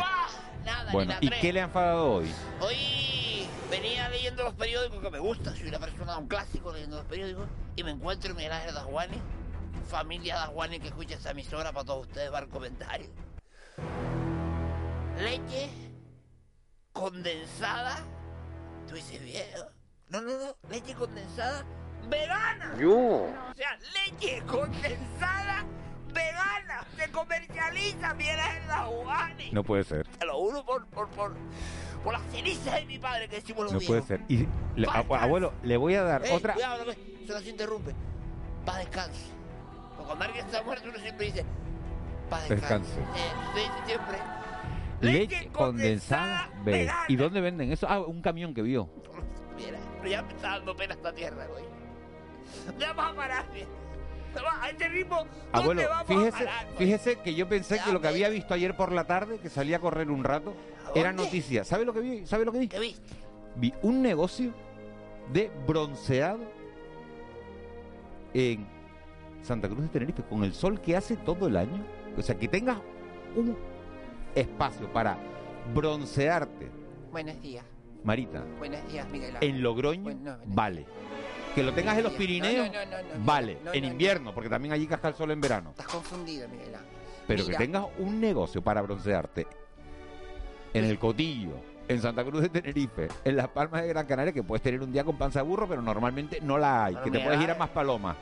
Nada, 0.66 0.92
Bueno, 0.92 1.14
¿y 1.20 1.30
qué 1.30 1.50
le 1.50 1.60
ha 1.62 1.64
enfadado 1.64 2.12
hoy? 2.12 2.30
Hoy 2.60 3.48
venía 3.70 4.06
leyendo 4.10 4.44
los 4.44 4.52
periódicos 4.52 5.00
que 5.00 5.10
me 5.10 5.18
gusta, 5.18 5.56
soy 5.56 5.68
una 5.68 5.78
persona, 5.78 6.18
un 6.18 6.28
clásico 6.28 6.72
leyendo 6.72 6.98
los 6.98 7.06
periódicos, 7.06 7.48
y 7.74 7.82
me 7.82 7.90
encuentro 7.92 8.30
en 8.30 8.36
Miguel 8.36 8.52
Ángel 8.52 8.74
Dajuani, 8.74 9.16
familia 9.82 10.36
Dajuani 10.36 10.80
que 10.80 10.88
escucha 10.88 11.14
esta 11.14 11.30
emisora 11.30 11.72
para 11.72 11.84
todos 11.84 12.06
ustedes, 12.06 12.32
va 12.32 12.38
el 12.40 12.48
comentario. 12.48 13.08
Leche 15.18 15.70
condensada, 16.92 17.98
tú 18.88 18.94
dices 18.94 19.22
viejo, 19.22 19.64
no, 20.08 20.20
no, 20.20 20.30
no, 20.38 20.56
leche 20.70 20.94
condensada 20.94 21.64
vegana. 22.08 22.74
Yo. 22.78 22.96
O 22.96 23.54
sea, 23.54 23.78
leche 23.94 24.42
condensada 24.46 25.64
vegana, 26.12 26.84
se 26.96 27.10
comercializa 27.10 28.14
Miguel 28.14 28.40
Ángel 28.40 28.66
Dajuani. 28.66 29.50
No 29.52 29.62
puede 29.64 29.84
ser. 29.84 30.06
Te 30.08 30.26
lo 30.26 30.34
juro 30.38 30.64
por, 30.64 30.86
por, 30.86 31.08
por, 31.10 31.34
por 32.02 32.12
las 32.12 32.22
cenizas 32.32 32.74
de 32.74 32.84
mi 32.86 32.98
padre 32.98 33.28
que 33.28 33.36
decimos 33.36 33.64
los 33.64 33.72
No 33.74 33.80
puede 33.80 34.02
ser. 34.02 34.20
Y, 34.28 34.46
le- 34.76 34.88
abuelo, 34.88 35.52
le 35.62 35.76
voy 35.76 35.94
a 35.94 36.02
dar 36.02 36.24
Ey, 36.24 36.34
otra. 36.34 36.54
Cuidado, 36.54 36.84
no 36.84 36.86
me- 36.86 37.26
se 37.26 37.32
nos 37.32 37.46
interrumpe. 37.46 37.94
Paz 38.66 38.78
descanse. 38.78 39.20
Cuando 40.04 40.24
alguien 40.24 40.46
está 40.46 40.62
muerto 40.62 40.88
uno 40.88 40.98
siempre 40.98 41.26
dice, 41.26 41.44
paz 42.28 42.48
descanse. 42.48 43.00
Eh, 43.00 43.68
siempre, 43.86 44.18
Leche 45.00 45.48
condensada 45.52 46.50
vegana. 46.64 47.04
¿Y 47.08 47.16
dónde 47.16 47.40
venden 47.40 47.72
eso? 47.72 47.86
Ah, 47.88 48.00
un 48.00 48.22
camión 48.22 48.54
que 48.54 48.62
vio. 48.62 48.88
mira, 49.56 49.78
pero 49.98 50.10
ya 50.10 50.22
me 50.22 50.32
está 50.32 50.50
dando 50.50 50.76
pena 50.76 50.94
esta 50.94 51.12
tierra, 51.12 51.46
güey. 51.46 51.64
Ya 52.78 52.92
vas 52.92 53.12
a 53.12 53.16
parar, 53.16 53.46
A 54.60 54.70
este 54.70 54.88
ritmo, 54.88 55.16
¿dónde 55.16 55.32
Abuelo, 55.52 55.82
vamos 55.88 56.02
a 56.02 56.04
fíjese, 56.04 56.44
parar? 56.44 56.66
fíjese 56.76 57.16
que 57.16 57.34
yo 57.34 57.48
pensé 57.48 57.80
que 57.84 57.92
lo 57.92 58.00
que 58.00 58.08
había 58.08 58.28
visto 58.28 58.54
ayer 58.54 58.76
por 58.76 58.92
la 58.92 59.04
tarde, 59.04 59.38
que 59.38 59.48
salía 59.50 59.78
a 59.78 59.80
correr 59.80 60.10
un 60.10 60.24
rato, 60.24 60.54
era 60.94 61.12
noticia. 61.12 61.64
¿Sabe 61.64 61.84
lo 61.84 61.92
que 61.92 62.00
vi? 62.00 62.26
¿Sabe 62.26 62.44
lo 62.44 62.52
que 62.52 62.58
vi? 62.60 62.68
¿Qué 62.68 62.78
viste? 62.78 63.14
Vi 63.56 63.74
un 63.82 64.02
negocio 64.02 64.52
de 65.32 65.50
bronceado 65.66 66.40
en 68.34 68.66
Santa 69.42 69.68
Cruz 69.68 69.82
de 69.82 69.88
Tenerife 69.88 70.22
con 70.22 70.44
el 70.44 70.54
sol 70.54 70.80
que 70.80 70.96
hace 70.96 71.16
todo 71.16 71.46
el 71.48 71.56
año. 71.56 71.84
O 72.16 72.22
sea, 72.22 72.36
que 72.38 72.48
tengas 72.48 72.78
un 73.36 73.56
espacio 74.34 74.90
para 74.92 75.16
broncearte, 75.74 76.70
Buenos 77.10 77.40
días. 77.42 77.64
Marita, 78.04 78.42
Buenos 78.58 78.80
días, 78.90 79.08
Miguel 79.10 79.36
en 79.40 79.62
Logroño, 79.62 80.02
Bueno, 80.02 80.36
no, 80.38 80.38
vale. 80.46 80.86
Que 81.54 81.62
lo 81.62 81.72
tengas 81.74 81.98
en 81.98 82.04
los 82.04 82.12
Pirineos, 82.14 82.68
no, 82.72 82.84
no, 82.86 83.24
vale. 83.24 83.52
en 83.52 83.64
no, 83.64 83.88
no. 83.88 83.92
invierno, 83.92 84.34
porque 84.34 84.48
también 84.48 84.72
allí 84.72 84.86
casca 84.86 85.08
el 85.08 85.14
sol 85.14 85.30
en 85.30 85.40
verano. 85.40 85.70
Estás 85.70 85.86
confundido, 85.86 86.48
Miguel. 86.48 86.72
Pero 87.26 87.44
Mira. 87.44 87.58
que 87.58 87.64
tengas 87.64 87.86
un 87.98 88.20
negocio 88.20 88.62
para 88.62 88.80
broncearte 88.82 89.46
en 90.74 90.84
el 90.84 90.98
Cotillo, 90.98 91.52
en 91.92 92.02
Santa 92.02 92.24
Cruz 92.24 92.42
de 92.42 92.48
Tenerife, 92.48 93.08
en 93.24 93.36
Las 93.36 93.48
Palmas 93.48 93.82
de 93.82 93.88
Gran 93.88 94.06
Canaria, 94.06 94.32
que 94.32 94.42
puedes 94.42 94.62
tener 94.62 94.82
un 94.82 94.92
día 94.92 95.04
con 95.04 95.16
panza 95.16 95.40
de 95.40 95.44
burro, 95.44 95.68
pero 95.68 95.82
normalmente 95.82 96.40
no 96.40 96.58
la 96.58 96.84
hay, 96.84 96.94
Pero 96.94 97.04
que 97.04 97.10
te 97.10 97.20
puedes 97.20 97.40
ir 97.40 97.50
a 97.50 97.54
eh, 97.54 97.58
más 97.58 97.70
palomas. 97.70 98.16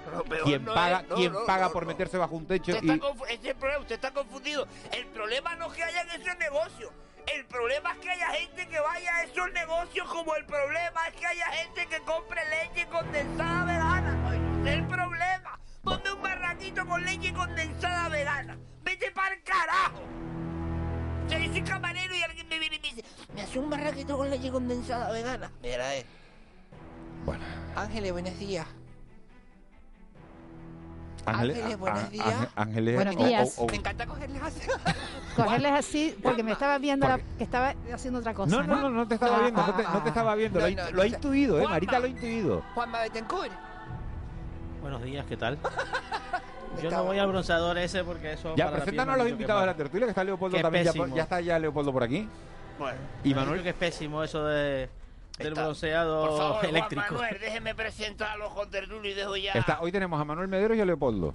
¿Quién 0.45 0.65
no 0.65 0.75
paga, 0.75 1.01
es, 1.01 1.09
no, 1.09 1.15
quién 1.17 1.33
no, 1.33 1.45
paga 1.47 1.71
por 1.71 1.87
meterse 1.87 2.19
bajo 2.19 2.37
un 2.37 2.47
techo 2.47 2.73
Usted 2.73 2.85
y 2.85 2.91
está 2.91 3.09
ese 3.29 3.35
es 3.35 3.45
el 3.45 3.57
problema, 3.57 3.81
usted 3.81 3.95
está 3.95 4.11
confundido. 4.13 4.67
El 4.93 5.07
problema 5.07 5.55
no 5.57 5.67
es 5.67 5.73
que 5.73 5.85
haya 5.85 6.03
esos 6.03 6.39
negocios. 6.39 6.91
El 7.27 7.45
problema 7.47 7.93
es 7.93 7.99
que 7.99 8.11
haya 8.11 8.27
gente 8.31 8.69
que 8.69 8.81
vaya 8.81 9.17
a 9.17 9.23
esos 9.25 9.53
negocios 9.53 10.09
como 10.09 10.35
el 10.35 10.45
problema 10.47 11.09
es 11.09 11.15
que 11.15 11.27
haya 11.27 11.47
gente 11.47 11.87
que 11.87 12.01
compre 12.01 12.41
leche 12.49 12.87
condensada 12.89 13.65
vegana. 13.65 14.61
Ese 14.61 14.71
es 14.71 14.79
el 14.79 14.87
problema. 14.87 15.61
Ponme 15.83 16.13
un 16.13 16.23
barraquito 16.23 16.87
con 16.87 17.05
leche 17.05 17.33
condensada 17.33 18.09
vegana. 18.09 18.59
Vete 18.83 19.11
para 19.13 19.35
el 19.35 19.43
carajo. 19.43 20.03
Soy 21.31 21.63
camarero 21.63 22.15
y 22.15 22.23
alguien 22.23 22.49
me 22.49 22.59
viene 22.59 22.77
y 22.77 22.81
me 22.81 22.89
dice, 22.89 23.05
¿me 23.35 23.43
hace 23.43 23.59
un 23.59 23.71
barraquito 23.71 24.17
con 24.17 24.29
leche 24.31 24.51
condensada 24.51 25.13
vegana? 25.13 25.51
Mira, 25.63 25.95
eh. 25.95 26.05
Bueno. 27.25 27.45
Ángeles, 27.77 28.13
buenos 28.13 28.39
días. 28.39 28.67
Ángeles, 31.27 31.57
Ángeles, 31.59 31.79
buenos 31.79 32.11
días. 32.11 32.27
Ángel- 32.27 32.49
Ángeles, 32.57 32.95
Buenos 32.97 33.17
o- 33.17 33.21
o- 33.21 33.27
días. 33.27 33.55
o- 33.59 33.67
Me 33.67 33.77
encanta 33.77 34.07
cogerles 34.07 34.43
así. 34.43 34.61
Cogerles 35.37 35.73
así, 35.73 36.17
porque 36.23 36.43
me 36.43 36.53
estaba 36.53 36.79
viendo 36.79 37.07
la- 37.07 37.19
que 37.19 37.45
estaba 37.45 37.75
haciendo 37.95 38.19
otra 38.21 38.35
cosa. 38.35 38.57
No, 38.57 38.63
no, 38.65 38.81
no, 38.81 38.91
no 38.91 39.07
te 39.07 39.15
estaba 39.15 39.37
Ah, 39.37 39.41
viendo, 39.43 39.65
no 39.67 39.75
te, 39.75 39.83
ah, 39.87 39.91
no 39.95 40.03
te 40.03 40.09
estaba 40.09 40.35
viendo, 40.35 40.59
lo, 40.61 40.67
ha- 40.67 40.71
No, 40.71 40.77
no, 40.77 40.91
lo 40.91 41.03
ha 41.03 41.05
no 41.05 41.11
sé. 41.11 41.17
intuido, 41.17 41.55
¿eh? 41.57 41.61
Juanma. 41.61 41.75
Marita 41.77 41.99
lo 42.01 42.05
ha 42.07 42.09
intuido. 42.09 42.63
Juanma 42.75 43.01
Betancourt. 43.03 43.53
Buenos 44.81 45.03
días, 45.05 45.25
¿qué 45.27 45.37
tal? 45.37 45.59
Yo 46.77 46.85
Estaba- 46.85 47.03
no 47.03 47.09
voy 47.09 47.19
al 47.19 47.29
bronceador 47.29 47.77
ese 47.79 48.05
porque 48.05 48.33
eso. 48.33 48.55
Ya, 48.57 48.71
preséntanos 48.71 49.15
a 49.15 49.19
los 49.19 49.29
invitados 49.29 49.63
de 49.63 49.67
la 49.67 49.77
tertulia, 49.77 50.07
que 50.07 50.11
está 50.11 50.25
Leopoldo 50.25 50.57
Qué 50.57 50.63
también, 50.63 50.85
ya, 50.85 50.93
ya 51.15 51.23
está 51.23 51.41
ya 51.41 51.59
Leopoldo 51.59 51.93
por 51.93 52.03
aquí. 52.03 52.29
Bueno. 52.79 52.99
Y 53.25 53.35
Manuel, 53.35 53.55
dicho 53.59 53.65
que 53.65 53.71
es 53.71 53.75
pésimo 53.77 54.23
eso 54.23 54.45
de, 54.47 54.89
del 55.39 55.49
Está- 55.49 55.63
bronceado 55.65 56.29
Por 56.29 56.39
favor, 56.39 56.65
eléctrico. 56.65 57.03
Juan 57.09 57.21
Manuel, 57.21 57.41
déjeme 57.41 57.75
presentar 57.75 58.31
a 58.31 58.37
los 58.37 58.53
contertulios 58.55 59.05
y 59.15 59.19
dejo 59.19 59.37
ya... 59.37 59.53
está, 59.53 59.81
hoy 59.81 59.93
tenemos 59.93 60.19
a 60.21 60.25
Manuel 60.25 60.49
Mederos 60.49 60.79
y 60.79 60.81
a 60.81 60.85
Leopoldo. 60.87 61.35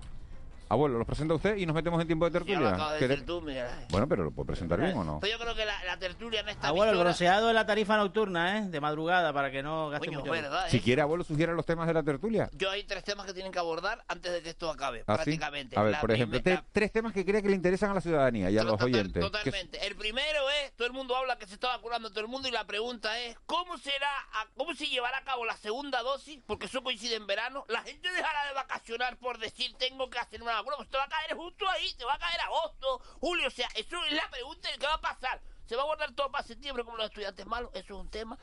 Abuelo, 0.68 0.98
¿los 0.98 1.06
presenta 1.06 1.34
usted 1.36 1.58
y 1.58 1.66
nos 1.66 1.76
metemos 1.76 2.02
en 2.02 2.08
tiempo 2.08 2.26
de 2.28 2.32
Ya 2.32 2.40
lo 2.40 2.46
tertulia? 2.46 2.70
acabas 2.74 2.94
de 2.94 3.00
¿Qué 3.00 3.08
decir 3.08 3.22
te- 3.24 3.28
tú, 3.28 3.42
Miguel. 3.42 3.68
Bueno, 3.90 4.08
pero 4.08 4.24
¿lo 4.24 4.32
puedo 4.32 4.48
presentar 4.48 4.80
bien 4.82 4.98
o 4.98 5.04
no? 5.04 5.20
Pues 5.20 5.32
yo 5.32 5.38
creo 5.38 5.54
que 5.56 5.64
la, 5.66 5.84
la 5.84 5.98
tertulia 5.98 6.40
en 6.40 6.50
esta 6.50 6.70
Abuelo, 6.70 6.92
el 6.92 6.98
emisora- 6.98 7.04
bronceado 7.04 7.50
es 7.50 7.56
la 7.56 7.66
tarifa 7.66 7.98
nocturna, 7.98 8.58
¿eh? 8.58 8.62
De 8.70 8.82
madrugada, 8.82 9.32
para 9.32 9.52
que 9.52 9.62
no 9.62 9.90
gaste 9.90 10.08
Coño, 10.08 10.20
mucho. 10.22 10.32
verdad, 10.32 10.68
Si 10.70 10.78
¿eh? 10.78 10.82
quiere, 10.82 11.02
abuelo, 11.04 11.24
sugiera 11.24 11.54
los 11.54 11.66
temas 11.66 11.86
de 11.88 11.94
la 11.94 12.02
tertulia. 12.04 12.50
Yo 12.54 12.72
hay 12.72 12.84
tres 12.84 13.04
temas 13.04 13.26
que 13.28 13.34
tienen 13.34 13.52
que 13.52 13.60
abordar 13.60 14.04
antes 14.08 14.32
de 14.34 14.42
que 14.42 14.50
esto 14.50 14.70
acabe, 14.72 15.04
¿Ah, 15.08 15.18
sí? 15.18 15.24
prácticamente. 15.24 15.78
A 15.78 15.84
ver, 15.84 15.92
La 15.92 16.02
por 16.02 16.12
ejemplo, 16.12 16.42
primera- 16.42 16.62
te- 16.62 16.68
tres 16.72 16.92
temas 16.92 17.14
que 17.14 17.24
cree 17.24 17.42
que 17.44 17.50
le 17.50 17.56
interesan 17.56 17.92
a 17.92 17.94
la 17.94 18.02
ciudadanía 18.02 18.50
y 18.50 18.58
a 18.58 18.64
los 18.64 18.82
oyentes. 18.82 19.14
Que- 19.14 19.20
Totalmente. 19.20 19.86
El 19.86 19.96
primero 19.96 20.50
es, 20.64 20.74
todo 20.76 20.88
el 20.88 20.94
mundo 20.94 21.16
habla 21.16 21.38
que 21.38 21.46
se 21.46 21.54
está 21.54 21.68
vacunando 21.70 22.10
todo 22.10 22.22
el 22.22 22.28
mundo 22.28 22.48
y 22.48 22.52
la 22.52 22.66
pregunta 22.66 23.20
es, 23.20 23.38
¿cómo 23.46 23.78
será, 23.78 24.10
a- 24.34 24.48
cómo 24.58 24.74
se 24.74 24.88
llevará 24.88 25.20
a 25.20 25.24
cabo 25.24 25.46
la 25.46 25.56
segunda 25.58 26.02
dosis? 26.02 26.40
Porque 26.48 26.66
eso 26.66 26.82
coincide 26.82 27.16
en 27.16 27.28
verano. 27.28 27.66
La 27.68 27.82
gente 27.84 28.12
dejará 28.12 28.48
de 28.48 28.54
vacacionar 28.56 29.18
por 29.18 29.38
decir, 29.38 29.76
tengo 29.78 30.10
que 30.10 30.18
hacer 30.18 30.42
una 30.42 30.55
vacuna. 30.58 30.78
Pues 30.78 30.90
te 30.90 30.98
va 30.98 31.04
a 31.04 31.10
caer 31.10 31.36
justo 31.36 31.68
ahí, 31.70 31.94
te 31.96 32.06
va 32.06 32.14
a 32.16 32.20
caer 32.20 32.42
agosto, 32.42 33.00
julio. 33.20 33.48
O 33.48 33.52
sea, 33.52 33.68
eso 33.76 34.04
es 34.06 34.14
la 34.14 34.30
pregunta 34.30 34.70
de 34.72 34.78
qué 34.78 34.86
va 34.88 34.96
a 34.96 35.02
pasar. 35.02 35.42
¿Se 35.66 35.76
va 35.76 35.82
a 35.82 35.86
guardar 35.86 36.12
todo 36.14 36.32
para 36.32 36.44
septiembre 36.46 36.84
como 36.84 36.98
los 36.98 37.08
estudiantes 37.08 37.46
malos? 37.48 37.72
Eso 37.74 37.96
es 37.96 38.00
un 38.02 38.10
tema. 38.10 38.38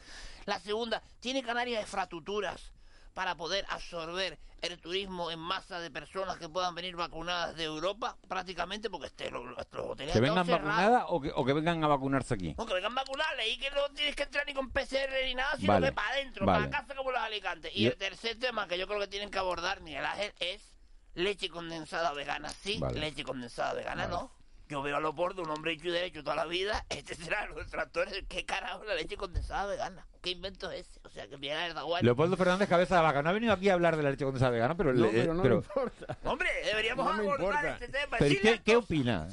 La 0.44 0.58
segunda, 0.58 1.02
¿tiene 1.20 1.42
Canarias 1.42 1.82
infraestructuras 1.82 2.72
para 3.14 3.36
poder 3.36 3.64
absorber 3.68 4.38
el 4.62 4.80
turismo 4.80 5.30
en 5.30 5.38
masa 5.38 5.78
de 5.80 5.90
personas 5.90 6.38
que 6.38 6.48
puedan 6.48 6.74
venir 6.74 6.96
vacunadas 6.96 7.54
de 7.54 7.64
Europa? 7.64 8.16
Prácticamente 8.26 8.90
porque 8.90 9.06
este, 9.06 9.30
los, 9.30 9.44
los 9.44 9.66
hoteles 9.72 10.12
¿Que 10.12 10.20
vengan 10.20 10.46
vacunadas 10.46 11.04
o 11.08 11.20
que, 11.20 11.30
o 11.32 11.44
que 11.44 11.52
vengan 11.52 11.84
a 11.84 11.88
vacunarse 11.88 12.34
aquí? 12.34 12.54
No, 12.58 12.66
que 12.66 12.74
vengan 12.74 12.94
vacunadas, 12.94 13.36
leí 13.36 13.56
que 13.58 13.70
no 13.70 13.88
tienes 13.90 14.16
que 14.16 14.24
entrar 14.24 14.44
ni 14.46 14.54
con 14.54 14.70
PCR 14.72 15.12
ni 15.24 15.34
nada, 15.36 15.56
sino 15.56 15.74
Vale, 15.74 15.86
que 15.88 15.92
para 15.92 16.08
adentro, 16.08 16.46
vale. 16.46 16.68
para 16.68 16.80
casa 16.80 16.94
como 16.96 17.12
los 17.12 17.20
alicantes. 17.20 17.70
Y 17.74 17.84
Y- 17.84 17.86
el 17.86 17.96
tercer 17.96 18.36
tema 18.38 18.66
que 18.66 18.78
yo 18.78 18.88
creo 18.88 18.98
que 18.98 19.06
tienen 19.08 19.30
que 19.30 19.38
abordar, 19.38 19.80
Miguel 19.80 20.04
Ángel, 20.06 20.32
es 20.40 20.71
leche 21.14 21.48
condensada 21.48 22.12
vegana. 22.12 22.48
Sí, 22.48 22.78
Vale. 22.78 23.00
leche 23.00 23.24
condensada 23.24 23.74
vegana, 23.74 24.04
Vale. 24.06 24.14
no. 24.16 24.42
Yo 24.68 24.80
veo 24.80 24.96
a 24.96 25.00
Loporto, 25.00 25.42
un 25.42 25.50
hombre 25.50 25.72
hecho 25.72 25.88
y 25.88 25.90
derecho 25.90 26.22
toda 26.24 26.34
la 26.36 26.46
vida, 26.46 26.86
este 26.90 27.14
será 27.14 27.46
los 27.46 27.56
detractores. 27.56 28.24
¿Qué 28.28 28.46
carajo 28.46 28.84
la 28.84 28.94
leche 28.94 29.16
condensada 29.18 29.66
vegana? 29.66 30.06
¿Qué 30.22 30.30
invento 30.30 30.70
es 30.70 30.88
ese? 30.88 31.00
O 31.04 31.10
sea, 31.10 31.28
que 31.28 31.36
Miguel 31.36 31.58
Ángel 31.58 31.74
da 31.74 31.82
igual. 31.82 32.02
Leopoldo 32.04 32.36
Fernández 32.36 32.68
Cabeza 32.68 32.96
de 32.96 33.02
Vaca 33.02 33.22
no 33.22 33.28
ha 33.28 33.32
venido 33.32 33.52
aquí 33.52 33.68
a 33.68 33.74
hablar 33.74 33.96
de 33.96 34.02
la 34.04 34.10
leche 34.10 34.24
condensada 34.24 34.52
vegana, 34.52 34.74
pero... 34.76 34.94
No, 34.94 35.06
le- 35.06 35.12
pero 35.12 35.34
no 35.34 35.42
pero- 35.42 35.56
importa. 35.56 36.16
Hombre, 36.24 36.48
deberíamos 36.64 37.04
No 37.04 37.10
abordar 37.12 37.40
importa. 37.40 37.72
este 37.74 37.88
tema. 37.88 38.16
pero 38.18 38.26
¿y 38.32 38.36
sin 38.36 38.40
¿qué, 38.42 38.62
qué 38.64 38.76
opina? 38.76 39.28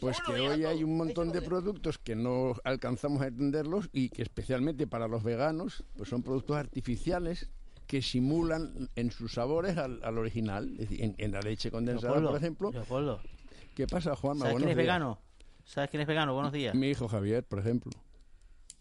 Pues 0.00 0.20
que 0.22 0.32
hoy 0.32 0.64
hay 0.64 0.84
un 0.84 0.96
montón 0.96 1.32
de 1.32 1.42
productos 1.42 1.98
que 1.98 2.14
no 2.14 2.54
alcanzamos 2.64 3.20
a 3.20 3.26
entenderlos 3.26 3.90
y 3.92 4.10
que 4.10 4.22
especialmente 4.22 4.86
para 4.86 5.08
los 5.08 5.24
veganos 5.24 5.82
pues 5.96 6.08
son 6.08 6.22
productos 6.22 6.56
artificiales 6.56 7.50
que 7.88 8.02
simulan 8.02 8.88
en 8.94 9.10
sus 9.10 9.32
sabores 9.32 9.76
al, 9.78 10.00
al 10.04 10.18
original. 10.18 10.70
Es 10.78 10.90
decir, 10.90 11.02
en, 11.02 11.14
en 11.18 11.32
la 11.32 11.40
leche 11.40 11.70
condensada, 11.72 12.08
Leopoldo, 12.12 12.28
por 12.30 12.38
ejemplo. 12.38 12.70
Leopoldo, 12.70 13.20
¿Qué 13.74 13.86
pasa, 13.88 14.14
Juanma? 14.14 14.44
¿sabes 14.44 14.56
quién 14.58 14.68
es 14.68 14.76
días. 14.76 14.84
vegano? 14.86 15.18
¿Sabes 15.64 15.90
quién 15.90 16.00
es 16.02 16.06
vegano? 16.06 16.34
Buenos 16.34 16.52
días. 16.52 16.74
Mi 16.74 16.88
hijo 16.90 17.08
Javier, 17.08 17.42
por 17.44 17.58
ejemplo. 17.58 17.90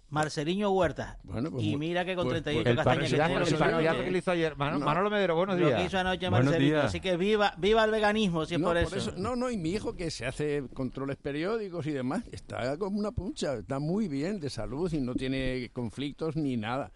Marceliño 0.09 0.71
Huerta. 0.71 1.19
Bueno, 1.23 1.51
pues 1.51 1.65
y 1.65 1.75
mira 1.75 2.05
que 2.05 2.15
con 2.15 2.25
pues- 2.27 2.41
38 2.41 2.63
pues- 2.63 2.69
El 2.71 2.75
castañas 2.77 3.09
que 3.09 3.15
tiene 3.17 3.33
lo 3.39 3.45
que 3.45 3.49
hizo 3.51 3.59
partidazo 3.59 3.89
anoche. 3.89 4.05
que 4.05 4.11
le 4.11 4.17
hizo 4.19 4.31
ayer. 4.31 4.55
Mano- 4.55 4.79
No. 4.79 4.85
Manolo 4.85 5.09
Medero, 5.09 5.35
buenos 5.35 5.59
Lo 5.59 5.67
días. 5.67 5.79
que 5.81 5.85
hizo 5.87 5.97
anoche 5.99 6.59
días. 6.59 6.85
Así 6.85 6.99
que 7.01 7.17
viva, 7.17 7.53
viva 7.57 7.83
el 7.83 7.91
veganismo, 7.91 8.45
si 8.45 8.53
es 8.55 8.59
No, 8.61 8.67
por 8.67 8.77
eso. 8.77 9.11
No, 9.17 9.35
no, 9.35 9.51
y 9.51 9.57
mi 9.57 9.71
hijo 9.71 9.95
que 9.97 10.09
se 10.09 10.25
hace 10.25 10.63
controles 10.73 11.17
periódicos 11.17 11.85
y 11.87 11.91
demás, 11.91 12.23
está 12.31 12.77
como 12.77 12.97
una 12.99 13.11
puncha, 13.11 13.55
está 13.55 13.79
muy 13.79 14.07
bien 14.07 14.39
de 14.39 14.49
salud 14.49 14.91
y 14.93 15.01
no 15.01 15.13
tiene 15.13 15.69
conflictos 15.73 16.37
ni 16.37 16.55
nada. 16.55 16.91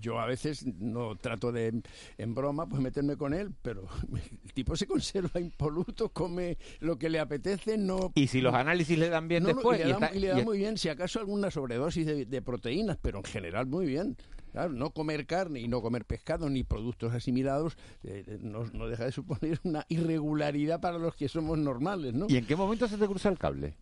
Yo 0.00 0.18
a 0.18 0.26
veces 0.26 0.66
no 0.66 1.16
trato 1.16 1.52
de, 1.52 1.82
en 2.18 2.34
broma, 2.34 2.66
pues 2.68 2.82
meterme 2.82 3.16
con 3.16 3.34
él, 3.34 3.50
pero 3.62 3.86
el 4.44 4.52
tipo 4.52 4.74
se 4.76 4.86
conserva 4.86 5.38
impoluto, 5.40 6.08
come 6.10 6.58
lo 6.80 6.98
que 6.98 7.08
le 7.10 7.20
apetece, 7.20 7.76
no... 7.78 8.12
Y 8.14 8.26
si 8.26 8.40
los 8.40 8.54
análisis 8.54 8.98
le 8.98 9.08
dan 9.08 9.28
bien 9.28 9.42
No, 9.42 9.50
no, 9.50 9.54
después... 9.56 9.78
y 9.78 9.82
le, 9.82 9.88
y 9.88 9.92
da, 9.92 9.94
está- 10.06 10.16
y 10.16 10.20
le 10.20 10.28
da 10.28 10.40
y- 10.40 10.44
muy 10.44 10.58
bien, 10.58 10.78
si 10.78 10.88
acaso 10.88 11.20
alguna 11.20 11.50
sobredosis 11.50 12.06
de, 12.06 12.24
de 12.26 12.42
proteínas, 12.42 12.98
pero 13.00 13.18
en 13.18 13.24
general 13.24 13.66
muy 13.66 13.86
bien. 13.86 14.16
Claro, 14.52 14.72
no 14.72 14.90
comer 14.90 15.26
carne 15.26 15.60
y 15.60 15.68
no 15.68 15.80
comer 15.80 16.04
pescado 16.04 16.50
ni 16.50 16.64
productos 16.64 17.12
asimilados 17.14 17.76
eh, 18.02 18.38
no, 18.42 18.64
no 18.72 18.88
deja 18.88 19.04
de 19.04 19.12
suponer 19.12 19.60
una 19.62 19.86
irregularidad 19.88 20.80
para 20.80 20.98
los 20.98 21.14
que 21.14 21.28
somos 21.28 21.56
normales, 21.56 22.14
¿no? 22.14 22.26
¿Y 22.28 22.36
en 22.36 22.46
qué 22.46 22.56
momento 22.56 22.88
se 22.88 22.96
te 22.98 23.06
cruza 23.06 23.28
el 23.28 23.38
cable? 23.38 23.76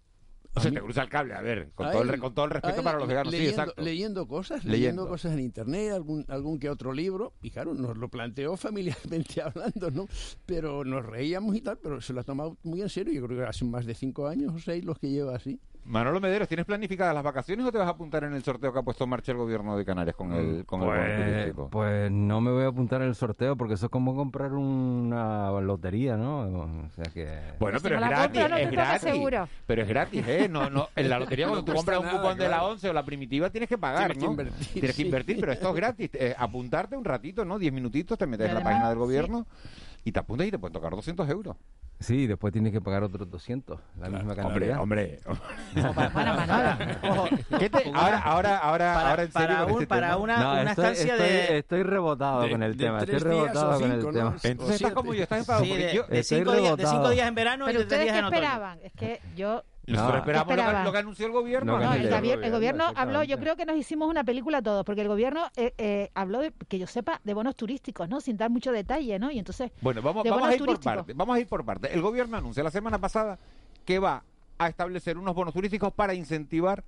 O 0.54 0.60
sea, 0.60 0.70
te 0.72 0.80
cruza 0.80 1.02
el 1.02 1.08
cable, 1.08 1.34
a 1.34 1.40
ver, 1.40 1.70
con, 1.74 1.90
todo, 1.90 2.02
el, 2.02 2.18
con 2.18 2.34
todo 2.34 2.44
el 2.46 2.50
respeto 2.50 2.82
para 2.82 2.98
los 2.98 3.06
veganos, 3.06 3.32
leyendo, 3.32 3.50
sí, 3.50 3.60
exacto. 3.60 3.82
Leyendo 3.82 4.26
cosas, 4.26 4.64
Leyendo. 4.64 4.72
leyendo. 4.72 5.08
cosas 5.08 5.32
en 5.32 5.40
internet, 5.40 5.92
algún, 5.92 6.24
algún 6.28 6.58
que 6.58 6.68
otro 6.68 6.92
libro, 6.92 7.34
y 7.42 7.50
claro, 7.50 7.74
nos 7.74 7.96
lo 7.96 8.08
planteó 8.08 8.56
familiarmente 8.56 9.40
hablando, 9.42 9.90
¿no? 9.90 10.08
Pero 10.46 10.84
nos 10.84 11.04
reíamos 11.06 11.54
y 11.54 11.60
tal, 11.60 11.78
pero 11.78 12.00
se 12.00 12.12
lo 12.12 12.20
ha 12.20 12.24
tomado 12.24 12.56
muy 12.64 12.82
en 12.82 12.88
serio. 12.88 13.12
Yo 13.12 13.26
creo 13.26 13.38
que 13.38 13.44
hace 13.46 13.64
más 13.64 13.86
de 13.86 13.94
cinco 13.94 14.26
años 14.26 14.52
o 14.54 14.58
seis 14.58 14.84
los 14.84 14.98
que 14.98 15.10
lleva 15.10 15.36
así. 15.36 15.60
Manolo 15.88 16.20
Mederos, 16.20 16.46
¿tienes 16.48 16.66
planificadas 16.66 17.14
las 17.14 17.24
vacaciones 17.24 17.64
o 17.64 17.72
te 17.72 17.78
vas 17.78 17.86
a 17.86 17.92
apuntar 17.92 18.22
en 18.24 18.34
el 18.34 18.42
sorteo 18.44 18.72
que 18.74 18.78
ha 18.78 18.82
puesto 18.82 19.04
en 19.04 19.10
marcha 19.10 19.32
el 19.32 19.38
gobierno 19.38 19.74
de 19.74 19.86
Canarias 19.86 20.14
con 20.14 20.32
el, 20.34 20.66
con 20.66 20.82
el 20.82 20.86
bono 20.86 20.98
Pues, 21.00 21.16
turístico? 21.30 21.68
pues 21.70 22.10
no 22.12 22.40
me 22.42 22.50
voy 22.50 22.64
a 22.64 22.68
apuntar 22.68 23.00
en 23.00 23.08
el 23.08 23.14
sorteo 23.14 23.56
porque 23.56 23.72
eso 23.74 23.86
es 23.86 23.90
como 23.90 24.14
comprar 24.14 24.52
una 24.52 25.50
lotería, 25.62 26.18
¿no? 26.18 26.40
O 26.40 26.90
sea 26.90 27.04
que... 27.06 27.26
Bueno, 27.58 27.78
pero 27.82 27.94
es 27.96 28.02
gratis, 28.02 28.48
no 28.50 28.56
es 28.58 28.70
gratis. 28.70 29.00
seguro. 29.02 29.48
Pero 29.66 29.82
es 29.82 29.88
gratis, 29.88 30.28
¿eh? 30.28 30.46
No, 30.50 30.68
no, 30.68 30.88
en 30.94 31.08
la 31.08 31.18
lotería 31.20 31.46
cuando 31.46 31.62
No 31.62 31.64
tú 31.64 31.72
compras 31.74 32.00
un 32.00 32.08
cupón 32.10 32.36
de 32.36 32.44
la 32.48 32.56
claro. 32.58 32.66
11 32.72 32.90
o 32.90 32.92
la 32.92 33.04
primitiva 33.04 33.48
tienes 33.48 33.68
que 33.70 33.78
pagar, 33.78 34.08
Tienes 34.12 34.18
que 34.18 34.24
¿no? 34.26 34.30
invertir, 34.32 34.66
Tienes 34.74 34.90
que 34.90 35.02
sí. 35.02 35.04
invertir, 35.06 35.40
pero 35.40 35.52
esto 35.52 35.70
es 35.70 35.74
gratis. 35.74 36.10
Eh, 36.12 36.34
apuntarte 36.36 36.96
un 36.98 37.04
ratito, 37.06 37.46
¿no? 37.46 37.58
10 37.58 37.72
minutitos, 37.72 38.18
te 38.18 38.26
metes 38.26 38.48
en 38.48 38.54
la 38.56 38.62
página 38.62 38.88
del 38.90 38.96
sí. 38.96 39.00
gobierno 39.00 39.46
y 40.04 40.12
te 40.12 40.18
apuntas 40.20 40.46
y 40.46 40.50
te 40.50 40.58
pueden 40.58 40.74
tocar 40.74 40.90
200 40.94 41.26
euros. 41.30 41.56
Sí, 42.00 42.28
después 42.28 42.52
tienes 42.52 42.72
que 42.72 42.80
pagar 42.80 43.02
otros 43.02 43.28
200, 43.28 43.80
la 44.00 44.08
misma 44.08 44.32
Hombre, 44.34 44.36
cantidad. 44.68 44.80
hombre. 44.80 45.18
Bueno, 46.14 46.34
Manolo. 46.36 46.76
Ojo, 47.10 47.28
¿Qué 47.58 47.68
te- 47.70 47.90
ahora, 47.92 48.18
ahora, 48.20 48.58
ahora, 48.58 48.94
para, 48.94 49.10
ahora 49.10 49.22
en 49.24 49.32
serio 49.32 49.48
para 49.48 49.64
un- 49.64 49.70
este 49.72 49.86
para 49.88 50.16
una, 50.16 50.38
No, 50.38 50.52
una 50.52 50.70
estoy, 50.70 50.84
estancia 50.84 51.14
estoy- 51.16 51.28
de, 51.28 51.58
estoy 51.58 51.82
rebotado 51.82 52.42
de- 52.42 52.50
con 52.50 52.62
el 52.62 52.76
de 52.76 52.84
tema, 52.84 52.98
estoy 53.00 53.18
rebotado 53.18 53.80
con 53.80 53.90
el 53.92 54.06
tema. 54.12 54.36
Entonces 54.44 54.76
estás 54.76 54.92
como 54.92 55.12
yo, 55.14 55.22
estás 55.24 55.38
enfadado. 55.40 55.64
sí, 55.64 55.72
de, 55.76 55.94
yo, 55.94 56.02
de 56.06 56.22
cinco 56.22 56.52
días, 56.52 56.76
de 56.76 56.86
cinco 56.86 57.10
días 57.10 57.28
en 57.28 57.34
verano 57.34 57.64
Pero 57.66 57.80
y 57.80 57.82
de 57.82 57.88
tres 57.88 57.98
ustedes 58.00 58.04
días 58.04 58.14
qué 58.14 58.18
en 58.20 58.24
otoño. 58.26 58.42
esperaban, 58.42 58.78
es 58.84 58.92
que 58.92 59.20
yo 59.36 59.62
nosotros 59.92 60.12
No. 60.14 60.18
esperamos 60.18 60.56
lo 60.56 60.62
que, 60.78 60.84
lo 60.84 60.92
que 60.92 60.98
anunció 60.98 61.26
el 61.26 61.32
gobierno. 61.32 61.78
No, 61.78 61.92
el, 61.94 62.02
el 62.06 62.10
gavier- 62.10 62.42
el 62.44 62.50
gobierno, 62.52 62.84
habló, 62.94 63.22
yo 63.22 63.38
creo 63.38 63.56
que 63.56 63.64
nos 63.66 63.76
hicimos 63.76 64.08
una 64.08 64.24
película 64.24 64.62
todos, 64.62 64.84
porque 64.84 65.02
el 65.02 65.08
gobierno 65.08 65.46
eh, 65.56 65.74
eh, 65.78 66.10
habló, 66.14 66.40
de, 66.40 66.52
que 66.68 66.78
yo 66.78 66.86
sepa, 66.86 67.20
de 67.24 67.34
bonos 67.34 67.56
turísticos, 67.56 68.08
¿no? 68.08 68.20
Sin 68.20 68.36
dar 68.36 68.50
mucho 68.50 68.72
detalle, 68.72 69.18
¿no? 69.18 69.30
Y 69.30 69.38
entonces, 69.38 69.70
Bueno, 69.80 70.02
vamos, 70.02 70.24
a 70.24 70.54
ir 70.54 70.64
por 70.64 70.80
parte. 70.80 71.12
Vamos 71.14 71.36
a 71.36 71.40
ir 71.40 71.46
por 71.46 71.64
parte. 71.64 71.92
El 71.92 72.02
gobierno 72.02 72.36
anuncia 72.36 72.62
la 72.62 72.70
semana 72.70 72.98
pasada 72.98 73.38
que 73.84 73.98
va 73.98 74.22
a 74.58 74.68
establecer 74.68 75.16
unos 75.18 75.34
bonos 75.34 75.54
turísticos 75.54 75.92
para 75.92 76.14
incentivar 76.14 76.84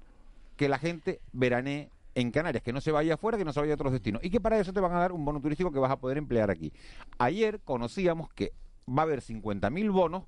que 0.56 0.68
la 0.68 0.78
gente 0.78 1.20
veranee 1.32 1.88
en 2.16 2.32
Canarias, 2.32 2.62
que 2.62 2.72
no 2.72 2.80
se 2.80 2.90
vaya 2.90 3.14
afuera, 3.14 3.38
que 3.38 3.44
no 3.44 3.52
se 3.52 3.60
vaya 3.60 3.72
a 3.72 3.74
otros 3.76 3.92
destinos. 3.92 4.22
Y 4.24 4.30
que 4.30 4.40
para 4.40 4.58
eso 4.58 4.72
te 4.72 4.80
van 4.80 4.92
a 4.92 4.98
dar 4.98 5.12
un 5.12 5.24
bono 5.24 5.40
turístico 5.40 5.70
que 5.72 5.78
vas 5.78 5.90
a 5.92 5.96
poder 6.00 6.18
emplear 6.18 6.50
aquí. 6.50 6.72
Ayer 7.18 7.60
conocíamos 7.60 8.28
que 8.34 8.52
va 8.88 9.02
a 9.02 9.04
haber 9.04 9.20
50.000 9.22 9.90
bonos, 9.92 10.24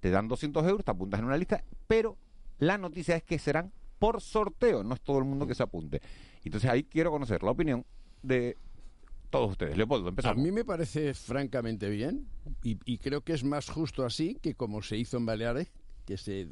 te 0.00 0.10
dan 0.10 0.28
200 0.28 0.66
euros, 0.66 0.84
te 0.84 0.90
apuntas 0.90 1.20
en 1.20 1.26
una 1.26 1.36
lista, 1.36 1.62
pero 1.86 2.16
la 2.58 2.78
noticia 2.78 3.16
es 3.16 3.22
que 3.22 3.38
serán 3.38 3.72
por 3.98 4.20
sorteo, 4.20 4.82
no 4.84 4.94
es 4.94 5.00
todo 5.00 5.18
el 5.18 5.24
mundo 5.24 5.46
que 5.46 5.54
se 5.54 5.62
apunte. 5.62 6.00
Entonces 6.44 6.70
ahí 6.70 6.84
quiero 6.84 7.10
conocer 7.10 7.42
la 7.42 7.50
opinión 7.50 7.84
de 8.22 8.56
todos 9.30 9.50
ustedes. 9.52 9.76
Leopoldo, 9.76 10.06
A 10.06 10.10
empezamos. 10.10 10.42
mí 10.42 10.52
me 10.52 10.64
parece 10.64 11.12
francamente 11.14 11.88
bien 11.88 12.26
y, 12.62 12.78
y 12.84 12.98
creo 12.98 13.22
que 13.22 13.32
es 13.32 13.42
más 13.44 13.68
justo 13.68 14.04
así 14.04 14.36
que 14.40 14.54
como 14.54 14.82
se 14.82 14.96
hizo 14.96 15.16
en 15.16 15.26
Baleares, 15.26 15.72
que 16.06 16.16
se, 16.16 16.46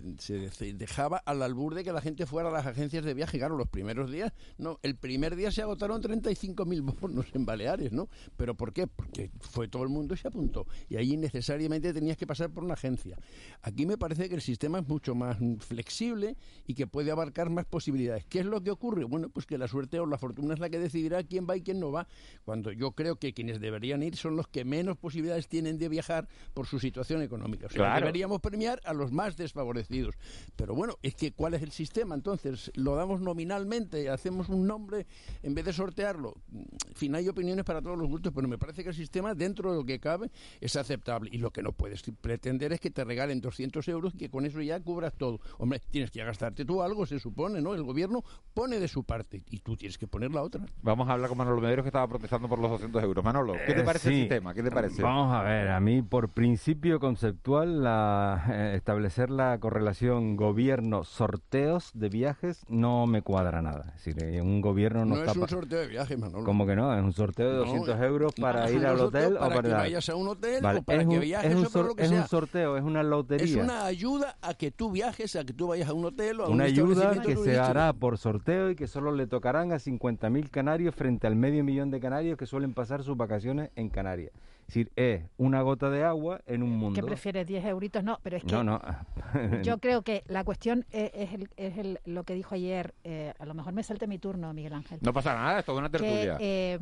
dejaba 0.75 1.19
al 1.19 1.41
albur 1.43 1.75
de 1.75 1.85
que 1.85 1.93
la 1.93 2.01
gente 2.01 2.27
fuera 2.27 2.49
a 2.49 2.53
las 2.53 2.67
agencias 2.67 3.05
de 3.05 3.15
viaje. 3.15 3.39
Claro, 3.39 3.57
los 3.57 3.69
primeros 3.69 4.11
días, 4.11 4.33
no, 4.59 4.81
el 4.83 4.97
primer 4.97 5.37
día 5.37 5.53
se 5.53 5.63
agotaron 5.63 6.03
35.000 6.03 7.01
bonos 7.01 7.27
en 7.33 7.47
Baleares, 7.47 7.93
¿no? 7.93 8.09
¿Pero 8.37 8.57
por 8.57 8.73
qué? 8.73 8.89
Porque 8.89 9.31
fue 9.41 9.69
todo 9.69 9.85
el 9.85 9.89
mundo 9.89 10.15
y 10.15 10.17
se 10.19 10.27
apuntó. 10.29 10.67
Y 10.89 10.97
ahí 10.97 11.17
necesariamente 11.17 11.93
tenías 11.95 12.17
que 12.17 12.27
pasar 12.27 12.51
por 12.51 12.65
una 12.65 12.75
agencia. 12.75 13.17
Aquí 13.63 13.87
me 13.87 13.97
parece 13.97 14.29
que 14.29 14.35
el 14.35 14.43
sistema 14.43 14.81
es 14.81 14.89
mucho 14.89 15.15
más 15.15 15.39
flexible 15.61 16.37
y 16.67 16.75
que 16.75 16.87
puede 16.89 17.13
abarcar 17.13 17.49
más 17.49 17.65
posibilidades. 17.65 18.25
¿Qué 18.27 18.41
es 18.41 18.47
lo 18.47 18.61
que 18.63 18.73
ocurre? 18.73 19.05
Bueno, 19.05 19.29
pues 19.29 19.47
que 19.47 19.57
la 19.57 19.69
suerte 19.69 20.01
o 20.01 20.07
la 20.07 20.19
fortuna 20.19 20.55
es 20.55 20.61
la 20.61 20.69
que 20.69 20.81
decidirá 20.81 21.23
quién 21.23 21.47
va 21.49 21.57
y 21.57 21.63
quién 21.63 21.79
no 21.79 21.93
va. 21.93 22.09
Cuando 22.45 22.73
yo 22.73 22.91
creo 22.93 23.17
que 23.17 23.33
quienes 23.33 23.61
deberían 23.61 24.03
ir 24.03 24.17
son 24.17 24.35
los 24.35 24.49
que 24.49 24.65
menos 24.65 24.97
posibilidades 24.97 25.47
tienen 25.47 25.79
de 25.79 25.89
viajar 25.89 26.29
por 26.55 26.67
su 26.67 26.81
situación 26.81 27.23
económica. 27.23 27.67
O 27.67 27.69
sea, 27.71 27.79
Claro. 27.79 28.01
deberíamos 28.07 28.41
premiar 28.41 28.81
a 28.85 28.93
los 28.93 29.13
más 29.13 29.37
desfavorecidos. 29.45 30.15
Pero 30.57 30.75
bueno, 30.75 30.95
es 31.03 31.15
que 31.15 31.33
¿cuál 31.33 31.55
es 31.55 31.63
el 31.63 31.71
sistema? 31.71 32.15
Entonces, 32.15 32.71
lo 32.75 32.97
damos 32.97 33.21
nominalmente, 33.21 34.09
hacemos 34.09 34.49
un 34.49 34.67
nombre 34.67 35.07
en 35.43 35.55
vez 35.55 35.65
de 35.65 35.73
sortearlo. 35.73 36.35
En 36.53 36.95
fin, 36.95 37.15
hay 37.15 37.29
opiniones 37.29 37.65
para 37.65 37.81
todos 37.81 37.97
los 37.99 38.09
gustos, 38.09 38.33
pero 38.35 38.49
me 38.49 38.59
parece 38.59 38.83
que 38.83 38.89
el 38.91 38.95
sistema, 38.95 39.35
dentro 39.35 39.71
de 39.71 39.77
lo 39.79 39.85
que 39.85 40.01
cabe, 40.01 40.31
es 40.61 40.77
aceptable. 40.77 41.31
Y 41.33 41.39
lo 41.39 41.51
que 41.51 41.63
no 41.63 41.73
puedes 41.73 42.03
pretender 42.21 42.73
es 42.73 42.81
que 42.81 42.91
te 42.91 43.05
regalen 43.05 43.41
200 43.41 43.87
euros 43.89 44.15
y 44.15 44.19
que 44.19 44.31
con 44.31 44.47
eso 44.47 44.61
ya 44.61 44.81
cubras 44.81 45.15
todo. 45.15 45.41
Hombre, 45.59 45.81
tienes 45.91 46.11
que 46.11 46.25
gastarte 46.25 46.65
tú 46.65 46.83
algo, 46.83 47.07
se 47.07 47.19
supone, 47.19 47.61
¿no? 47.61 47.75
El 47.75 47.83
gobierno 47.83 48.23
pone 48.55 48.79
de 48.81 48.89
su 48.89 49.05
parte 49.05 49.43
y 49.51 49.59
tú 49.61 49.77
tienes 49.77 49.99
que 49.99 50.07
poner 50.07 50.31
la 50.33 50.43
otra. 50.43 50.65
Vamos 50.83 51.09
a 51.09 51.13
hablar 51.13 51.29
con 51.29 51.39
Manolo 51.39 51.61
Mederos 51.61 51.85
que 51.85 51.89
estaba 51.89 52.09
protestando 52.09 52.49
por 52.49 52.59
los 52.59 52.71
200 52.71 53.03
euros. 53.03 53.25
Manolo, 53.25 53.53
¿qué 53.67 53.75
te 53.75 53.81
Eh, 53.81 53.85
parece 53.85 54.09
el 54.09 54.15
sistema? 54.15 54.55
¿Qué 54.55 54.63
te 54.63 54.71
parece? 54.71 55.03
Vamos 55.03 55.35
a 55.35 55.43
ver, 55.43 55.69
a 55.69 55.81
mí 55.81 56.03
por 56.03 56.29
principio 56.31 56.99
conceptual 57.01 57.83
la, 57.83 58.45
eh, 58.51 58.73
establecer 58.77 59.31
la 59.37 59.59
correlación 59.59 60.37
gobierno-sorteos 60.37 61.91
de 61.95 62.09
viajes 62.09 62.65
no 62.69 63.07
me 63.07 63.23
cuadra 63.23 63.61
nada. 63.63 63.93
Es 63.97 64.05
decir, 64.05 64.23
eh, 64.25 64.41
un 64.41 64.61
gobierno 64.61 65.05
no, 65.05 65.15
No 65.17 65.21
está... 65.21 65.33
es 65.33 65.37
un 65.37 65.49
sorteo 65.49 65.81
de 65.81 65.87
viaje, 65.89 66.17
Manolo. 66.17 66.45
Como 66.45 66.67
que 66.67 66.75
no, 66.77 66.95
es 66.97 67.03
un 67.03 67.13
sorteo 67.13 67.49
de 67.51 67.55
No, 67.59 67.65
200 67.65 67.89
eh, 68.01 68.05
euros 68.05 68.33
para 68.41 68.71
ir 68.71 68.85
al 68.87 69.01
hotel 69.01 69.37
o 69.37 69.41
para 69.41 69.63
que 69.63 69.69
vayas 69.69 70.09
a 70.09 70.17
un 70.17 70.29
hotel 70.29 70.63
Vale, 70.63 70.79
o 70.81 70.83
para 70.83 71.03
es 71.03 71.09
que 71.09 71.15
un- 71.15 71.21
viajes 71.21 71.51
es 71.51 71.57
un, 71.57 71.61
o 71.61 71.63
para 71.65 71.73
sor- 71.73 71.87
lo 71.87 71.95
que 71.95 72.03
es 72.05 72.11
un 72.11 72.17
sea. 72.19 72.27
sorteo, 72.27 72.77
es 72.77 72.83
una 72.85 73.03
lotería. 73.03 73.45
Es 73.47 73.57
una 73.57 73.85
ayuda 73.85 74.37
a 74.43 74.55
que 74.55 74.71
tú 74.71 74.91
viajes, 74.91 75.37
a 75.37 75.45
que 75.45 75.53
tú 75.53 75.69
vayas 75.69 75.89
a 75.89 75.93
un 75.93 76.05
hotel 76.05 76.41
o 76.41 76.45
a 76.45 76.49
Una 76.49 76.55
un 76.65 76.71
ayuda 76.71 77.21
que 77.23 77.37
se 77.37 77.59
hará 77.59 77.93
por 77.93 78.19
sorteo 78.19 78.71
y 78.71 78.77
que 78.77 78.87
solo 78.87 79.13
le 79.13 79.27
tocarán 79.27 79.73
a 79.73 79.77
50.000 79.77 80.51
canarios 80.51 80.95
frente 80.95 81.27
al 81.27 81.37
medio 81.37 81.65
millón 81.65 81.91
de 81.91 82.01
canarios 82.01 82.39
que 82.39 82.47
suelen 82.47 82.75
pasar 82.75 83.03
sus 83.03 83.17
vacaciones 83.17 83.71
en 83.77 83.89
Canarias. 83.89 84.33
Es 84.67 84.69
decir, 84.69 84.93
es 84.97 85.23
una 85.37 85.61
gota 85.63 85.91
de 85.91 86.05
agua 86.05 86.41
en 86.47 86.63
un 86.63 86.71
mundo. 86.71 87.01
¿qué 87.01 87.07
prefieres? 87.07 87.47
¿10 87.47 87.65
euritos? 87.67 88.03
No, 88.03 88.19
pero 88.23 88.37
es 88.39 88.45
que 88.45 88.53
No, 88.53 88.65
no. 88.65 88.81
yo 89.63 89.79
creo 89.81 90.03
que 90.03 90.25
la 90.27 90.43
cuestión 90.45 90.87
es, 90.91 91.11
es 91.15 91.33
el- 91.35 91.51
es 91.57 91.77
el- 91.79 92.01
lo 92.07 92.25
que 92.25 92.35
dijo 92.35 92.55
ayer, 92.55 92.95
eh, 93.05 93.35
a 93.39 93.45
lo 93.47 93.55
mejor 93.55 93.73
me 93.75 93.83
salte 93.83 94.07
mi 94.07 94.19
turno, 94.19 94.53
Miguel 94.55 94.73
Ángel. 94.73 94.99
No 95.03 95.13
pasa 95.13 95.35
nada, 95.35 95.59
esto 95.61 95.73
es 95.73 95.79
una 95.79 95.91
que 95.91 95.99
tertulia. 95.99 96.37
eh, 96.41 96.79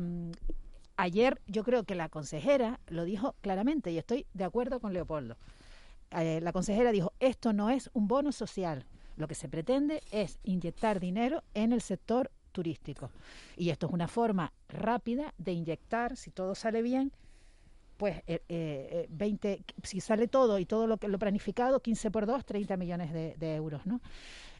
ayer 0.97 1.41
yo 1.47 1.63
creo 1.63 1.83
que 1.83 1.95
la 1.95 2.09
consejera 2.09 2.79
lo 2.87 3.03
dijo 3.03 3.35
claramente 3.41 3.91
y 3.91 3.97
estoy 3.97 4.25
de 4.33 4.43
acuerdo 4.45 4.79
con 4.79 4.93
Leopoldo. 4.93 5.35
Eh, 6.11 6.39
la 6.41 6.53
consejera 6.53 6.91
dijo, 6.91 7.11
esto 7.19 7.53
no 7.53 7.69
es 7.69 7.89
un 7.93 8.07
bono 8.07 8.31
social, 8.31 8.85
lo 9.17 9.27
que 9.27 9.35
se 9.35 9.49
pretende 9.49 10.01
es 10.11 10.39
inyectar 10.43 10.99
dinero 10.99 11.43
en 11.53 11.73
el 11.73 11.81
sector 11.81 12.31
turístico. 12.51 13.09
Y 13.57 13.71
esto 13.71 13.87
es 13.87 13.93
una 13.93 14.07
forma 14.07 14.53
rápida 14.69 15.33
de 15.39 15.53
inyectar, 15.53 16.15
si 16.15 16.29
todo 16.31 16.53
sale 16.55 16.81
bien, 16.83 17.11
pues 17.97 18.21
eh, 18.27 18.41
eh, 18.49 19.07
20, 19.09 19.63
si 19.83 19.99
sale 20.01 20.27
todo 20.27 20.59
y 20.59 20.65
todo 20.65 20.87
lo 20.87 20.97
que 20.97 21.07
lo 21.07 21.19
planificado, 21.19 21.81
15 21.81 22.11
por 22.11 22.25
2, 22.25 22.45
30 22.45 22.77
millones 22.77 23.13
de, 23.13 23.55
euros, 23.55 23.85
¿no? 23.85 24.01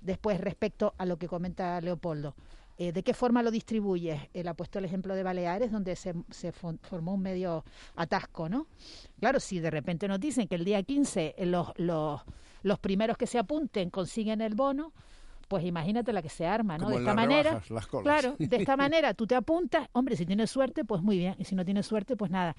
Después, 0.02 0.40
respecto 0.40 0.94
a 0.98 1.06
lo 1.06 1.18
que 1.18 1.28
comenta 1.28 1.80
Leopoldo, 1.82 2.36
eh, 2.78 2.92
¿de 2.92 3.04
qué 3.04 3.14
forma 3.14 3.44
lo 3.44 3.52
distribuyes? 3.52 4.20
Él 4.34 4.48
ha 4.48 4.54
puesto 4.54 4.80
el 4.80 4.86
ejemplo 4.86 5.16
de 5.16 5.24
Baleares, 5.24 5.72
donde 5.72 5.96
se, 5.96 6.14
se 6.32 6.52
formó 6.52 7.14
un 7.14 7.22
medio 7.22 7.64
atasco, 7.96 8.50
¿no? 8.50 8.68
Claro, 9.20 9.40
si 9.40 9.60
de 9.60 9.70
repente 9.70 10.08
nos 10.08 10.20
dicen 10.20 10.48
que 10.48 10.56
el 10.56 10.66
día 10.66 10.82
15 10.82 11.36
eh, 11.38 11.46
los, 11.46 11.72
los, 11.78 12.22
los 12.64 12.80
primeros 12.80 13.18
que 13.18 13.28
se 13.28 13.38
apunten 13.38 13.90
consiguen 13.90 14.42
el 14.42 14.56
bono, 14.56 14.92
pues 15.54 15.66
imagínate 15.66 16.12
la 16.14 16.24
que 16.24 16.30
se 16.30 16.48
arma, 16.48 16.80
¿no? 16.80 16.86
Como 16.86 16.96
de 16.96 17.04
esta 17.04 17.14
las 17.14 17.16
manera, 17.16 17.50
rebajas, 17.52 17.70
las 17.70 17.86
colas. 17.86 18.04
claro, 18.22 18.36
de 18.40 18.56
esta 18.58 18.76
manera 18.78 19.14
tú 19.14 19.28
te 19.28 19.36
apuntas, 19.36 19.88
hombre, 19.92 20.16
si 20.16 20.26
tienes 20.26 20.50
suerte, 20.50 20.84
pues 20.84 21.04
muy 21.04 21.16
bien, 21.20 21.36
y 21.38 21.44
si 21.44 21.54
no 21.54 21.64
tienes 21.64 21.86
suerte, 21.86 22.16
pues 22.18 22.32
nada. 22.32 22.56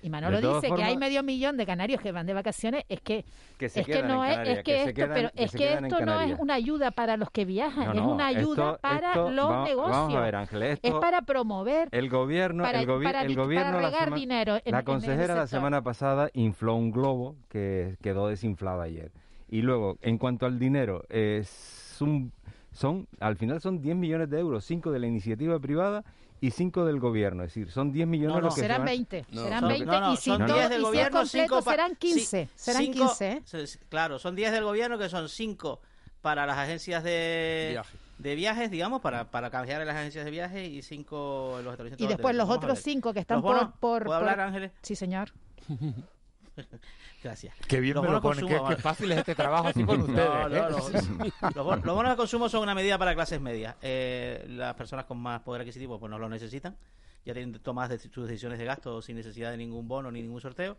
Y 0.00 0.10
Manolo 0.10 0.40
dice 0.40 0.72
que 0.72 0.84
hay 0.84 0.96
medio 0.96 1.24
millón 1.24 1.56
de 1.56 1.66
canarios 1.66 2.00
que 2.00 2.12
van 2.12 2.24
de 2.24 2.34
vacaciones, 2.34 2.84
es 2.88 3.00
que 3.00 3.24
Que 3.58 3.68
se 3.68 3.80
es 3.80 3.86
que 3.86 4.00
no 4.04 4.24
es, 4.24 4.62
que 4.62 4.82
esto, 4.84 4.94
quedan- 4.94 5.10
pero 5.14 5.30
que 5.34 5.42
es 5.44 5.50
se 5.50 5.58
que 5.58 5.64
quedan 5.64 5.78
en 5.78 5.84
esto 5.92 6.06
no 6.06 6.20
es 6.20 6.38
una 6.38 6.54
ayuda 6.54 6.92
para 6.92 7.16
los 7.16 7.30
que 7.32 7.44
viajan, 7.44 7.86
No, 7.86 7.92
es 7.94 8.00
una 8.00 8.26
ayuda 8.28 8.70
esto- 8.70 8.78
para 8.80 9.08
esto- 9.08 9.30
los 9.32 9.64
negocios. 9.64 9.90
vamos 9.96 10.14
a 10.14 10.20
ver, 10.20 10.36
Ángel, 10.36 10.62
esto- 10.62 10.86
es 10.88 10.94
para 10.94 11.22
promover 11.22 11.88
El 11.90 12.08
gobierno, 12.08 12.62
para- 12.62 12.80
el, 12.80 12.86
gobi- 12.86 13.02
para 13.04 13.22
el 13.22 13.34
gobierno 13.34 13.72
para 13.72 13.82
la 13.82 13.88
regar 13.90 14.14
dinero 14.14 14.56
en- 14.64 14.70
la 14.72 14.84
consejera 14.84 15.34
la 15.34 15.48
semana 15.48 15.82
pasada 15.82 16.30
infló 16.34 16.76
un 16.76 16.92
globo 16.92 17.34
que 17.48 17.96
quedó 18.00 18.28
desinflado 18.28 18.82
ayer. 18.82 19.10
Y 19.48 19.62
luego, 19.62 19.96
en 20.02 20.18
cuanto 20.18 20.44
al 20.46 20.58
dinero, 20.58 21.04
es 21.08 21.85
un, 22.02 22.32
son 22.72 23.06
al 23.20 23.36
final 23.36 23.60
son 23.60 23.80
10 23.80 23.96
millones 23.96 24.28
de 24.30 24.38
euros, 24.40 24.64
5 24.64 24.90
de 24.90 24.98
la 24.98 25.06
iniciativa 25.06 25.58
privada 25.58 26.04
y 26.40 26.50
5 26.50 26.84
del 26.84 27.00
gobierno. 27.00 27.44
Es 27.44 27.54
decir, 27.54 27.70
son 27.70 27.92
10 27.92 28.06
millones 28.06 28.34
No, 28.34 28.40
no. 28.40 28.46
los 28.46 28.54
que 28.54 28.60
se 28.60 28.66
serán 28.66 28.80
van- 28.80 28.86
20, 28.86 29.26
No, 29.30 29.42
serán 29.44 29.60
son- 29.60 29.68
20 29.70 29.86
no, 29.86 30.00
no, 30.00 30.12
y 30.12 30.16
si 30.16 30.30
son 30.30 30.40
no, 30.40 30.46
10 30.46 30.56
y 30.58 30.68
del 30.68 30.78
es 30.78 30.82
gobierno, 30.84 31.18
completo 31.20 31.44
cinco 31.54 31.62
pa- 31.64 31.70
serán 31.70 31.90
sí, 31.92 31.96
15, 31.96 32.48
serán 32.54 32.82
cinco- 32.82 32.98
15, 33.06 33.32
¿eh? 33.32 33.42
se- 33.66 33.78
Claro, 33.88 34.18
son 34.18 34.36
10 34.36 34.52
del 34.52 34.64
gobierno 34.64 34.98
que 34.98 35.08
son 35.08 35.28
5 35.28 35.80
para 36.20 36.44
las 36.44 36.58
agencias 36.58 37.02
de, 37.04 37.80
de 38.18 38.34
viajes, 38.34 38.70
digamos, 38.70 39.00
para, 39.00 39.30
para 39.30 39.48
canjear 39.50 39.80
en 39.80 39.86
las 39.86 39.96
agencias 39.96 40.24
de 40.24 40.30
viajes 40.30 40.68
y 40.68 40.82
cinco 40.82 41.56
en 41.58 41.64
los 41.64 41.72
establecimientos. 41.72 42.04
Y 42.04 42.08
después 42.08 42.34
los 42.34 42.50
otros 42.50 42.74
ver. 42.74 42.82
cinco 42.82 43.12
que 43.14 43.20
están 43.20 43.40
por, 43.40 43.72
por, 43.78 44.04
¿Puedo 44.04 44.18
hablar, 44.18 44.34
por- 44.36 44.44
Ángeles? 44.44 44.72
Sí, 44.82 44.96
señor. 44.96 45.32
Gracias. 47.26 47.54
Qué 47.66 47.80
bien 47.80 47.94
Los 47.94 48.04
me 48.04 48.10
lo 48.10 48.20
bonos 48.20 48.36
ponen, 48.36 48.48
consumo, 48.48 48.68
qué, 48.70 48.76
qué 48.76 48.82
fácil 48.82 49.12
es 49.12 49.18
este 49.18 49.34
trabajo 49.34 49.68
así 49.68 49.84
con 49.86 50.00
ustedes. 50.00 50.18
No, 50.28 50.48
no, 50.48 50.56
¿eh? 50.56 50.70
los, 50.70 50.92
los 51.56 51.64
bon- 51.66 51.82
los 51.84 51.94
bonos 51.96 52.12
de 52.12 52.16
consumo 52.16 52.48
son 52.48 52.62
una 52.62 52.74
medida 52.74 52.96
para 52.98 53.14
clases 53.14 53.40
medias. 53.40 53.74
Eh, 53.82 54.44
las 54.48 54.74
personas 54.74 55.04
con 55.06 55.18
más 55.18 55.40
poder 55.42 55.62
adquisitivo 55.62 55.98
pues 55.98 56.08
no 56.10 56.18
lo 56.18 56.28
necesitan. 56.28 56.76
Ya 57.24 57.34
tienen 57.34 57.58
tomadas 57.60 57.90
de- 57.90 57.98
sus 58.10 58.28
decisiones 58.28 58.58
de 58.58 58.64
gasto 58.64 59.02
sin 59.02 59.16
necesidad 59.16 59.50
de 59.50 59.56
ningún 59.56 59.88
bono 59.88 60.10
ni 60.12 60.22
ningún 60.22 60.40
sorteo. 60.40 60.76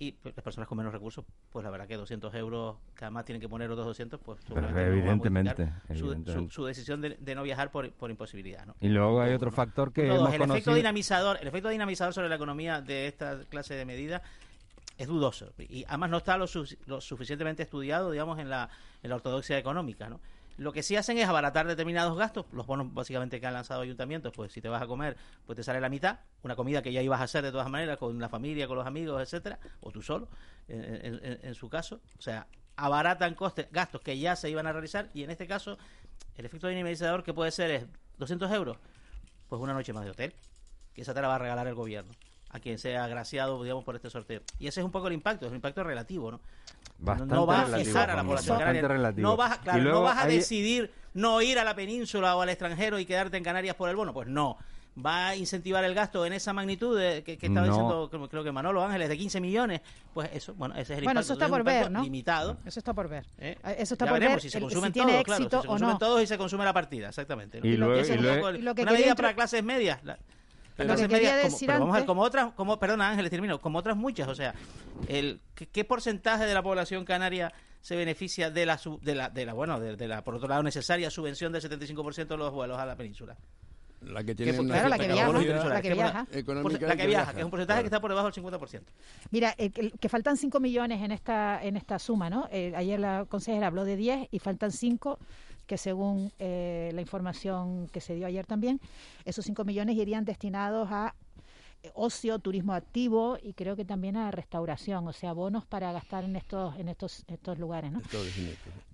Y 0.00 0.12
pues, 0.12 0.36
las 0.36 0.44
personas 0.44 0.68
con 0.68 0.78
menos 0.78 0.92
recursos, 0.92 1.24
pues 1.50 1.64
la 1.64 1.70
verdad 1.70 1.88
que 1.88 1.96
200 1.96 2.32
euros, 2.36 2.76
que 2.94 3.04
además 3.04 3.24
tienen 3.24 3.40
que 3.40 3.48
poner 3.48 3.68
otros 3.68 3.84
200, 3.84 4.20
pues 4.20 4.38
seguramente 4.46 4.80
no 4.80 4.86
a 4.86 4.92
evidentemente, 4.96 5.66
su- 5.88 5.92
evidentemente. 5.92 6.32
Su, 6.34 6.50
su 6.50 6.64
decisión 6.66 7.00
de, 7.00 7.16
de 7.18 7.34
no 7.34 7.42
viajar 7.42 7.72
por, 7.72 7.90
por 7.90 8.08
imposibilidad. 8.08 8.64
¿no? 8.64 8.76
Y 8.80 8.90
luego 8.90 9.20
hay 9.20 9.34
otro 9.34 9.50
factor 9.50 9.92
que 9.92 10.02
Punto 10.02 10.14
dos, 10.14 10.20
hemos 10.22 10.28
el 10.28 10.34
efecto 10.42 10.52
conocido. 10.52 10.74
dinamizador, 10.76 11.38
el 11.42 11.48
efecto 11.48 11.68
dinamizador 11.70 12.14
sobre 12.14 12.28
la 12.28 12.36
economía 12.36 12.80
de 12.80 13.08
esta 13.08 13.40
clase 13.48 13.74
de 13.74 13.84
medidas 13.84 14.22
es 14.98 15.06
dudoso. 15.06 15.52
Y 15.58 15.84
además 15.84 16.10
no 16.10 16.16
está 16.18 16.36
lo, 16.36 16.46
su- 16.46 16.76
lo 16.86 17.00
suficientemente 17.00 17.62
estudiado, 17.62 18.10
digamos, 18.10 18.38
en 18.38 18.50
la, 18.50 18.68
en 19.02 19.10
la 19.10 19.16
ortodoxia 19.16 19.56
económica, 19.56 20.10
¿no? 20.10 20.20
Lo 20.58 20.72
que 20.72 20.82
sí 20.82 20.96
hacen 20.96 21.16
es 21.18 21.28
abaratar 21.28 21.68
determinados 21.68 22.18
gastos, 22.18 22.46
los 22.50 22.66
bonos 22.66 22.92
básicamente 22.92 23.40
que 23.40 23.46
han 23.46 23.54
lanzado 23.54 23.80
ayuntamientos, 23.80 24.32
pues 24.34 24.50
si 24.50 24.60
te 24.60 24.68
vas 24.68 24.82
a 24.82 24.88
comer, 24.88 25.16
pues 25.46 25.54
te 25.54 25.62
sale 25.62 25.80
la 25.80 25.88
mitad, 25.88 26.18
una 26.42 26.56
comida 26.56 26.82
que 26.82 26.92
ya 26.92 27.00
ibas 27.00 27.20
a 27.20 27.24
hacer 27.24 27.44
de 27.44 27.52
todas 27.52 27.70
maneras 27.70 27.96
con 27.96 28.18
la 28.18 28.28
familia, 28.28 28.66
con 28.66 28.76
los 28.76 28.84
amigos, 28.84 29.22
etcétera, 29.22 29.60
o 29.80 29.92
tú 29.92 30.02
solo, 30.02 30.26
en, 30.66 31.54
su 31.54 31.68
caso, 31.68 32.00
o 32.18 32.22
sea, 32.22 32.48
abaratan 32.74 33.36
costes, 33.36 33.68
gastos 33.70 34.00
que 34.00 34.18
ya 34.18 34.34
se 34.34 34.50
iban 34.50 34.66
a 34.66 34.72
realizar 34.72 35.08
y 35.14 35.22
en 35.22 35.30
este 35.30 35.46
caso 35.46 35.78
el 36.34 36.44
efecto 36.44 36.66
dinamizador 36.66 37.22
que 37.22 37.32
puede 37.32 37.52
ser 37.52 37.70
es 37.70 37.86
200 38.18 38.50
euros, 38.50 38.78
pues 39.48 39.62
una 39.62 39.74
noche 39.74 39.92
más 39.92 40.04
de 40.04 40.10
hotel, 40.10 40.34
que 40.92 41.02
esa 41.02 41.14
te 41.14 41.22
la 41.22 41.28
va 41.28 41.36
a 41.36 41.38
regalar 41.38 41.68
el 41.68 41.74
gobierno 41.76 42.12
a 42.50 42.60
quien 42.60 42.78
sea 42.78 43.04
agraciado, 43.04 43.62
digamos, 43.62 43.84
por 43.84 43.94
este 43.96 44.08
sorteo. 44.10 44.40
Y 44.58 44.66
ese 44.66 44.80
es 44.80 44.84
un 44.84 44.90
poco 44.92 45.08
el 45.08 45.14
impacto, 45.14 45.44
es 45.46 45.50
un 45.50 45.56
impacto 45.56 45.82
relativo, 45.84 46.30
¿no? 46.30 46.40
Bastante 46.98 47.34
no 47.34 47.46
vas 47.46 47.60
a 47.60 47.64
relativo, 47.66 47.84
fijar 47.86 48.10
a 48.10 48.16
la 48.16 48.24
población 48.24 48.56
bastante 48.56 48.80
canaria. 48.80 48.96
relativo. 48.96 49.28
No 49.28 49.36
vas, 49.36 49.52
a- 49.52 49.60
claro, 49.60 49.78
Y 49.78 49.82
luego 49.82 49.98
no 49.98 50.04
vas 50.04 50.16
a 50.18 50.22
hay- 50.24 50.36
decidir 50.36 50.90
no 51.14 51.40
ir 51.42 51.58
a 51.58 51.64
la 51.64 51.74
península 51.76 52.34
o 52.36 52.40
al 52.42 52.48
extranjero 52.48 52.98
y 52.98 53.04
quedarte 53.06 53.36
en 53.36 53.44
Canarias 53.44 53.76
por 53.76 53.88
el 53.90 53.96
bono. 53.96 54.12
Pues 54.12 54.28
no. 54.28 54.56
Va 55.04 55.28
a 55.28 55.36
incentivar 55.36 55.84
el 55.84 55.94
gasto 55.94 56.26
en 56.26 56.32
esa 56.32 56.52
magnitud 56.52 56.98
de- 56.98 57.22
que, 57.22 57.38
que 57.38 57.46
estaba 57.46 57.66
No. 57.68 57.72
diciendo, 57.72 58.08
creo, 58.10 58.28
creo 58.28 58.42
que 58.42 58.50
Manolo 58.50 58.82
Ángeles, 58.82 59.08
de 59.08 59.16
15 59.16 59.40
millones. 59.40 59.80
Pues 60.12 60.28
eso, 60.32 60.54
bueno, 60.54 60.74
ese 60.74 60.94
es 60.94 60.98
el 60.98 61.04
Bueno, 61.04 61.20
impacto. 61.20 61.20
eso 61.20 61.32
está 61.34 61.48
por 61.48 61.62
ver, 61.62 61.88
¿no? 61.88 62.02
Limitado. 62.02 62.56
Eso 62.64 62.80
está 62.80 62.92
por 62.94 63.08
ver. 63.08 63.24
¿eh? 63.38 63.56
Eso 63.78 63.94
está 63.94 64.06
Ya 64.06 64.10
por 64.10 64.18
veremos 64.18 64.36
ver 64.36 64.42
si 64.42 64.50
se 64.50 64.60
consumen 64.60 64.92
tiene 64.92 65.12
todos, 65.12 65.24
claro, 65.24 65.44
si 65.44 65.50
se 65.50 65.66
consumen 65.68 65.92
no. 65.94 65.98
todos 65.98 66.22
y 66.22 66.26
se 66.26 66.36
consume 66.36 66.64
la 66.64 66.72
partida, 66.72 67.08
exactamente. 67.10 67.60
¿no? 67.60 67.66
Y 67.66 67.70
y 67.70 67.76
luego- 67.76 67.94
poco 68.38 68.48
el- 68.48 68.56
y 68.56 68.62
lo 68.62 68.74
que 68.74 68.82
una 68.82 68.92
medida 68.92 69.14
para 69.14 69.34
clases 69.34 69.62
medias. 69.62 70.02
la- 70.02 70.18
Lo 70.78 70.94
clases 70.94 71.08
que 71.08 71.12
medias, 71.14 71.42
como- 71.42 71.58
pero 71.66 71.78
vamos 71.80 71.94
a 71.94 71.98
ver, 71.98 72.06
como 72.06 72.22
otras, 72.22 72.52
como, 72.54 72.78
perdona 72.78 73.08
Ángeles, 73.10 73.30
termino, 73.30 73.60
como 73.60 73.78
otras 73.78 73.96
muchas, 73.96 74.28
o 74.28 74.34
sea, 74.34 74.54
el 75.08 75.40
¿qué, 75.54 75.66
qué 75.66 75.84
porcentaje 75.84 76.44
de 76.46 76.54
la 76.54 76.62
población 76.62 77.04
canaria 77.04 77.52
se 77.80 77.96
beneficia 77.96 78.50
de 78.50 78.66
la, 78.66 78.78
sub- 78.78 79.00
de 79.00 79.14
la, 79.14 79.28
de 79.30 79.44
la 79.46 79.54
bueno, 79.54 79.78
de, 79.80 79.96
de 79.96 80.08
la, 80.08 80.22
por 80.22 80.34
otro 80.34 80.48
lado, 80.48 80.62
necesaria 80.62 81.10
subvención 81.10 81.52
del 81.52 81.62
75% 81.62 82.26
de 82.28 82.36
los 82.36 82.52
vuelos 82.52 82.78
a 82.78 82.86
la 82.86 82.96
península? 82.96 83.36
La 84.00 84.20
que 84.20 84.26
¿Qué 84.36 84.44
tiene 84.44 84.60
una 84.60 84.74
Claro, 84.74 84.88
la 84.90 84.98
que 84.98 85.06
viaja, 85.08 85.32
la 85.68 85.82
que 85.82 85.92
viaja. 85.92 86.26
que 86.96 87.06
viaja, 87.08 87.32
que 87.32 87.38
es 87.40 87.44
un 87.44 87.50
porcentaje 87.50 87.82
que 87.82 87.88
Claro. 87.88 87.96
está 87.96 88.00
por 88.00 88.10
debajo 88.12 88.30
del 88.30 88.34
50%. 88.44 88.82
Mira, 89.32 89.54
eh, 89.58 89.70
que, 89.70 89.90
que 89.90 90.08
faltan 90.08 90.36
5 90.36 90.60
millones 90.60 91.02
en 91.02 91.10
esta 91.10 91.60
en 91.64 91.76
esta 91.76 91.98
suma, 91.98 92.30
¿no? 92.30 92.48
Eh, 92.52 92.72
ayer 92.76 93.00
la 93.00 93.24
consejera 93.28 93.66
habló 93.66 93.84
de 93.84 93.96
10 93.96 94.28
y 94.30 94.38
faltan 94.38 94.70
5 94.70 95.18
que 95.68 95.76
según 95.76 96.32
eh, 96.40 96.90
la 96.94 97.02
información 97.02 97.86
que 97.92 98.00
se 98.00 98.14
dio 98.14 98.26
ayer 98.26 98.46
también, 98.46 98.80
esos 99.24 99.44
5 99.44 99.64
millones 99.64 99.96
irían 99.96 100.24
destinados 100.24 100.88
a 100.90 101.14
ocio, 101.94 102.38
turismo 102.38 102.72
activo 102.72 103.38
y 103.42 103.52
creo 103.52 103.76
que 103.76 103.84
también 103.84 104.16
a 104.16 104.30
restauración, 104.30 105.06
o 105.08 105.12
sea, 105.12 105.32
bonos 105.32 105.64
para 105.64 105.92
gastar 105.92 106.24
en 106.24 106.36
estos 106.36 106.76
en 106.76 106.88
estos 106.88 107.24
estos 107.28 107.58
lugares, 107.58 107.92
¿no? 107.92 108.00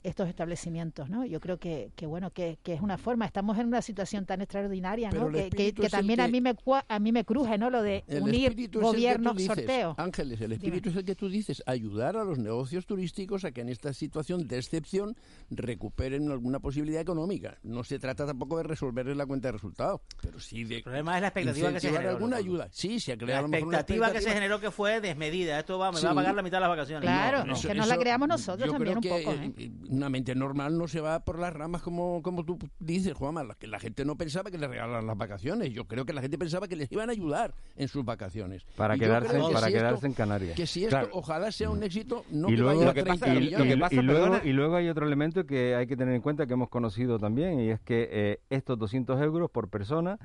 estos 0.05 0.28
establecimientos, 0.28 1.09
¿no? 1.09 1.24
Yo 1.24 1.41
creo 1.41 1.59
que, 1.59 1.91
que 1.97 2.07
bueno, 2.07 2.30
que, 2.30 2.59
que 2.62 2.74
es 2.74 2.82
una 2.82 2.99
forma. 2.99 3.24
Estamos 3.24 3.59
en 3.59 3.66
una 3.66 3.80
situación 3.80 4.26
tan 4.26 4.43
extraordinaria, 4.43 5.09
Pero 5.11 5.30
¿no? 5.30 5.32
Que, 5.32 5.72
que, 5.72 5.89
también 5.89 6.20
a 6.20 6.28
mí 6.28 6.43
me 6.43 6.55
a 6.89 6.99
mí 6.99 7.11
me 7.11 7.24
cruje, 7.24 7.57
¿no? 7.57 7.70
Lo 7.70 7.82
de 7.82 8.05
El 8.07 8.22
unir 8.22 8.55
gobierno, 8.70 9.35
sorteo. 9.39 9.95
Ángeles, 9.97 10.41
el 10.43 10.53
espíritu 10.53 10.91
es 10.91 10.97
el 10.97 11.05
que 11.05 11.14
tú 11.14 11.28
dices, 11.30 11.62
ayudar 11.66 12.18
a 12.18 12.24
los 12.24 12.39
negocios 12.39 12.85
turísticos 12.87 13.45
a 13.45 13.53
que 13.53 13.62
en 13.62 13.70
esta 13.70 13.95
situación 13.95 14.47
de 14.47 14.59
excepción 14.59 15.16
recuperen 15.51 16.30
alguna 16.30 16.61
posibilidad 16.61 17.01
económica. 17.01 17.57
No 17.62 17.82
se 17.82 17.99
trata 17.99 18.26
tampoco 18.26 18.59
de 18.59 18.64
resolverles 18.64 19.16
la 19.16 19.24
cuenta 19.24 19.49
de 19.49 19.53
resultados, 19.53 20.03
pero 20.20 20.39
sí 20.39 20.64
de 20.64 20.76
El 20.76 20.82
problema 20.82 21.16
es 21.16 21.22
la 21.22 21.28
expectativa 21.28 21.72
que 21.72 21.80
se 21.80 21.91
generó. 21.91 22.11
alguna 22.11 22.37
ayuda. 22.37 22.68
Sí, 22.77 22.99
se 22.99 23.12
ha 23.12 23.14
La 23.14 23.20
creado 23.22 23.39
a 23.39 23.43
lo 23.43 23.49
mejor 23.51 23.68
una 23.68 23.77
expectativa 23.79 24.12
que 24.12 24.20
se 24.20 24.33
generó 24.33 24.59
que 24.59 24.72
fue 24.72 25.01
desmedida. 25.01 25.61
Esto 25.61 25.79
va, 25.79 25.93
me 25.93 26.01
va 26.01 26.09
a 26.09 26.11
Sí. 26.11 26.16
pagar 26.16 26.35
la 26.35 26.43
mitad 26.43 26.57
de 26.57 26.61
las 26.62 26.70
vacaciones. 26.70 27.03
Claro, 27.03 27.45
No, 27.45 27.55
no. 27.55 27.61
que 27.61 27.72
nos 27.72 27.87
la 27.87 27.97
creamos 27.99 28.27
nosotros 28.27 28.66
yo 28.66 28.72
también 28.72 28.99
creo 28.99 29.14
un 29.14 29.18
que 29.20 29.25
poco, 29.25 29.37
eh, 29.41 29.53
¿eh? 29.59 29.70
una 29.91 30.09
mente 30.09 30.35
normal 30.35 30.77
no 30.77 30.89
se 30.89 31.01
va 31.01 31.20
por 31.20 31.39
las 31.39 31.53
ramas 31.53 31.83
como, 31.83 32.20
como 32.20 32.45
tú 32.45 32.59
dices, 32.81 33.12
Juanma. 33.14 33.45
La, 33.45 33.55
que 33.55 33.68
la 33.68 33.79
gente 33.79 34.05
no 34.05 34.16
pensaba 34.16 34.51
que 34.51 34.59
les 34.59 34.68
regalaran 34.68 35.07
las 35.07 35.16
vacaciones. 35.16 35.72
Yo 35.72 35.85
creo 35.85 36.05
que 36.05 36.12
la 36.12 36.20
gente 36.20 36.37
pensaba 36.37 36.66
que 36.66 36.75
les 36.75 36.91
iban 36.91 37.11
a 37.11 37.12
ayudar 37.12 37.55
en 37.77 37.87
sus 37.87 38.05
vacaciones. 38.05 38.64
Para 38.75 38.97
Y 38.97 38.99
quedarse- 38.99 39.33
que 39.37 39.53
para 39.55 39.66
si 39.68 39.72
quedarse 39.72 39.95
esto- 39.95 40.07
en 40.09 40.12
Canarias. 40.14 40.57
Que 40.57 40.66
si 40.66 40.83
esto 40.83 40.97
Claro. 40.97 41.11
ojalá 41.12 41.53
sea 41.53 41.70
un 41.70 41.81
éxito, 41.85 42.25
no 42.33 42.49
y 42.49 42.57
que 42.57 42.61
luego, 42.61 42.81
vaya 42.81 42.91
a 42.91 42.95
30 42.95 43.29
y- 43.35 43.39
y- 43.39 43.99
y 43.99 44.03
luego, 44.03 44.41
y 44.43 44.53
luego 44.53 44.75
hay 44.75 44.89
otro 44.89 45.07
elemento 45.07 45.47
que 45.47 45.77
hay 45.77 45.87
que 45.87 45.97
tener 45.97 46.12
en 46.16 46.22
cuenta 46.22 46.45
que 46.49 46.55
hemos 46.55 46.70
conocido 46.70 47.20
también 47.20 47.61
y 47.61 47.70
es 47.70 47.79
que 47.79 48.09
eh, 48.11 48.41
estos 48.51 48.77
200 48.81 49.22
euros 49.22 49.49
por 49.49 49.68
persona 49.70 50.18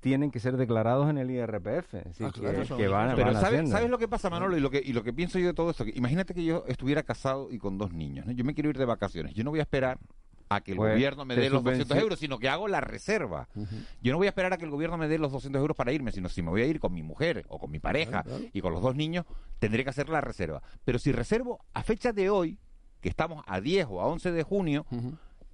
tienen 0.00 0.30
que 0.32 0.40
ser 0.40 0.56
declarados 0.56 1.08
en 1.10 1.18
el 1.18 1.30
IRPF. 1.30 1.92
Decir, 2.04 2.26
Ah, 2.26 2.32
que- 2.32 2.40
claro. 2.40 2.76
que, 2.76 2.88
van, 2.88 3.14
Pero 3.14 3.32
van 3.32 3.40
¿sabes. 3.40 3.70
¿sabes 3.70 3.88
lo 3.90 3.98
que 3.98 4.08
pasa, 4.08 4.28
Manolo? 4.30 4.56
Y 4.56 4.60
lo 4.60 4.70
que, 4.70 4.82
y 4.84 4.92
lo 4.92 5.02
que 5.04 5.12
pienso 5.12 5.38
yo 5.38 5.46
de 5.46 5.54
todo 5.54 5.70
esto. 5.70 5.84
que 5.84 5.92
imagínate 5.94 6.34
que 6.34 6.44
yo 6.44 6.64
estuviera 6.66 7.02
casado 7.04 7.48
y 7.52 7.58
con 7.58 7.78
dos 7.78 7.92
niños. 7.92 8.26
¿no? 8.26 8.32
Yo 8.32 8.44
me 8.44 8.54
quiero 8.54 8.68
ir 8.70 8.78
de 8.78 8.84
vacaciones. 8.84 9.34
Yo 9.34 9.44
no 9.44 9.50
voy 9.50 9.60
a 9.60 9.62
esperar 9.62 9.98
a 10.48 10.60
que 10.60 10.72
el 10.72 10.76
Pues, 10.76 10.92
gobierno 10.92 11.24
me 11.24 11.34
dé 11.36 11.48
los 11.48 11.62
200 11.64 11.96
subvenci- 11.96 12.00
euros, 12.02 12.18
sino 12.18 12.38
que 12.38 12.48
hago 12.48 12.68
la 12.68 12.80
reserva. 12.82 13.48
Yo 14.02 14.12
no 14.12 14.18
voy 14.18 14.26
a 14.26 14.30
esperar 14.30 14.52
a 14.52 14.58
que 14.58 14.64
el 14.64 14.70
gobierno 14.70 14.98
me 14.98 15.08
dé 15.08 15.18
los 15.18 15.32
200 15.32 15.58
euros 15.60 15.74
para 15.76 15.92
irme, 15.92 16.12
sino 16.12 16.28
si 16.28 16.42
me 16.42 16.50
voy 16.50 16.60
a 16.62 16.66
ir 16.66 16.78
con 16.80 16.92
mi 16.92 17.02
mujer 17.02 17.46
o 17.48 17.58
con 17.58 17.70
mi 17.70 17.78
pareja 17.78 18.22
Claro, 18.22 18.28
claro. 18.38 18.44
y 18.52 18.60
con 18.60 18.72
los 18.74 18.82
dos 18.82 18.94
niños, 18.94 19.24
tendré 19.60 19.82
que 19.84 19.90
hacer 19.90 20.08
la 20.10 20.20
reserva. 20.20 20.60
Pero 20.84 20.98
si 20.98 21.10
reservo 21.12 21.64
a 21.72 21.82
fecha 21.82 22.12
de 22.12 22.28
hoy, 22.28 22.58
que 23.00 23.08
estamos 23.08 23.42
a 23.46 23.60
10 23.62 23.86
o 23.88 24.00
a 24.02 24.06
11 24.06 24.30
de 24.30 24.42
junio, 24.42 24.84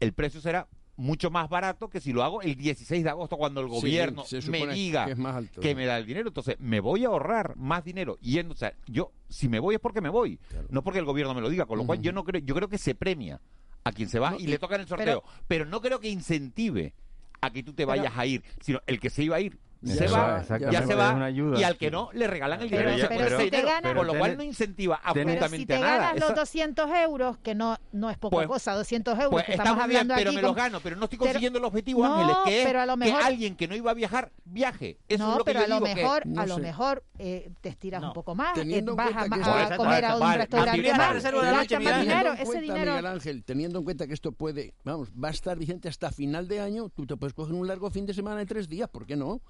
el 0.01 0.13
precio 0.15 0.41
será 0.41 0.67
mucho 0.99 1.31
más 1.31 1.49
barato 1.49 1.89
que 1.89 2.01
si 2.01 2.13
lo 2.13 2.25
hago 2.25 2.43
el 2.43 2.57
16 2.57 3.05
de 3.05 3.09
agosto 3.11 3.37
cuando 3.37 3.61
el 3.61 3.69
gobierno 3.69 4.25
me 4.51 4.67
diga 4.67 5.07
que 5.07 5.13
es 5.13 5.19
más 5.19 5.37
alto. 5.37 5.61
que 5.61 5.75
me 5.75 5.87
da 5.87 5.97
el 5.97 6.05
dinero. 6.05 6.29
Entonces, 6.29 6.57
me 6.59 6.81
voy 6.81 7.05
a 7.05 7.09
ahorrar 7.09 7.57
más 7.57 7.85
dinero 7.85 8.19
yendo. 8.19 8.53
O 8.53 8.57
sea, 8.57 8.75
yo, 8.87 9.13
si 9.29 9.49
me 9.49 9.61
voy 9.61 9.77
es 9.77 9.81
porque 9.81 10.01
me 10.01 10.09
voy, 10.09 10.41
no 10.71 10.83
porque 10.83 10.99
el 10.99 11.05
gobierno 11.05 11.35
me 11.35 11.41
lo 11.41 11.49
diga. 11.49 11.67
Con 11.67 11.79
lo 11.79 11.87
cual, 11.87 12.03
yo 12.03 12.13
no 12.13 12.25
creo, 12.25 12.43
yo 12.43 12.55
creo 12.55 12.69
que 12.69 12.79
se 12.79 12.97
premia 12.97 13.41
a 13.85 13.93
quien 13.93 14.09
se 14.09 14.19
va 14.19 14.37
y 14.37 14.49
le 14.49 14.59
toca 14.59 14.75
en 14.75 14.83
el 14.83 14.89
sorteo. 14.89 15.23
Pero, 15.47 15.65
no 15.65 15.81
creo 15.81 16.01
que 16.01 16.09
incentive 16.09 16.95
a 17.41 17.51
que 17.51 17.63
tú 17.63 17.73
te 17.73 17.85
vayas 17.85 18.13
a 18.17 18.27
ir, 18.27 18.43
sino 18.61 18.81
el 18.87 18.99
que 18.99 19.09
se 19.09 19.23
iba 19.23 19.37
a 19.37 19.41
ir. 19.41 19.57
Se 19.85 20.09
va, 20.09 20.43
ya 20.71 20.85
se 20.85 20.95
va 20.97 21.25
ayuda. 21.25 21.61
y 21.61 21.63
al 21.63 21.77
que 21.77 21.89
no 21.89 22.11
le 22.13 22.27
regalan 22.27 22.61
el 22.63 22.69
Pero 22.69 22.91
dinero. 22.91 23.09
pero 23.09 23.25
ese 23.27 23.37
si 23.45 23.51
te 23.51 23.57
dinero, 23.59 23.69
ganas- 23.69 23.95
con 23.95 24.07
lo 24.09 24.13
cual 24.19 24.31
Pero 24.33 24.37
no 24.39 24.43
incentiva 24.43 24.97
Pero 25.01 25.15
si 25.15 25.21
absolutamente 25.21 25.67
te 25.67 25.75
a 25.77 25.81
nada. 25.81 25.97
ganas 25.99 26.15
los 26.21 26.31
Esa- 26.31 26.35
200 26.41 26.91
euros, 26.91 27.39
que 27.39 27.55
no, 27.55 27.77
no 27.93 28.11
es 28.11 28.19
poca 28.19 28.37
Pues- 28.39 28.49
cosa, 28.49 28.75
200 28.75 29.15
euros, 29.15 29.31
pues 29.31 29.45
que 29.45 29.53
estamos 29.53 29.77
muy 29.79 29.89
bien, 29.89 30.01
hablando 30.01 30.15
pero 30.17 30.31
aquí 30.31 30.37
me 30.37 30.43
con- 30.43 30.49
los 30.49 30.57
gano, 30.57 30.81
pero 30.81 30.97
no 30.97 31.05
estoy 31.05 31.19
Pero- 31.19 31.27
consiguiendo 31.29 31.59
el 31.61 31.65
objetivo, 31.65 32.05
No, 32.05 32.15
Ángeles, 32.15 32.37
que 32.45 32.61
es 32.61 32.67
pero 32.67 32.81
a 32.81 32.87
lo 32.87 32.97
mejor- 32.97 33.21
que 33.21 33.25
alguien 33.27 33.55
que 33.57 33.69
no 33.69 33.77
iba 33.77 33.91
a 33.93 33.95
viajar, 33.95 34.33
viaje. 34.45 34.99
Eso 35.09 35.25
no, 35.25 35.31
es 35.33 35.39
lo 35.39 35.45
que 35.45 35.53
pero 35.53 35.61
yo 35.61 35.65
a 35.65 35.69
lo 35.69 35.75
digo 35.77 35.87
que- 35.87 35.95
mejor, 35.95 36.27
no 36.27 36.41
a 36.43 36.47
lo 36.47 36.59
mejor 36.59 37.05
eh, 37.21 37.51
te 37.61 37.69
estiras 37.69 38.01
No. 38.01 38.09
un 38.09 38.15
poco 38.15 38.35
más, 38.35 38.59
eh, 38.59 38.83
vas 38.85 39.09
a, 39.15 39.29
que 39.29 39.41
a 39.75 39.77
comer 39.77 40.05
a 40.05 40.17
un 40.17 40.33
restaurante 40.35 40.93
más, 40.95 41.13
reserva 41.15 41.41
de 41.41 41.47
la 41.47 41.53
gastas 41.59 41.59
noche, 41.59 41.75
más 41.75 41.79
Miguel 41.79 41.95
Ángel. 41.95 42.09
dinero, 42.09 42.19
Teniendo 42.19 42.31
en 42.31 42.35
ese 42.35 42.45
cuenta, 42.45 42.61
dinero... 42.75 42.91
Miguel 42.93 43.07
Ángel, 43.07 43.45
teniendo 43.45 43.79
en 43.79 43.85
cuenta 43.85 44.07
que 44.09 44.15
esto 44.15 44.33
puede, 44.33 44.75
vamos, 44.85 45.09
va 45.13 45.29
a 45.29 45.31
estar 45.31 45.57
vigente 45.57 45.89
hasta 45.89 46.11
final 46.11 46.49
de 46.49 46.61
año, 46.61 46.89
tú 46.89 47.07
te 47.07 47.17
puedes 47.17 47.33
coger 47.35 47.55
un 47.55 47.67
largo 47.69 47.91
fin 47.91 48.07
de 48.07 48.15
semana 48.15 48.39
de 48.39 48.47
tres 48.47 48.69
días, 48.69 48.89
¿por 48.89 49.07
qué 49.07 49.15
no? 49.17 49.41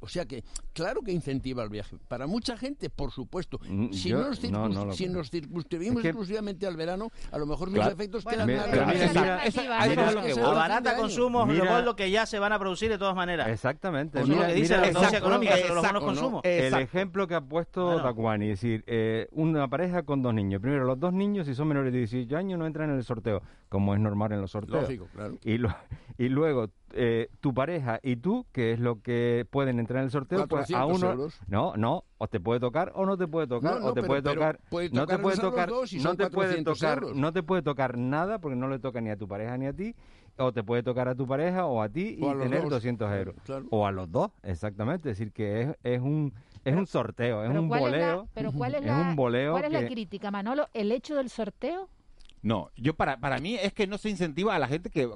O 0.00 0.08
sea 0.08 0.24
que, 0.26 0.44
claro 0.72 1.02
que 1.02 1.12
incentiva 1.12 1.62
el 1.62 1.68
viaje. 1.70 1.96
Para 2.08 2.26
mucha 2.26 2.56
gente, 2.56 2.90
por 2.90 3.10
supuesto. 3.10 3.58
Mm, 3.68 3.92
Si, 3.92 4.08
yo- 4.10 4.18
nos, 4.18 4.42
no, 4.42 4.48
circun- 4.68 4.74
no 4.74 4.84
lo 4.86 4.92
si 4.92 5.08
nos 5.08 5.30
circunscribimos 5.30 5.96
Es 5.98 6.02
que- 6.02 6.08
exclusivamente 6.08 6.66
al 6.66 6.76
verano, 6.76 7.10
a 7.32 7.38
lo 7.38 7.46
mejor 7.46 7.68
Claro. 7.70 7.84
los 7.90 7.94
efectos 7.94 8.24
Bueno, 8.24 8.46
quedan 8.46 8.70
pero 8.70 8.82
graves. 8.82 8.94
mira, 9.14 9.44
esa 9.44 9.60
mira, 9.88 10.06
¿no? 10.06 10.12
lo 10.12 10.22
que. 10.22 10.32
Abarata 10.40 10.96
consumos, 10.96 11.46
Mira- 11.46 11.64
Leopoldo, 11.64 11.84
lo 11.86 11.96
que 11.96 12.10
ya 12.10 12.26
se 12.26 12.38
van 12.38 12.52
a 12.52 12.58
producir 12.58 12.90
de 12.90 12.98
todas 12.98 13.14
maneras. 13.16 13.48
Exactamente. 13.48 14.18
Eso 14.18 14.24
es 14.24 14.28
lo 14.30 14.36
Mira- 14.36 14.48
que 14.48 14.54
dice 14.54 14.74
mira- 14.76 14.80
la 14.82 14.88
exacto, 14.92 15.16
económica 15.18 15.56
sobre 15.56 15.74
los 15.74 15.82
bonos 15.86 15.92
¿no? 15.94 16.00
consumo. 16.06 16.40
El 16.44 16.74
ejemplo 16.74 17.26
que 17.26 17.34
ha 17.34 17.40
puesto 17.40 17.84
Bueno. 17.86 18.02
Tacuani, 18.02 18.50
es 18.50 18.60
decir, 18.60 18.84
eh, 18.86 19.28
una 19.32 19.68
pareja 19.68 20.02
con 20.02 20.22
dos 20.22 20.34
niños. 20.34 20.60
Primero, 20.60 20.84
los 20.84 20.98
dos 20.98 21.12
niños, 21.12 21.46
si 21.46 21.54
son 21.54 21.68
menores 21.68 21.92
de 21.92 21.98
18 22.00 22.36
años, 22.36 22.58
no 22.58 22.66
entran 22.66 22.90
en 22.90 22.96
el 22.96 23.04
sorteo, 23.04 23.42
como 23.68 23.94
es 23.94 24.00
normal 24.00 24.32
en 24.32 24.40
los 24.40 24.50
sorteos. 24.50 24.82
Lógico, 24.82 25.08
claro. 25.14 25.38
Y, 25.44 25.58
lo- 25.58 25.74
y 26.18 26.28
luego, 26.28 26.68
eh, 26.96 27.28
tu 27.40 27.52
pareja 27.52 28.00
y 28.02 28.16
tú, 28.16 28.46
que 28.52 28.72
es 28.72 28.80
lo 28.80 29.02
que 29.02 29.46
pueden 29.50 29.78
entrar 29.78 29.98
en 29.98 30.06
el 30.06 30.10
sorteo, 30.10 30.46
pues 30.46 30.70
a 30.72 30.86
uno. 30.86 31.28
No, 31.46 31.74
no, 31.76 32.04
o 32.18 32.28
te 32.28 32.40
puede 32.40 32.60
tocar 32.60 32.92
o 32.94 33.06
no 33.06 33.16
te 33.16 33.26
puede 33.26 33.46
tocar, 33.46 33.82
o 33.82 33.92
te 33.92 34.02
puede, 34.02 34.22
tocar, 34.22 34.58
no 34.92 35.06
te 35.06 35.18
puede 35.18 35.36
tocar, 35.36 35.70
no 35.70 36.16
te 36.16 36.30
puede 36.30 36.62
tocar, 36.62 37.02
no 37.14 37.32
te 37.32 37.42
puede 37.42 37.62
tocar 37.62 37.98
nada 37.98 38.38
porque 38.38 38.56
no 38.56 38.68
le 38.68 38.78
toca 38.78 39.00
ni 39.00 39.10
a 39.10 39.16
tu 39.16 39.28
pareja 39.28 39.56
ni 39.58 39.66
a 39.66 39.72
ti 39.72 39.94
o 40.36 40.52
te 40.52 40.62
puede 40.62 40.82
tocar 40.82 41.08
a 41.08 41.14
tu 41.14 41.26
pareja 41.26 41.66
o 41.66 41.80
a 41.82 41.88
ti 41.88 42.18
o 42.20 42.26
y 42.26 42.30
a 42.30 42.38
tener 42.38 42.62
dos. 42.62 42.70
200 42.70 43.12
euros. 43.12 43.34
O 43.70 43.86
a 43.86 43.92
los 43.92 44.10
dos, 44.10 44.30
exactamente. 44.42 45.10
Es 45.10 45.18
decir, 45.18 45.32
que 45.32 45.62
es, 45.62 45.76
es 45.82 46.00
un 46.00 46.32
es 46.64 46.74
un 46.74 46.86
sorteo, 46.86 47.44
es 47.44 47.50
un 47.50 47.68
boleo. 47.68 48.28
Pero 48.34 48.52
¿cuál 48.52 48.74
es, 48.74 48.82
la, 48.84 49.14
¿cuál 49.14 49.64
es 49.64 49.72
la 49.72 49.86
crítica, 49.86 50.30
Manolo? 50.30 50.68
¿El 50.72 50.92
hecho 50.92 51.14
del 51.14 51.30
sorteo? 51.30 51.88
No, 52.42 52.70
yo 52.76 52.94
para, 52.94 53.18
para 53.18 53.38
mí 53.38 53.54
es 53.54 53.72
que 53.72 53.86
no 53.86 53.96
se 53.96 54.10
incentiva 54.10 54.54
a 54.54 54.58
la 54.58 54.68
gente 54.68 54.90
que 54.90 55.08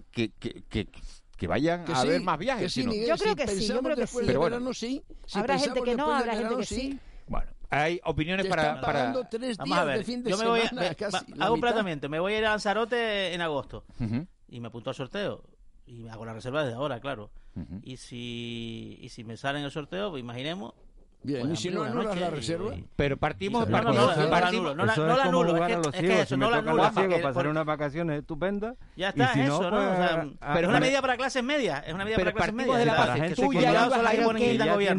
que 1.38 1.46
vayan 1.46 1.82
a 1.82 2.02
sí, 2.02 2.08
haber 2.08 2.20
más 2.20 2.38
viajes. 2.38 2.72
Sí, 2.72 2.80
sino... 2.80 2.92
Miguel, 2.92 3.08
yo 3.08 3.16
creo 3.16 3.36
que 3.36 3.46
sí, 3.46 3.66
yo 3.68 3.80
creo 3.80 3.96
que 3.96 4.06
sí. 4.06 4.18
Pero 4.26 4.40
bueno, 4.40 4.56
verano, 4.56 4.74
sí. 4.74 5.02
Si 5.24 5.38
habrá 5.38 5.58
gente 5.58 5.80
que 5.82 5.94
no, 5.94 6.12
habrá 6.12 6.36
gente 6.36 6.56
que 6.56 6.66
sí. 6.66 6.98
Bueno, 7.28 7.46
hay 7.70 8.00
opiniones 8.04 8.46
para, 8.46 8.80
para... 8.80 9.28
Tres 9.28 9.40
días 9.40 9.58
Vamos 9.58 9.78
a 9.78 9.84
ver, 9.84 9.98
de 9.98 10.04
fin 10.04 10.24
de 10.24 10.30
yo 10.30 10.36
me 10.36 10.46
voy 10.46 10.60
a, 10.60 10.94
casi 10.94 11.24
hago 11.38 11.54
un 11.54 11.60
planteamiento, 11.60 12.08
me 12.08 12.18
voy 12.18 12.34
a 12.34 12.38
ir 12.38 12.44
a 12.46 12.50
Lanzarote 12.50 13.32
en 13.32 13.40
agosto 13.40 13.84
y 14.48 14.60
me 14.60 14.68
apunto 14.68 14.90
al 14.90 14.96
sorteo 14.96 15.44
y 15.86 16.00
me 16.00 16.10
hago 16.10 16.26
la 16.26 16.34
reserva 16.34 16.64
desde 16.64 16.76
ahora, 16.76 17.00
claro. 17.00 17.30
Y 17.82 17.96
si 17.96 18.98
y 19.00 19.08
si 19.08 19.24
me 19.24 19.36
sale 19.36 19.60
en 19.60 19.64
el 19.64 19.70
sorteo, 19.70 20.10
pues 20.10 20.20
imaginemos 20.20 20.74
Bien, 21.22 21.50
y 21.50 21.56
si 21.56 21.68
no 21.68 21.82
anulas 21.82 22.18
la 22.18 22.30
reserva. 22.30 22.74
Pero 22.94 23.16
partimos. 23.16 23.68
No, 23.68 23.82
no, 23.82 23.92
no, 23.92 23.92
no, 23.92 24.74
no, 24.74 24.86
la 25.16 25.24
anulo. 25.24 25.66
Es 25.92 26.00
que 26.00 26.20
eso, 26.22 26.36
no 26.36 26.50
la 26.50 26.58
anulo. 26.58 26.90
Pasar 27.22 27.48
unas 27.48 27.66
vacaciones 27.66 28.20
estupendas. 28.20 28.76
Ya 28.96 29.08
está, 29.10 29.32
eso, 29.32 29.70
¿no? 29.70 30.36
Pero 30.54 30.60
es 30.60 30.68
una 30.68 30.80
medida 30.80 31.00
para 31.00 31.16
clases 31.16 31.42
medias. 31.42 31.82
Es 31.86 31.94
una 31.94 32.04
medida 32.04 32.18
para 32.18 32.32
clases 32.32 32.54
medias. 32.54 32.78
de 32.78 32.84
la 32.84 32.94
base. 32.94 33.34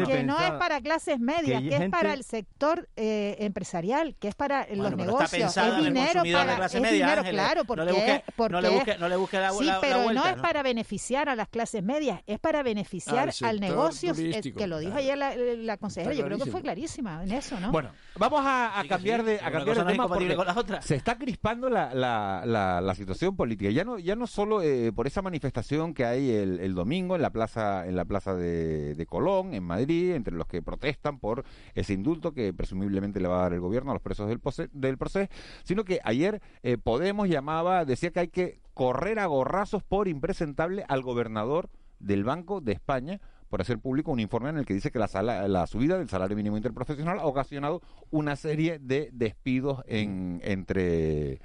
Que 0.09 0.24
no 0.24 0.39
es 0.39 0.51
para 0.51 0.82
clases 0.82 1.20
medias, 1.20 1.61
que 1.61 1.76
es 1.76 1.89
para 1.89 2.13
el 2.13 2.24
sector 2.24 2.89
eh, 2.95 3.38
empresarial, 3.39 4.15
que 4.20 4.28
es 4.28 4.36
para 4.36 4.67
los 4.74 4.95
negocios. 4.95 5.55
Es 5.57 5.84
dinero 5.84 6.24
para. 6.32 6.65
Es 6.65 6.74
dinero, 6.74 7.24
claro, 7.24 7.63
porque. 7.65 8.24
No 8.49 8.61
le 9.07 9.15
busque 9.15 9.39
la 9.39 9.51
Sí, 9.51 9.70
pero 9.82 10.11
no 10.11 10.26
es 10.26 10.36
para 10.36 10.63
beneficiar 10.63 11.30
a 11.30 11.36
las 11.36 11.47
clases 11.47 11.84
medias, 11.84 12.22
es 12.28 12.39
para 12.39 12.61
beneficiar 12.61 13.32
al 13.41 13.59
negocio, 13.59 14.13
que 14.13 14.67
lo 14.67 14.80
dijo 14.80 14.97
ayer 14.97 15.17
la 15.17 15.78
consejera 15.78 16.09
yo 16.14 16.26
creo 16.26 16.38
que 16.38 16.51
fue 16.51 16.62
clarísima 16.62 17.24
en 17.24 17.32
eso, 17.32 17.60
¿no? 17.60 17.72
Bueno, 17.72 17.91
vamos 18.18 18.41
a, 18.43 18.84
cambiar 18.88 19.24
de, 19.24 19.39
a 19.41 19.51
cambiar 19.51 19.86
tema 19.86 20.07
con 20.07 20.28
la 20.28 20.53
otra. 20.55 20.82
se 20.82 20.95
está 20.95 21.18
crispando 21.18 21.70
la, 21.70 21.93
la, 21.93 22.95
situación 22.95 23.36
política. 23.36 23.70
Ya 23.70 23.84
no, 23.84 23.99
ya 23.99 24.16
no 24.16 24.28
solo 24.28 24.62
eh, 24.62 24.91
por 24.93 25.07
esa 25.07 25.22
manifestación 25.22 25.93
que 25.93 26.05
hay 26.05 26.32
el, 26.32 26.60
el, 26.60 26.74
domingo 26.74 27.16
en 27.16 27.22
la 27.22 27.30
plaza, 27.30 27.88
en 27.88 27.95
la 27.95 28.05
plaza 28.05 28.36
de, 28.36 28.95
de, 28.95 29.05
Colón, 29.05 29.53
en 29.53 29.64
Madrid, 29.64 30.14
entre 30.14 30.34
los 30.34 30.47
que 30.47 30.62
protestan 30.62 31.20
por 31.20 31.45
ese 31.76 31.93
indulto 31.93 32.34
que 32.34 32.53
presumiblemente 32.53 33.20
le 33.20 33.28
va 33.28 33.39
a 33.39 33.41
dar 33.43 33.53
el 33.53 33.60
gobierno 33.60 33.91
a 33.91 33.93
los 33.93 34.01
presos 34.01 34.28
del, 34.28 34.39
pose, 34.39 34.70
del 34.74 34.97
proceso, 34.97 35.32
sino 35.64 35.86
que 35.86 35.99
ayer 36.03 36.41
eh, 36.64 36.78
Podemos 36.78 37.30
llamaba, 37.30 37.86
decía 37.86 38.12
que 38.12 38.20
hay 38.20 38.28
que 38.30 38.60
correr 38.74 39.20
a 39.20 39.26
gorrazos 39.26 39.84
por 39.84 40.07
impresentable 40.07 40.84
al 40.88 41.01
gobernador 41.01 41.70
del 41.99 42.24
Banco 42.24 42.62
de 42.62 42.72
España 42.72 43.22
por 43.49 43.61
hacer 43.61 43.79
público 43.79 44.11
un 44.11 44.19
informe 44.19 44.49
en 44.49 44.57
el 44.57 44.65
que 44.65 44.73
dice 44.73 44.91
que 44.91 44.99
la, 44.99 45.07
sala, 45.07 45.47
la 45.47 45.67
subida 45.67 45.97
del 45.97 46.09
salario 46.09 46.37
mínimo 46.37 46.57
interprofesional 46.57 47.19
ha 47.19 47.25
ocasionado 47.25 47.81
una 48.11 48.35
serie 48.35 48.79
de 48.79 49.09
despidos 49.11 49.83
en, 49.87 50.39
entre 50.43 51.41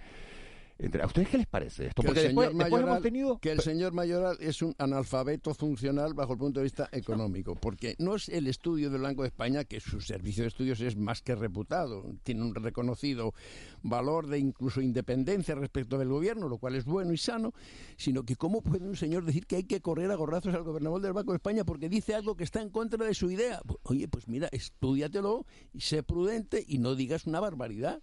¿A 0.76 1.06
ustedes 1.06 1.28
qué 1.28 1.38
les 1.38 1.46
parece 1.46 1.86
esto? 1.86 2.02
Que 2.02 2.08
Porque. 2.08 2.20
Que 3.40 3.52
el 3.52 3.60
señor 3.60 3.92
Mayoral 3.92 4.36
es 4.40 4.60
un 4.60 4.74
analfabeto 4.78 5.54
funcional 5.54 6.14
bajo 6.14 6.32
el 6.32 6.38
punto 6.38 6.58
de 6.60 6.64
vista 6.64 6.88
económico, 6.90 7.54
porque 7.54 7.94
no 7.98 8.16
es 8.16 8.28
el 8.28 8.48
estudio 8.48 8.90
del 8.90 9.02
Banco 9.02 9.22
de 9.22 9.28
España, 9.28 9.64
que 9.64 9.78
su 9.78 10.00
servicio 10.00 10.42
de 10.42 10.48
estudios 10.48 10.80
es 10.80 10.96
más 10.96 11.22
que 11.22 11.36
reputado, 11.36 12.04
tiene 12.24 12.42
un 12.42 12.54
reconocido 12.56 13.34
valor 13.82 14.26
de 14.26 14.38
incluso 14.38 14.80
independencia 14.80 15.54
respecto 15.54 15.96
del 15.96 16.08
gobierno, 16.08 16.48
lo 16.48 16.58
cual 16.58 16.74
es 16.74 16.84
bueno 16.84 17.12
y 17.12 17.18
sano, 17.18 17.54
sino 17.96 18.24
que 18.24 18.34
cómo 18.34 18.60
puede 18.60 18.84
un 18.84 18.96
señor 18.96 19.24
decir 19.24 19.46
que 19.46 19.56
hay 19.56 19.64
que 19.64 19.80
correr 19.80 20.10
a 20.10 20.16
gorrazos 20.16 20.54
al 20.54 20.64
gobernador 20.64 21.00
del 21.00 21.12
Banco 21.12 21.32
de 21.32 21.36
España 21.36 21.64
porque 21.64 21.88
dice 21.88 22.14
algo 22.14 22.36
que 22.36 22.44
está 22.44 22.60
en 22.60 22.70
contra 22.70 23.04
de 23.04 23.14
su 23.14 23.30
idea. 23.30 23.60
Oye, 23.84 24.08
pues 24.08 24.26
mira, 24.26 24.48
estudiatelo, 24.50 25.46
y 25.72 25.80
sé 25.80 26.02
prudente 26.02 26.64
y 26.66 26.78
no 26.78 26.96
digas 26.96 27.26
una 27.26 27.38
barbaridad. 27.38 28.02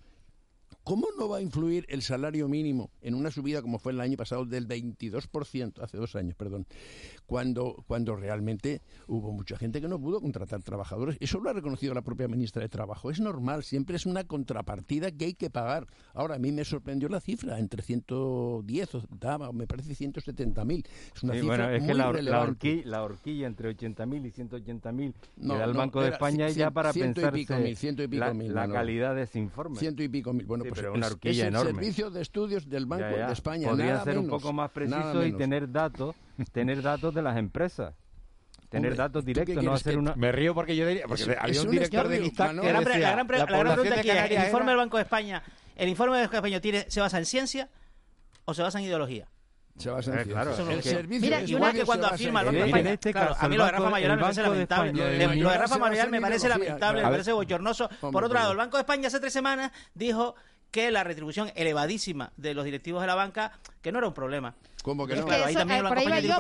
¿Cómo 0.84 1.08
no 1.18 1.30
va 1.30 1.38
a 1.38 1.42
influir 1.42 1.86
el 1.90 2.02
salario 2.02 2.48
mínimo 2.48 2.90
en 3.02 3.14
una 3.14 3.30
subida 3.30 3.62
como 3.62 3.78
fue 3.78 3.92
el 3.92 4.02
año 4.02 4.18
pasado 4.18 4.46
del 4.46 4.68
22%, 4.68 5.80
hace 5.82 5.98
dos 5.98 6.16
años, 6.16 6.36
perdón? 6.36 6.66
cuando, 7.32 7.82
cuando 7.88 8.18
realmente 8.18 8.82
hubo 9.08 9.32
mucha 9.32 9.56
gente 9.56 9.80
que 9.80 9.88
no 9.88 9.98
pudo 9.98 10.20
contratar 10.20 10.62
trabajadores. 10.64 11.16
Eso 11.22 11.40
lo 11.40 11.50
ha 11.50 11.54
reconocido 11.54 11.94
la 11.94 12.02
propia 12.02 12.28
ministra 12.28 12.62
de 12.62 12.68
Trabajo. 12.68 13.10
Es 13.10 13.22
normal, 13.22 13.64
siempre 13.64 13.96
es 13.96 14.06
una 14.06 14.26
contrapartida 14.26 15.12
que 15.12 15.24
hay 15.24 15.34
que 15.36 15.50
pagar. 15.50 15.88
Ahora, 16.14 16.36
a 16.36 16.40
mí 16.40 16.52
me 16.52 16.66
sorprendió 16.66 17.08
la 17.08 17.22
cifra, 17.22 17.58
entre 17.58 17.84
110, 17.84 18.90
daba, 19.18 19.54
me 19.54 19.66
parece 19.66 19.94
170.000. 19.94 20.86
Es 21.16 21.24
una 21.24 21.34
sí, 21.36 21.40
cifra 21.40 21.56
bueno, 21.56 21.70
es 21.70 21.80
muy 21.80 21.88
que 21.88 21.94
la, 21.94 22.12
la, 22.22 22.42
horquilla, 22.42 22.82
la, 22.84 23.04
horquilla, 23.04 23.48
entre 23.48 23.78
80.000 23.78 24.26
y 24.26 24.32
180.000 24.32 25.14
no, 25.38 25.54
da 25.56 25.64
el 25.64 25.72
no, 25.72 25.78
Banco 25.78 26.02
de 26.02 26.10
España 26.10 26.48
cien, 26.48 26.58
ya 26.58 26.72
para 26.72 26.92
ciento 26.92 27.22
pensarse 27.22 27.40
y 27.40 27.46
pico 27.46 27.60
mil, 27.62 27.78
ciento 27.78 28.04
y 28.04 28.08
pico 28.10 28.26
la, 28.26 28.34
mil, 28.34 28.54
la 28.54 28.68
calidad 28.68 29.16
de 29.16 29.22
ese 29.22 29.40
informe. 29.40 29.78
Ciento 29.78 30.04
y 30.04 30.10
pico 30.10 30.34
mil. 30.34 30.46
Bueno, 30.46 30.66
sí, 30.66 30.70
pues 30.70 30.86
una 30.94 31.08
horquilla 31.08 31.32
es, 31.32 31.40
es 31.40 31.48
enorme. 31.48 31.70
el 31.70 31.76
servicio 31.78 32.12
de 32.12 32.22
estudios 32.22 32.68
del 32.68 32.88
Banco 32.88 33.06
ya, 33.10 33.20
ya. 33.20 33.28
de 33.28 33.34
España. 33.34 33.70
Podría 33.70 33.94
nada 33.94 34.04
ser 34.04 34.16
menos, 34.16 34.26
un 34.26 34.30
poco 34.32 34.52
más 34.52 34.70
preciso 34.72 35.26
y 35.26 35.32
tener 35.32 35.72
datos 35.72 36.14
tener 36.46 36.82
datos 36.82 37.14
de 37.14 37.22
las 37.22 37.38
empresas 37.38 37.94
tener 38.72 38.96
datos 38.96 39.26
directos, 39.26 39.64
no 39.64 39.74
hacer 39.74 39.98
una... 39.98 40.16
Me 40.16 40.32
río 40.32 40.56
porque 40.56 40.76
yo 40.76 40.88
diría... 40.88 41.06
Porque 41.06 41.36
había 41.38 41.62
un 41.62 41.72
director 41.72 42.08
de 42.08 42.20
la, 42.22 42.82
gran, 42.82 43.02
la, 43.02 43.12
gran, 43.12 43.28
pregunta 43.28 44.00
aquí 44.00 44.10
es, 44.10 44.32
¿el 44.32 44.46
informe 44.46 44.72
del 44.72 44.78
Banco 44.78 44.98
de 44.98 45.04
España, 45.04 45.44
el 45.76 45.90
informe 45.90 46.16
del 46.16 46.24
Banco 46.24 46.32
de 46.32 46.38
España 46.38 46.62
tiene, 46.62 46.86
se 46.90 47.02
basa 47.02 47.18
en 47.18 47.26
ciencia 47.26 47.70
o 48.46 48.54
se 48.54 48.62
basa 48.62 48.80
en 48.80 48.86
ideología? 48.86 49.28
Se 49.78 49.90
basa 49.90 50.14
en 50.14 50.20
eh, 50.20 50.24
ciencia. 50.24 50.44
Claro, 50.44 50.72
el 50.72 50.84
servicio 50.84 51.22
Mira, 51.22 51.42
y 51.42 51.54
una 51.54 51.74
que 51.74 51.84
cuando 51.84 52.08
afirma 52.08 52.40
el 52.40 52.46
Banco 52.46 52.60
de 52.62 52.94
España... 52.94 53.36
A 53.38 53.50
mí 53.50 53.58
lo 53.58 53.66
de 53.66 53.72
Rafa 53.72 53.90
Mayoral 53.90 54.18
me 54.18 54.24
parece 54.24 54.42
lamentable. 54.42 54.94
Lo 55.36 55.50
de 55.50 55.58
Rafa 55.58 55.78
Mayoral 55.78 56.10
me 56.10 56.22
parece 56.22 56.50
lamentable, 56.50 57.04
me 57.04 57.10
parece 57.10 57.32
bochornoso. 57.34 57.90
Por 58.00 58.24
otro 58.24 58.40
lado, 58.40 58.52
el 58.52 58.58
Banco 58.58 58.78
de 58.78 58.82
España 58.82 59.08
hace 59.08 59.20
tres 59.20 59.34
semanas 59.34 59.74
dijo 59.94 60.36
que 60.72 60.90
la 60.90 61.04
retribución 61.04 61.52
elevadísima 61.56 62.32
de 62.38 62.54
los 62.54 62.64
directivos 62.64 63.02
de 63.02 63.08
la 63.08 63.16
banca, 63.16 63.52
que 63.82 63.92
no 63.92 64.00
era 64.00 64.08
un 64.08 64.14
problema, 64.14 64.56
que 64.84 64.96
no? 64.96 65.06
Claro, 65.06 65.46
ahí 65.46 65.54
también 65.54 65.86
eh, 65.86 65.88
por 65.88 65.98
ahí 65.98 66.08
va 66.08 66.20
yo, 66.20 66.40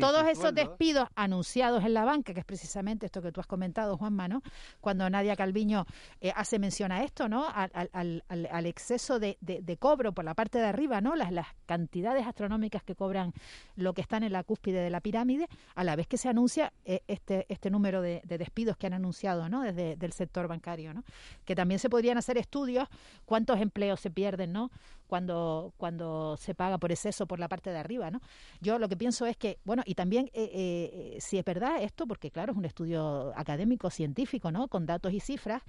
todos 0.00 0.28
esos 0.28 0.54
despidos 0.54 1.08
anunciados 1.14 1.84
en 1.84 1.94
la 1.94 2.04
banca, 2.04 2.34
que 2.34 2.40
es 2.40 2.46
precisamente 2.46 3.06
esto 3.06 3.22
que 3.22 3.32
tú 3.32 3.40
has 3.40 3.46
comentado, 3.46 3.96
Juan 3.96 4.12
Mano, 4.12 4.42
Cuando 4.80 5.08
Nadia 5.08 5.36
Calviño 5.36 5.86
eh, 6.20 6.32
hace 6.36 6.58
mención 6.58 6.92
a 6.92 7.02
esto, 7.02 7.28
¿no? 7.28 7.46
Al, 7.48 8.66
exceso 8.66 9.18
de, 9.18 9.38
cobro 9.78 10.12
por 10.12 10.24
la 10.24 10.34
parte 10.34 10.58
de 10.58 10.66
arriba, 10.66 11.00
¿no? 11.00 11.16
Las, 11.16 11.46
cantidades 11.66 12.26
astronómicas 12.26 12.82
que 12.82 12.94
cobran 12.94 13.32
lo 13.74 13.92
que 13.92 14.00
están 14.00 14.22
en 14.22 14.32
la 14.32 14.44
cúspide 14.44 14.80
de 14.80 14.90
la 14.90 15.00
pirámide, 15.00 15.48
a 15.74 15.82
la 15.82 15.96
vez 15.96 16.06
que 16.06 16.16
se 16.16 16.28
anuncia 16.28 16.72
eh, 16.84 17.00
este, 17.08 17.46
este 17.48 17.70
número 17.70 18.02
de, 18.02 18.22
despidos 18.26 18.76
que 18.76 18.86
han 18.86 18.94
anunciado, 18.94 19.48
¿no? 19.48 19.62
Desde 19.62 19.96
el 20.00 20.12
sector 20.12 20.46
bancario, 20.46 20.94
¿no? 20.94 21.04
Que 21.44 21.54
también 21.54 21.78
se 21.78 21.88
podrían 21.88 22.18
hacer 22.18 22.38
estudios, 22.38 22.88
cuántos 23.24 23.60
empleos 23.60 24.00
se 24.00 24.10
pierden, 24.10 24.52
¿no? 24.52 24.70
cuando, 25.06 25.72
cuando 25.76 26.36
se 26.36 26.54
paga 26.54 26.78
por 26.78 26.92
exceso 26.92 27.26
por 27.26 27.38
la 27.38 27.48
parte 27.48 27.70
de 27.70 27.78
arriba, 27.78 28.10
¿no? 28.10 28.20
Yo 28.60 28.78
lo 28.78 28.88
que 28.88 28.96
pienso 28.96 29.26
es 29.26 29.36
que, 29.36 29.58
bueno, 29.64 29.82
y 29.86 29.94
también 29.94 30.26
eh, 30.34 30.50
eh, 30.52 30.90
eh, 31.14 31.20
si 31.20 31.38
es 31.38 31.44
verdad 31.44 31.82
esto, 31.82 32.06
porque 32.06 32.30
claro, 32.30 32.52
es 32.52 32.58
un 32.58 32.64
estudio 32.64 33.32
académico, 33.36 33.90
científico, 33.90 34.50
¿no? 34.50 34.68
Con 34.68 34.86
datos 34.86 35.12
y 35.12 35.20
cifras, 35.20 35.62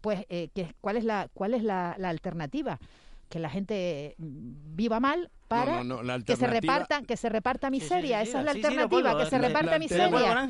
pues 0.00 0.24
eh, 0.28 0.48
que, 0.54 0.74
cuál 0.80 0.96
es 0.96 1.04
la, 1.04 1.28
cuál 1.32 1.54
es 1.54 1.62
la, 1.62 1.94
la 1.98 2.08
alternativa 2.08 2.78
que 3.30 3.38
la 3.38 3.48
gente 3.48 4.16
mm, 4.18 4.76
viva 4.76 5.00
mal 5.00 5.30
para 5.48 5.82
que 6.26 6.36
se 6.36 6.46
reparta 6.46 7.02
que 7.02 7.16
se 7.16 7.28
reparta 7.28 7.70
miseria. 7.70 8.20
esa 8.20 8.40
es 8.40 8.44
la 8.44 8.50
alternativa 8.50 9.18
que 9.18 9.26
se 9.26 9.38
reparta 9.38 9.78
miseria. 9.78 10.46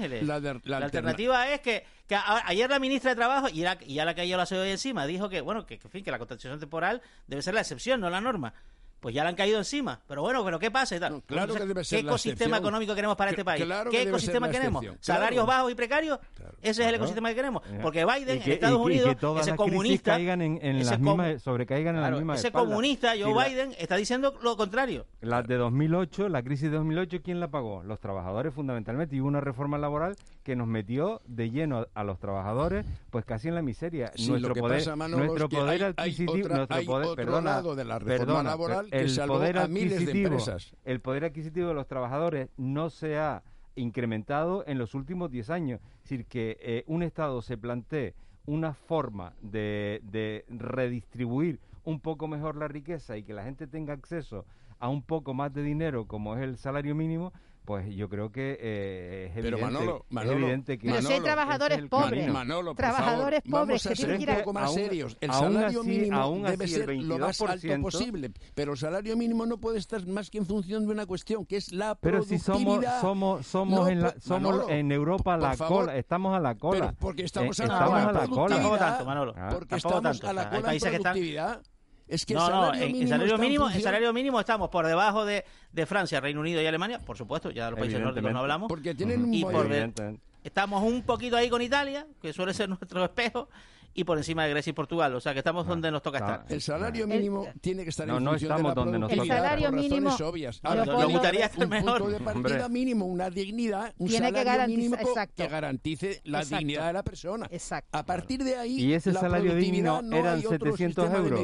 La, 0.64 0.76
alternativa 0.78 1.48
es 1.52 1.60
que, 1.60 1.84
que 2.08 2.16
ayer 2.16 2.68
la 2.68 2.78
ministra 2.78 3.10
de 3.10 3.16
trabajo 3.16 3.48
y 3.48 3.60
ya 3.60 3.76
la, 4.04 4.14
y 4.24 4.28
ya 4.28 4.36
la 4.36 4.46
soy 4.46 4.58
hoy 4.58 4.70
encima 4.70 5.06
dijo 5.06 5.28
que 5.28 5.40
bueno 5.42 5.64
que, 5.64 5.78
que 5.78 5.86
en 5.86 5.92
fin 5.92 6.04
que 6.04 6.10
la 6.10 6.18
contratación 6.18 6.58
temporal 6.58 7.00
debe 7.26 7.42
ser 7.42 7.54
la 7.54 7.60
excepción 7.60 8.00
no 8.00 8.10
la 8.10 8.20
norma 8.20 8.52
pues 9.00 9.14
ya 9.14 9.22
le 9.22 9.30
han 9.30 9.34
caído 9.34 9.58
encima. 9.58 10.00
Pero 10.06 10.22
bueno, 10.22 10.44
pero 10.44 10.58
¿qué 10.58 10.70
pasa? 10.70 10.98
Tal. 11.00 11.22
Que 11.22 11.34
debe 11.34 11.84
ser 11.84 12.00
¿Qué 12.00 12.06
ecosistema 12.06 12.58
económico 12.58 12.94
queremos 12.94 13.16
para 13.16 13.30
este 13.30 13.44
país? 13.44 13.64
¿Qué 13.90 14.02
ecosistema 14.02 14.50
queremos? 14.50 14.84
¿Salarios 15.00 15.46
bajos 15.46 15.72
y 15.72 15.74
precarios? 15.74 16.18
Ese 16.62 16.82
es 16.82 16.88
el 16.88 16.94
ecosistema 16.96 17.30
que 17.30 17.34
queremos. 17.34 17.62
Porque 17.82 18.04
Biden, 18.04 18.42
Estados 18.44 18.78
Unidos, 18.78 19.06
y 19.06 19.14
que 19.14 19.20
todas 19.20 19.42
ese 19.42 19.50
las 19.50 19.56
comunista. 19.56 20.12
Caigan 20.12 20.42
en, 20.42 20.58
en 20.62 20.76
ese 20.76 20.90
las 20.90 21.00
mismas, 21.00 21.42
sobrecaigan 21.42 21.96
en 21.96 22.02
las 22.02 22.12
mismas 22.12 22.38
Ese 22.40 22.52
comunista, 22.52 23.14
Joe 23.18 23.32
Biden, 23.32 23.74
está 23.78 23.96
diciendo 23.96 24.38
lo 24.42 24.56
contrario. 24.56 25.06
La 25.20 25.42
de 25.42 25.56
2008, 25.56 26.28
la 26.28 26.42
crisis 26.42 26.70
de 26.70 26.76
2008, 26.76 27.18
¿quién 27.22 27.40
la 27.40 27.48
pagó? 27.48 27.82
Los 27.82 28.00
trabajadores, 28.00 28.52
fundamentalmente. 28.52 29.16
Y 29.16 29.20
hubo 29.20 29.28
una 29.28 29.40
reforma 29.40 29.78
laboral 29.78 30.16
que 30.42 30.56
nos 30.56 30.66
metió 30.66 31.22
de 31.26 31.50
lleno 31.50 31.86
a 31.94 32.04
los 32.04 32.18
trabajadores, 32.18 32.84
pues 33.10 33.24
casi 33.24 33.48
en 33.48 33.54
la 33.54 33.62
miseria. 33.62 34.12
Nuestro, 34.26 34.54
poder, 34.54 34.86
nuestro 35.08 35.48
poder, 35.48 35.94
adquisitivo, 35.96 36.48
nuestro 36.48 36.84
poder, 36.84 37.16
perdona, 37.16 37.62
de 37.62 37.84
la 37.84 37.98
reforma 37.98 38.42
laboral 38.42 38.89
que 38.90 39.08
salvó 39.08 39.40
a 39.40 39.66
miles 39.68 40.06
de 40.06 40.22
empresas. 40.22 40.74
El 40.84 41.00
poder 41.00 41.24
adquisitivo 41.24 41.68
de 41.68 41.74
los 41.74 41.86
trabajadores 41.86 42.48
no 42.56 42.90
se 42.90 43.18
ha 43.18 43.42
incrementado 43.76 44.64
en 44.66 44.78
los 44.78 44.94
últimos 44.94 45.30
10 45.30 45.50
años. 45.50 45.80
Es 45.96 46.10
decir, 46.10 46.26
que 46.26 46.58
eh, 46.60 46.84
un 46.86 47.02
Estado 47.02 47.40
se 47.42 47.56
plantee 47.56 48.14
una 48.46 48.74
forma 48.74 49.34
de, 49.42 50.00
de 50.04 50.44
redistribuir 50.48 51.60
un 51.84 52.00
poco 52.00 52.28
mejor 52.28 52.56
la 52.56 52.68
riqueza 52.68 53.16
y 53.16 53.22
que 53.22 53.34
la 53.34 53.44
gente 53.44 53.66
tenga 53.66 53.94
acceso 53.94 54.44
a 54.78 54.88
un 54.88 55.02
poco 55.02 55.34
más 55.34 55.52
de 55.52 55.62
dinero 55.62 56.06
como 56.06 56.36
es 56.36 56.42
el 56.42 56.56
salario 56.56 56.94
mínimo, 56.94 57.32
pues 57.70 57.94
yo 57.94 58.08
creo 58.08 58.32
que 58.32 58.58
eh, 58.60 59.26
es, 59.30 59.36
evidente, 59.36 59.62
Manolo, 59.62 60.04
es 60.10 60.26
evidente 60.28 60.76
que... 60.76 60.88
Pero 60.90 61.02
si 61.02 61.12
hay 61.12 61.20
trabajadores 61.20 61.82
pobres, 61.88 62.32
Manolo, 62.32 62.74
trabajadores 62.74 63.42
favor, 63.48 63.60
pobres 63.68 63.82
que 63.86 63.94
tienen 63.94 64.12
un 64.14 64.18
que 64.18 64.22
ir 64.24 64.30
a... 64.32 64.38
poco 64.38 64.52
más 64.52 64.64
Aún- 64.64 64.74
serios. 64.74 65.16
El 65.20 65.30
aún 65.30 65.52
salario 65.54 65.80
así- 65.82 65.88
mínimo 65.88 66.16
aún 66.18 66.42
debe 66.42 66.64
así 66.64 66.74
ser 66.74 66.88
lo 66.96 67.18
más 67.18 67.40
alto 67.40 67.68
22%. 67.68 67.80
posible, 67.82 68.32
pero 68.56 68.72
el 68.72 68.78
salario 68.78 69.16
mínimo 69.16 69.46
no 69.46 69.58
puede 69.58 69.78
estar 69.78 70.04
más 70.08 70.30
que 70.30 70.38
en 70.38 70.46
función 70.46 70.84
de 70.84 70.90
una 70.92 71.06
cuestión, 71.06 71.46
que 71.46 71.58
es 71.58 71.72
la 71.72 71.94
Pero 71.94 72.24
si 72.24 72.40
somos 72.40 72.62
productividad. 72.64 73.00
somos 73.00 73.46
somos 73.46 73.80
No, 73.82 73.88
en 73.88 74.02
la- 74.02 74.14
somos 74.18 74.42
Manolo, 74.52 74.68
en 74.68 74.90
Europa 74.90 75.36
la 75.36 75.54
favor. 75.56 75.84
cola, 75.84 75.96
estamos 75.96 76.36
a 76.36 76.40
la 76.40 76.54
cola. 76.56 76.80
Pero 76.86 76.96
porque 76.98 77.22
estamos 77.22 77.56
Eh, 77.60 77.62
a 77.62 77.66
la 77.68 77.74
estamos 77.74 77.88
cola 77.90 78.00
a 78.02 78.12
la 78.12 78.26
cola. 78.26 78.46
productividad. 78.56 78.78
Tanto, 78.90 79.04
Manolo. 79.04 79.32
Porque 79.32 79.46
Tampoco 79.48 79.76
estamos 79.76 80.02
tanto, 80.20 80.28
a 80.28 80.32
la 80.32 80.40
hay 80.42 80.46
cola 80.48 80.58
en 80.58 80.64
países 80.64 80.90
que 80.90 80.96
están- 80.96 81.12
productividad. 81.12 81.62
Es 82.10 82.26
que 82.26 82.32
el 82.34 82.38
no, 82.40 82.48
no, 82.50 82.50
salario 82.66 82.82
en, 82.82 82.92
mínimo 82.92 83.02
en 83.02 83.08
salario 83.08 83.38
mínimo, 83.38 83.64
función- 83.66 83.82
salario 83.82 84.12
mínimo 84.12 84.40
estamos 84.40 84.68
por 84.68 84.86
debajo 84.86 85.24
de, 85.24 85.44
de 85.72 85.86
Francia, 85.86 86.20
Reino 86.20 86.40
Unido 86.40 86.60
y 86.60 86.66
Alemania, 86.66 86.98
por 86.98 87.16
supuesto, 87.16 87.50
ya 87.50 87.66
de 87.66 87.70
los 87.72 87.80
países 87.80 88.00
nórdicos 88.00 88.32
no 88.32 88.40
hablamos. 88.40 88.68
Porque 88.68 88.94
tienen 88.94 89.24
un 89.24 89.32
y 89.34 89.42
por 89.44 89.68
de- 89.68 90.18
estamos 90.44 90.82
un 90.82 91.02
poquito 91.02 91.36
ahí 91.36 91.48
con 91.48 91.62
Italia, 91.62 92.06
que 92.20 92.32
suele 92.32 92.52
ser 92.54 92.68
nuestro 92.68 93.04
espejo, 93.04 93.48
y 93.92 94.04
por 94.04 94.16
encima 94.18 94.44
de 94.44 94.50
Grecia 94.50 94.70
y 94.70 94.72
Portugal, 94.72 95.12
o 95.16 95.20
sea 95.20 95.32
que 95.32 95.40
estamos 95.40 95.66
donde 95.66 95.90
nos 95.90 96.00
toca 96.00 96.18
estar. 96.18 96.44
El 96.48 96.62
salario 96.62 97.08
mínimo 97.08 97.48
tiene 97.60 97.82
que 97.82 97.90
estar 97.90 98.06
No, 98.06 98.18
en 98.18 98.24
no 98.24 98.30
función 98.30 98.52
estamos 98.52 98.70
de 98.72 98.76
la 98.78 98.84
donde 98.84 98.98
nos 99.00 99.10
toca. 99.10 99.22
El 99.22 99.28
salario 99.28 99.72
mínimo 99.72 100.16
obvias. 100.22 100.60
lo 100.62 100.70
Ahora, 100.70 100.84
Nos 100.84 101.12
gustaría 101.12 101.40
que 101.40 101.46
estar 101.46 101.64
un 101.64 101.70
mejor. 101.70 101.98
punto 102.02 102.18
de 102.18 102.20
partida 102.24 102.66
Hombre. 102.66 102.68
mínimo, 102.68 103.06
una 103.06 103.30
dignidad, 103.30 103.92
un 103.98 104.06
Tiene 104.06 104.28
que 104.32 104.32
salario 104.44 104.52
garantizar- 104.52 104.76
mínimo 104.76 104.96
que 105.34 105.48
garantice 105.48 106.20
la 106.22 106.38
Exacto. 106.38 106.58
dignidad 106.58 106.86
de 106.86 106.92
la 106.92 107.02
persona. 107.02 107.48
Exacto. 107.50 107.98
A 107.98 108.04
partir 108.06 108.44
de 108.44 108.54
ahí, 108.56 108.80
Y 108.80 108.92
ese 108.92 109.12
la 109.12 109.20
salario 109.22 109.56
digno 109.56 110.02
no 110.02 110.16
eran 110.16 110.38
hay 110.38 110.46
otro 110.46 110.58
700 110.70 111.04
sistema 111.06 111.08
de 111.24 111.28
euros. 111.28 111.40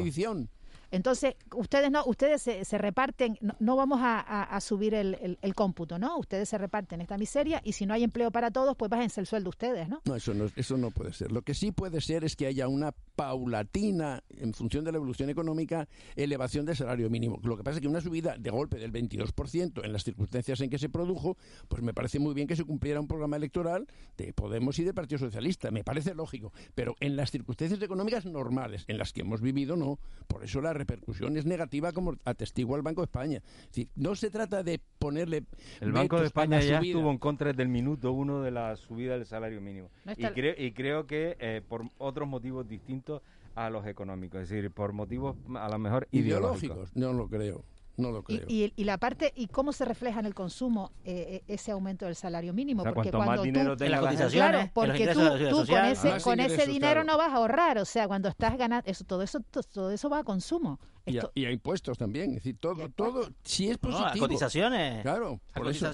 Entonces, 0.91 1.35
ustedes 1.55 1.91
no, 1.91 2.03
ustedes 2.05 2.41
se, 2.41 2.63
se 2.65 2.77
reparten, 2.77 3.37
no, 3.59 3.75
vamos 3.75 3.99
a, 4.01 4.57
subir 4.61 4.93
el, 4.93 5.15
el- 5.21 5.37
el 5.41 5.55
cómputo, 5.55 5.99
¿no? 5.99 6.17
Ustedes 6.17 6.49
se 6.49 6.57
reparten 6.57 7.01
esta 7.01 7.17
miseria 7.17 7.61
y 7.63 7.73
si 7.73 7.85
no 7.85 7.93
hay 7.93 8.03
empleo 8.03 8.31
para 8.31 8.51
todos, 8.51 8.75
pues 8.75 8.89
bájense 8.89 9.19
el 9.21 9.27
sueldo 9.27 9.49
ustedes, 9.49 9.87
¿no? 9.89 10.01
No, 10.05 10.15
eso 10.15 10.33
no, 10.33 10.45
eso 10.55 10.77
no 10.77 10.91
puede 10.91 11.13
ser. 11.13 11.31
Lo 11.31 11.41
que 11.41 11.53
sí 11.53 11.71
puede 11.71 12.01
ser 12.01 12.23
es 12.23 12.35
que 12.35 12.47
haya 12.47 12.67
una 12.67 12.93
paulatina, 13.15 14.23
en 14.29 14.53
función 14.53 14.83
de 14.83 14.91
la 14.91 14.97
evolución 14.97 15.29
económica, 15.29 15.87
elevación 16.15 16.65
del 16.65 16.75
salario 16.75 17.09
mínimo. 17.09 17.39
Lo 17.43 17.57
que 17.57 17.63
pasa 17.63 17.77
es 17.77 17.81
que 17.81 17.87
una 17.87 18.01
subida 18.01 18.35
de 18.37 18.49
golpe 18.49 18.77
del 18.77 18.91
22% 18.91 19.83
en 19.83 19.93
las 19.93 20.03
circunstancias 20.03 20.59
en 20.61 20.69
que 20.69 20.77
se 20.79 20.89
produjo, 20.89 21.37
pues 21.67 21.81
me 21.83 21.93
parece 21.93 22.19
muy 22.19 22.33
bien 22.33 22.47
que 22.47 22.55
se 22.55 22.63
cumpliera 22.63 22.99
un 22.99 23.07
programa 23.07 23.35
electoral 23.37 23.87
de 24.17 24.33
Podemos 24.33 24.79
y 24.79 24.83
del 24.83 24.93
Partido 24.93 25.19
Socialista. 25.19 25.71
Me 25.71 25.83
parece 25.83 26.13
lógico. 26.13 26.51
Pero 26.75 26.95
en 26.99 27.15
las 27.15 27.31
circunstancias 27.31 27.81
económicas 27.81 28.25
normales, 28.25 28.83
en 28.87 28.97
las 28.97 29.13
que 29.13 29.21
hemos 29.21 29.41
vivido, 29.41 29.75
no. 29.75 29.99
Por 30.27 30.43
eso 30.43 30.61
la 30.61 30.73
repercusión 30.77 31.37
es 31.37 31.45
negativa, 31.45 31.91
como 31.91 32.15
atestigua 32.25 32.77
el 32.77 32.83
Banco 32.83 33.01
de 33.01 33.05
España. 33.05 33.37
Es 33.37 33.67
decir, 33.67 33.89
no 33.95 34.15
se 34.15 34.29
trata 34.29 34.63
de 34.63 34.79
ponerle. 34.99 35.43
El 35.79 35.91
Banco 35.91 36.19
de 36.19 36.27
España 36.27 36.59
ya 36.59 36.77
subida. 36.77 36.91
estuvo 36.91 37.11
en 37.11 37.17
contra 37.17 37.51
desde 37.51 37.63
el 37.63 37.69
minuto 37.69 38.11
uno 38.11 38.41
de 38.41 38.51
la 38.51 38.75
subida 38.75 39.13
del 39.13 39.25
salario 39.25 39.61
mínimo. 39.61 39.89
No 40.05 40.13
y, 40.13 40.25
creo, 40.27 40.55
y 40.57 40.71
creo 40.71 41.07
que 41.07 41.37
eh, 41.39 41.61
por 41.67 41.83
otros 41.97 42.27
motivos 42.27 42.67
distintos 42.67 43.21
a 43.55 43.69
los 43.69 43.87
económicos, 43.87 44.41
es 44.41 44.49
decir, 44.49 44.71
por 44.71 44.93
motivos 44.93 45.35
a 45.55 45.67
lo 45.67 45.79
mejor 45.79 46.07
ideológicos. 46.11 46.63
Ideológicos. 46.63 46.95
No 46.95 47.13
lo 47.13 47.27
creo. 47.27 47.63
No 47.97 48.11
lo 48.11 48.19
Y, 48.19 48.37
creo. 48.37 48.45
y- 48.47 48.73
y 48.75 48.83
la 48.83 48.97
parte, 48.99 49.33
¿y 49.35 49.47
cómo 49.47 49.73
se 49.73 49.83
refleja 49.83 50.19
en 50.19 50.27
el 50.27 50.35
consumo 50.35 50.91
eh, 51.03 51.41
eh, 51.47 51.53
ese 51.53 51.71
aumento 51.71 52.05
del 52.05 52.15
salario 52.15 52.53
mínimo? 52.53 52.81
O 52.81 52.85
sea, 52.85 52.93
porque 52.93 53.11
más 53.11 53.25
cuando 53.25 53.41
dinero 53.43 53.71
tú, 53.71 53.77
tenga 53.77 53.89
las 53.91 54.01
la 54.03 54.09
gente- 54.09 54.23
cotizaciones, 54.23 54.49
Claro, 54.51 54.57
en 54.59 54.63
los 54.65 54.71
porque 54.73 55.07
tú, 55.07 55.19
de 55.43 55.49
tú 55.49 55.55
con 55.73 55.85
ese, 55.85 56.09
Más 56.11 56.23
con 56.23 56.39
ese 56.39 56.51
ingresos, 56.53 56.73
dinero 56.73 57.01
claro. 57.01 57.03
no 57.05 57.17
vas 57.17 57.29
a 57.33 57.35
ahorrar, 57.37 57.77
o 57.79 57.85
sea, 57.85 58.07
cuando 58.07 58.29
estás 58.29 58.55
ganando, 58.57 58.89
eso, 58.89 59.03
todo 59.03 59.23
eso, 59.23 59.39
to- 59.49 59.63
todo 59.63 59.89
eso 59.91 60.09
va 60.09 60.19
a 60.19 60.23
consumo. 60.23 60.79
Y 61.07 61.15
a, 61.17 61.19
Esto- 61.21 61.31
y 61.33 61.45
a 61.45 61.51
impuestos 61.51 61.97
también. 61.97 62.29
Es 62.29 62.35
decir, 62.37 62.57
todo, 62.59 62.87
todo 62.89 63.29
si 63.43 63.69
es 63.69 63.81
No, 63.81 63.89
positivo. 63.89 64.25
a 64.25 64.27
cotizaciones. 64.27 65.01
Claro, 65.01 65.39
A 65.53 65.59
por 65.59 65.67
eso. 65.69 65.91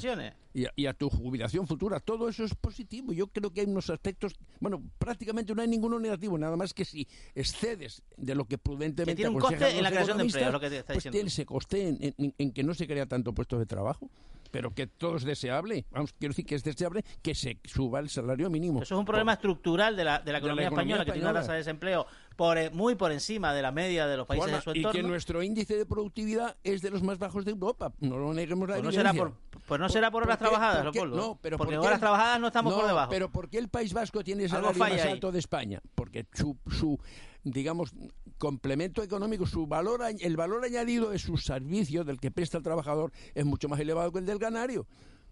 Y 0.55 0.65
a, 0.65 0.71
y 0.75 0.85
a 0.85 0.93
tu 0.93 1.09
jubilación 1.09 1.65
futura, 1.67 1.99
todo 1.99 2.29
eso 2.29 2.43
es 2.43 2.53
positivo. 2.53 3.11
Yo 3.11 3.25
creo 3.27 3.51
que 3.51 3.61
hay 3.61 3.67
unos 3.67 3.89
aspectos, 3.89 4.33
bueno, 4.59 4.83
prácticamente 4.99 5.55
no 5.55 5.61
hay 5.63 5.67
ninguno 5.67 5.99
negativo, 5.99 6.37
nada 6.37 6.55
más 6.55 6.73
que 6.75 6.85
si 6.85 7.07
excedes 7.33 8.03
de 8.17 8.35
lo 8.35 8.45
que 8.45 8.57
prudentemente 8.59 9.13
Que 9.13 9.15
tiene 9.15 9.29
un 9.35 9.39
coste 9.41 9.77
en 9.77 9.83
la 9.83 9.89
creación 9.89 10.17
de 10.17 10.23
empleo, 10.25 10.51
lo 10.51 10.59
que 10.59 10.69
te 10.69 10.77
está 10.77 10.93
pues 10.93 10.97
diciendo. 10.99 11.15
tiene 11.15 11.27
ese 11.29 11.45
coste 11.45 11.87
en, 11.89 12.13
en- 12.17 12.35
en 12.37 12.51
que 12.51 12.63
no 12.63 12.73
se 12.75 12.85
crea 12.87 13.07
tanto 13.07 13.33
puestos 13.33 13.57
de 13.59 13.65
trabajo, 13.65 14.09
pero 14.51 14.71
que 14.75 14.85
todo 14.85 15.15
es 15.17 15.23
deseable. 15.23 15.85
Vamos, 15.89 16.13
quiero 16.19 16.33
decir 16.33 16.45
que 16.45 16.53
es 16.53 16.63
deseable 16.63 17.03
que 17.23 17.33
se 17.33 17.57
suba 17.63 17.99
el 17.99 18.09
salario 18.09 18.47
mínimo. 18.51 18.83
Eso 18.83 18.93
es 18.93 18.99
un 18.99 19.05
problema 19.05 19.33
estructural 19.33 19.95
de 19.95 20.03
la, 20.03 20.19
de 20.19 20.19
la 20.19 20.23
De 20.23 20.31
la 20.33 20.37
economía 20.37 20.67
española, 20.67 21.03
que 21.05 21.11
tiene 21.13 21.27
una 21.27 21.39
tasa 21.39 21.53
de 21.53 21.57
desempleo 21.59 22.05
por, 22.35 22.59
eh, 22.59 22.69
muy 22.69 22.93
por 22.93 23.11
encima 23.11 23.53
de 23.55 23.63
la 23.63 23.71
media 23.71 24.05
de 24.05 24.17
los 24.17 24.27
países 24.27 24.51
de 24.51 24.61
su 24.61 24.69
y 24.75 24.77
entorno. 24.77 25.01
que 25.01 25.07
nuestro 25.07 25.41
índice 25.41 25.75
de 25.75 25.85
productividad 25.87 26.55
es 26.63 26.83
de 26.83 26.91
los 26.91 27.01
más 27.01 27.17
bajos 27.17 27.43
de 27.45 27.51
Europa. 27.51 27.91
No 27.99 28.17
lo 28.19 28.31
neguemos 28.33 28.69
la 28.69 28.75
Pues 28.75 28.85
no 28.85 28.91
será 28.91 29.11
por, 29.13 29.33
pues 29.67 29.79
no 29.79 29.89
será 29.89 30.11
por 30.11 30.23
horas 30.23 30.39
trabajadas, 30.39 30.83
¿Por 30.83 30.91
qué? 30.91 30.99
Leopoldo. 30.99 31.17
No, 31.17 31.39
pero 31.41 31.57
porque 31.57 31.75
¿por 31.75 31.87
horas 31.87 31.99
trabajadas 31.99 32.39
no 32.39 32.47
estamos 32.47 32.73
por 32.73 32.85
debajo. 32.85 33.09
Pero 33.09 33.29
¿por 33.29 33.49
qué 33.49 33.57
el 33.57 33.69
País 33.69 33.93
Vasco 33.93 34.23
tiene 34.23 34.43
el 34.43 34.49
salario 34.49 34.77
más 34.77 34.91
ahí. 34.91 35.11
alto 35.11 35.31
de 35.31 35.39
España? 35.39 35.81
Porque 35.95 36.25
su, 36.33 36.57
su 36.69 36.99
digamos, 37.43 37.93
complemento 38.37 39.03
económico, 39.03 39.45
su 39.45 39.67
valor, 39.67 40.01
el 40.19 40.37
valor 40.37 40.63
añadido 40.65 41.09
de 41.09 41.19
sus 41.19 41.45
servicios 41.45 42.05
del 42.05 42.19
que 42.19 42.31
presta 42.31 42.57
el 42.57 42.63
trabajador 42.63 43.11
es 43.35 43.45
mucho 43.45 43.69
más 43.69 43.79
elevado 43.79 44.11
que 44.11 44.19
el 44.19 44.25
del 44.25 44.39
canario. 44.39 44.87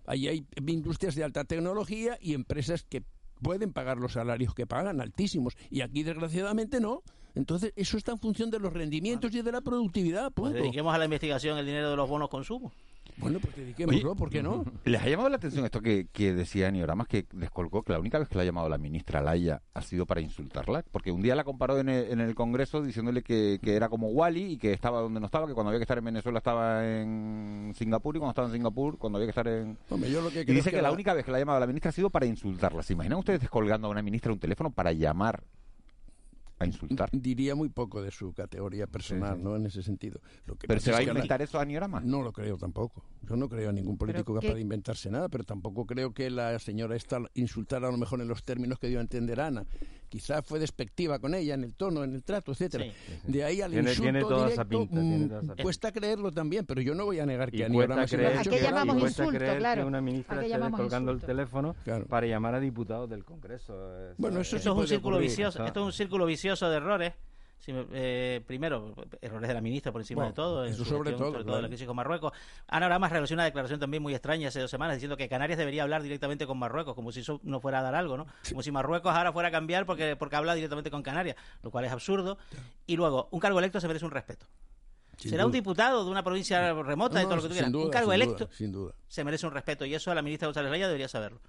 Ahí 0.06 0.28
hay 0.28 0.46
industrias 0.66 1.16
de 1.16 1.24
alta 1.24 1.44
tecnología 1.44 2.18
y 2.22 2.34
empresas 2.34 2.84
que 2.84 3.04
pueden 3.42 3.74
pagar 3.74 3.98
los 3.98 4.14
salarios 4.14 4.54
que 4.54 4.68
pagan, 4.68 5.02
altísimos. 5.02 5.56
Y 5.70 5.82
aquí, 5.82 6.04
desgraciadamente, 6.04 6.80
no. 6.80 7.04
Entonces, 7.34 7.72
eso 7.76 7.98
está 7.98 8.12
en 8.12 8.20
función 8.20 8.50
de 8.50 8.60
los 8.60 8.74
rendimientos 8.74 9.34
y 9.34 9.42
de 9.42 9.52
la 9.52 9.62
productividad. 9.62 10.32
Pues 10.32 10.54
dediquemos 10.54 10.94
a 10.94 10.98
la 10.98 11.06
investigación 11.06 11.58
el 11.58 11.66
dinero 11.66 11.90
de 11.90 11.96
los 11.96 12.10
bonos 12.10 12.30
consumo. 12.30 12.72
Bueno, 13.18 13.39
pues 13.39 13.55
dediquémoslo, 13.55 14.16
¿por 14.16 14.30
qué 14.30 14.41
no? 14.43 14.64
¿Les 14.86 15.01
ha 15.01 15.07
llamado 15.09 15.30
la 15.30 15.36
atención 15.38 15.66
esto 15.66 15.82
que, 15.82 16.07
que 16.12 16.34
decía 16.34 16.70
Nioramas, 16.72 17.07
que 17.07 17.26
descolgó 17.34 17.84
que 17.84 17.93
la 17.93 17.99
única 17.99 18.20
vez 18.20 18.28
que 18.28 18.36
la 18.36 18.41
ha 18.41 18.45
llamado 18.45 18.70
la 18.70 18.78
ministra 18.78 19.22
Laia 19.22 19.62
ha 19.74 19.82
sido 19.82 20.05
para 20.05 20.22
insultarla? 20.22 20.84
Porque 20.91 21.12
un 21.12 21.22
día 21.22 21.36
la 21.36 21.43
comparó 21.43 21.78
en 21.80 21.89
el, 21.89 22.12
en 22.12 22.20
el 22.22 22.36
Congreso 22.36 22.82
diciéndole 22.82 23.22
que, 23.24 23.59
que 23.62 23.76
era 23.76 23.89
como 23.89 24.07
Wally 24.09 24.53
y 24.53 24.57
que 24.57 24.74
estaba 24.74 25.01
donde 25.01 25.20
no 25.20 25.26
estaba, 25.28 25.47
que 25.47 25.53
cuando 25.53 25.70
había 25.70 25.80
que 25.80 25.84
estar 25.84 25.97
en 25.97 26.05
Venezuela 26.05 26.38
estaba 26.39 26.88
en 26.88 27.74
Singapur 27.76 28.16
y 28.16 28.20
cuando 28.20 28.32
estaba 28.32 28.47
en 28.47 28.53
Singapur, 28.53 28.97
cuando 28.97 29.18
había 29.18 29.28
que 29.28 29.32
estar 29.39 29.47
en... 29.47 29.78
Hombre, 29.89 30.12
yo 30.12 30.22
lo 30.22 30.30
que 30.30 30.41
Y 30.41 30.45
dice 30.45 30.70
que, 30.72 30.78
la 30.78 30.84
la- 30.84 30.91
única 30.91 31.14
vez 31.14 31.24
que 31.26 31.32
la 31.32 31.38
ha 31.38 31.41
llamado 31.41 31.59
la 31.59 31.68
ministra 31.68 31.89
ha 31.89 31.93
sido 31.93 32.09
para 32.09 32.26
insultarla. 32.26 32.84
¿Se 32.84 32.93
imaginan 32.93 33.20
ustedes 33.20 33.41
descolgando 33.41 33.88
a 33.88 33.91
una 33.91 34.01
ministra 34.01 34.32
un 34.32 34.39
teléfono 34.39 34.72
para 34.72 34.91
llamar 34.93 35.43
a 36.62 36.66
insultar? 36.66 37.09
Diría 37.12 37.55
muy 37.55 37.70
poco 37.70 38.01
de 38.01 38.12
su 38.12 38.34
categoría 38.34 38.88
personal, 38.88 39.34
Sí, 39.36 39.38
sí. 39.39 39.43
¿no? 39.43 39.55
En 39.55 39.66
ese 39.66 39.84
sentido. 39.84 40.20
Lo 40.45 40.55
que 40.55 40.68
¿Pero 40.68 40.80
se 40.80 40.91
va 40.91 40.97
es 40.97 41.01
a 41.01 41.05
que 41.05 41.14
la- 41.14 41.20
inventar 41.20 41.41
eso 41.41 41.59
a 41.59 41.66
Niorama? 41.66 41.99
No 42.01 42.22
lo 42.22 42.32
creo 42.32 42.57
tampoco. 42.57 43.03
Yo 43.28 43.36
no 43.36 43.47
creo 43.49 43.70
a 43.70 43.74
ningún 43.74 43.97
político 43.97 44.34
¿qué- 44.34 44.41
capaz 44.47 44.55
de 44.55 44.62
inventarse 44.62 45.09
nada, 45.09 45.30
pero 45.30 45.43
tampoco 45.43 45.86
creo 45.86 46.14
que 46.14 46.30
la 46.30 46.57
señora 46.59 46.95
esta 46.95 47.20
insultara 47.36 47.88
a 47.88 47.91
lo 47.91 47.97
mejor 47.97 48.22
en 48.22 48.28
los 48.28 48.43
términos 48.43 48.80
que 48.80 48.88
dio 48.88 48.99
a 48.99 49.01
entender 49.01 49.39
Ana. 49.39 49.66
Quizá 50.12 50.41
fue 50.41 50.59
despectiva 50.59 51.20
con 51.20 51.34
ella 51.34 51.53
en 51.53 51.64
el 51.64 51.74
tono, 51.74 52.03
en 52.03 52.14
el 52.14 52.22
trato, 52.22 52.51
etcétera. 52.51 52.84
Sí, 52.84 52.91
sí, 53.07 53.14
sí. 53.26 53.32
De 53.32 53.45
ahí 53.45 53.62
al 53.62 53.72
Tiene- 53.72 53.89
insulto 53.91 54.03
tiene 54.03 54.20
toda 54.20 54.49
esa 54.49 54.66
directo, 54.66 54.80
pinta, 54.80 55.01
tiene 55.01 55.18
mm, 55.26 55.28
toda 55.30 55.39
esa 55.41 55.47
pinta. 55.53 55.64
cuesta 55.64 55.91
creerlo 55.93 56.32
también, 56.34 56.66
pero 56.66 56.82
yo 56.82 56.93
no 56.93 57.05
voy 57.05 57.20
a 57.22 57.26
negar 57.26 57.49
que 57.49 57.57
Y 57.59 57.64
a 57.64 57.68
cuesta 57.70 57.78
Niorama 57.95 58.07
se 58.07 58.18
le 58.18 58.24
ha 58.26 58.30
creer, 58.32 58.41
hecho 58.41 58.49
¿A 58.68 58.70
llamamos 58.70 58.99
cuesta 58.99 59.24
insulto? 59.24 59.39
creer 59.39 59.57
Claro. 59.59 59.82
que 59.84 59.88
una 59.88 59.97
¿A 59.97 60.01
ministra 60.01 60.36
qué 60.41 60.45
esté 60.47 60.57
insulto? 61.05 61.12
el 61.12 61.20
teléfono 61.22 61.76
Claro. 61.86 62.05
para 62.07 62.28
llamar 62.28 62.55
a 62.55 62.59
diputados 62.59 63.09
del 63.09 63.24
Congreso. 63.24 63.74
eh, 63.97 64.14
Bueno, 64.18 64.41
eso 64.41 64.49
sí 64.51 64.55
Esto 64.57 64.72
es 64.74 64.78
un 64.80 64.88
círculo 64.89 65.16
ocurrir. 65.16 65.30
vicioso, 65.30 65.66
esto 65.66 65.80
es 65.80 65.86
un 65.86 65.93
círculo 65.93 66.26
vicioso 66.26 66.70
de 66.70 66.76
errores. 66.76 67.14
Si 67.62 67.72
me- 67.72 67.86
eh, 67.91 68.41
primero, 68.47 68.93
errores 69.22 69.47
de 69.47 69.53
la 69.53 69.62
ministra 69.62 69.91
por 69.91 70.01
encima 70.01 70.22
Bueno, 70.24 70.32
de 70.32 70.36
todo, 70.36 70.66
en 70.66 70.74
su 70.74 70.84
sobre 70.84 71.12
gestión, 71.12 71.18
todo, 71.20 71.28
sobre 71.32 71.43
todo 71.43 71.51
claro. 71.53 71.62
la 71.62 71.68
crisis 71.68 71.86
con 71.86 71.95
Marruecos. 71.95 72.34
Ana 72.68 72.88
Oramas 72.88 73.12
realizó 73.12 73.36
una 73.36 73.43
declaración 73.45 73.80
también 73.80 74.01
muy 74.01 74.14
extraña 74.16 74.47
hace 74.47 74.59
dos 74.59 74.72
semanas 74.72 74.95
diciendo 74.95 75.16
que 75.16 75.30
Canarias 75.30 75.59
debería 75.59 75.84
hablar 75.84 76.01
directamente 76.01 76.47
con 76.47 76.57
Marruecos, 76.57 76.95
como 76.95 77.12
si 77.12 77.20
eso 77.20 77.39
no 77.43 77.59
fuera 77.59 77.80
a 77.80 77.82
dar 77.84 77.93
algo, 77.93 78.18
¿no? 78.18 78.26
Como 78.49 78.64
si 78.64 78.72
Marruecos 78.72 79.14
ahora 79.14 79.32
fuera 79.32 79.49
a 79.49 79.51
cambiar 79.51 79.86
porque, 79.86 80.16
porque 80.16 80.36
habla 80.36 80.55
directamente 80.55 80.89
con 80.89 81.03
Canarias, 81.03 81.36
lo 81.62 81.70
cual 81.70 81.86
es 81.86 81.91
absurdo. 81.91 82.39
Y 82.88 82.95
luego, 82.97 83.28
un 83.30 83.39
cargo 83.39 83.59
electo 83.59 83.80
se 83.80 83.88
merece 83.88 84.05
un 84.05 84.12
respeto. 84.12 84.47
Sin 85.18 85.30
Será 85.30 85.45
un 85.45 85.51
diputado 85.51 86.03
de 86.03 86.09
una 86.09 86.24
provincia 86.24 86.74
remota, 86.74 87.20
de 87.20 87.24
No, 87.26 87.30
todo 87.30 87.36
lo 87.36 87.41
que 87.43 87.47
tú 87.49 87.53
quieras. 87.53 87.72
duda, 87.72 87.86
un 87.86 87.91
cargo 87.91 88.12
sin 88.12 88.22
electo 88.22 88.45
duda, 88.45 88.55
sin 88.57 88.72
duda. 88.72 88.93
se 89.07 89.24
merece 89.24 89.45
un 89.45 89.53
respeto 89.53 89.86
y 89.86 89.93
eso 89.93 90.12
la 90.16 90.24
ministra 90.24 90.47
González 90.47 90.72
Raya 90.72 90.88
debería 90.88 91.07
saberlo. 91.07 91.39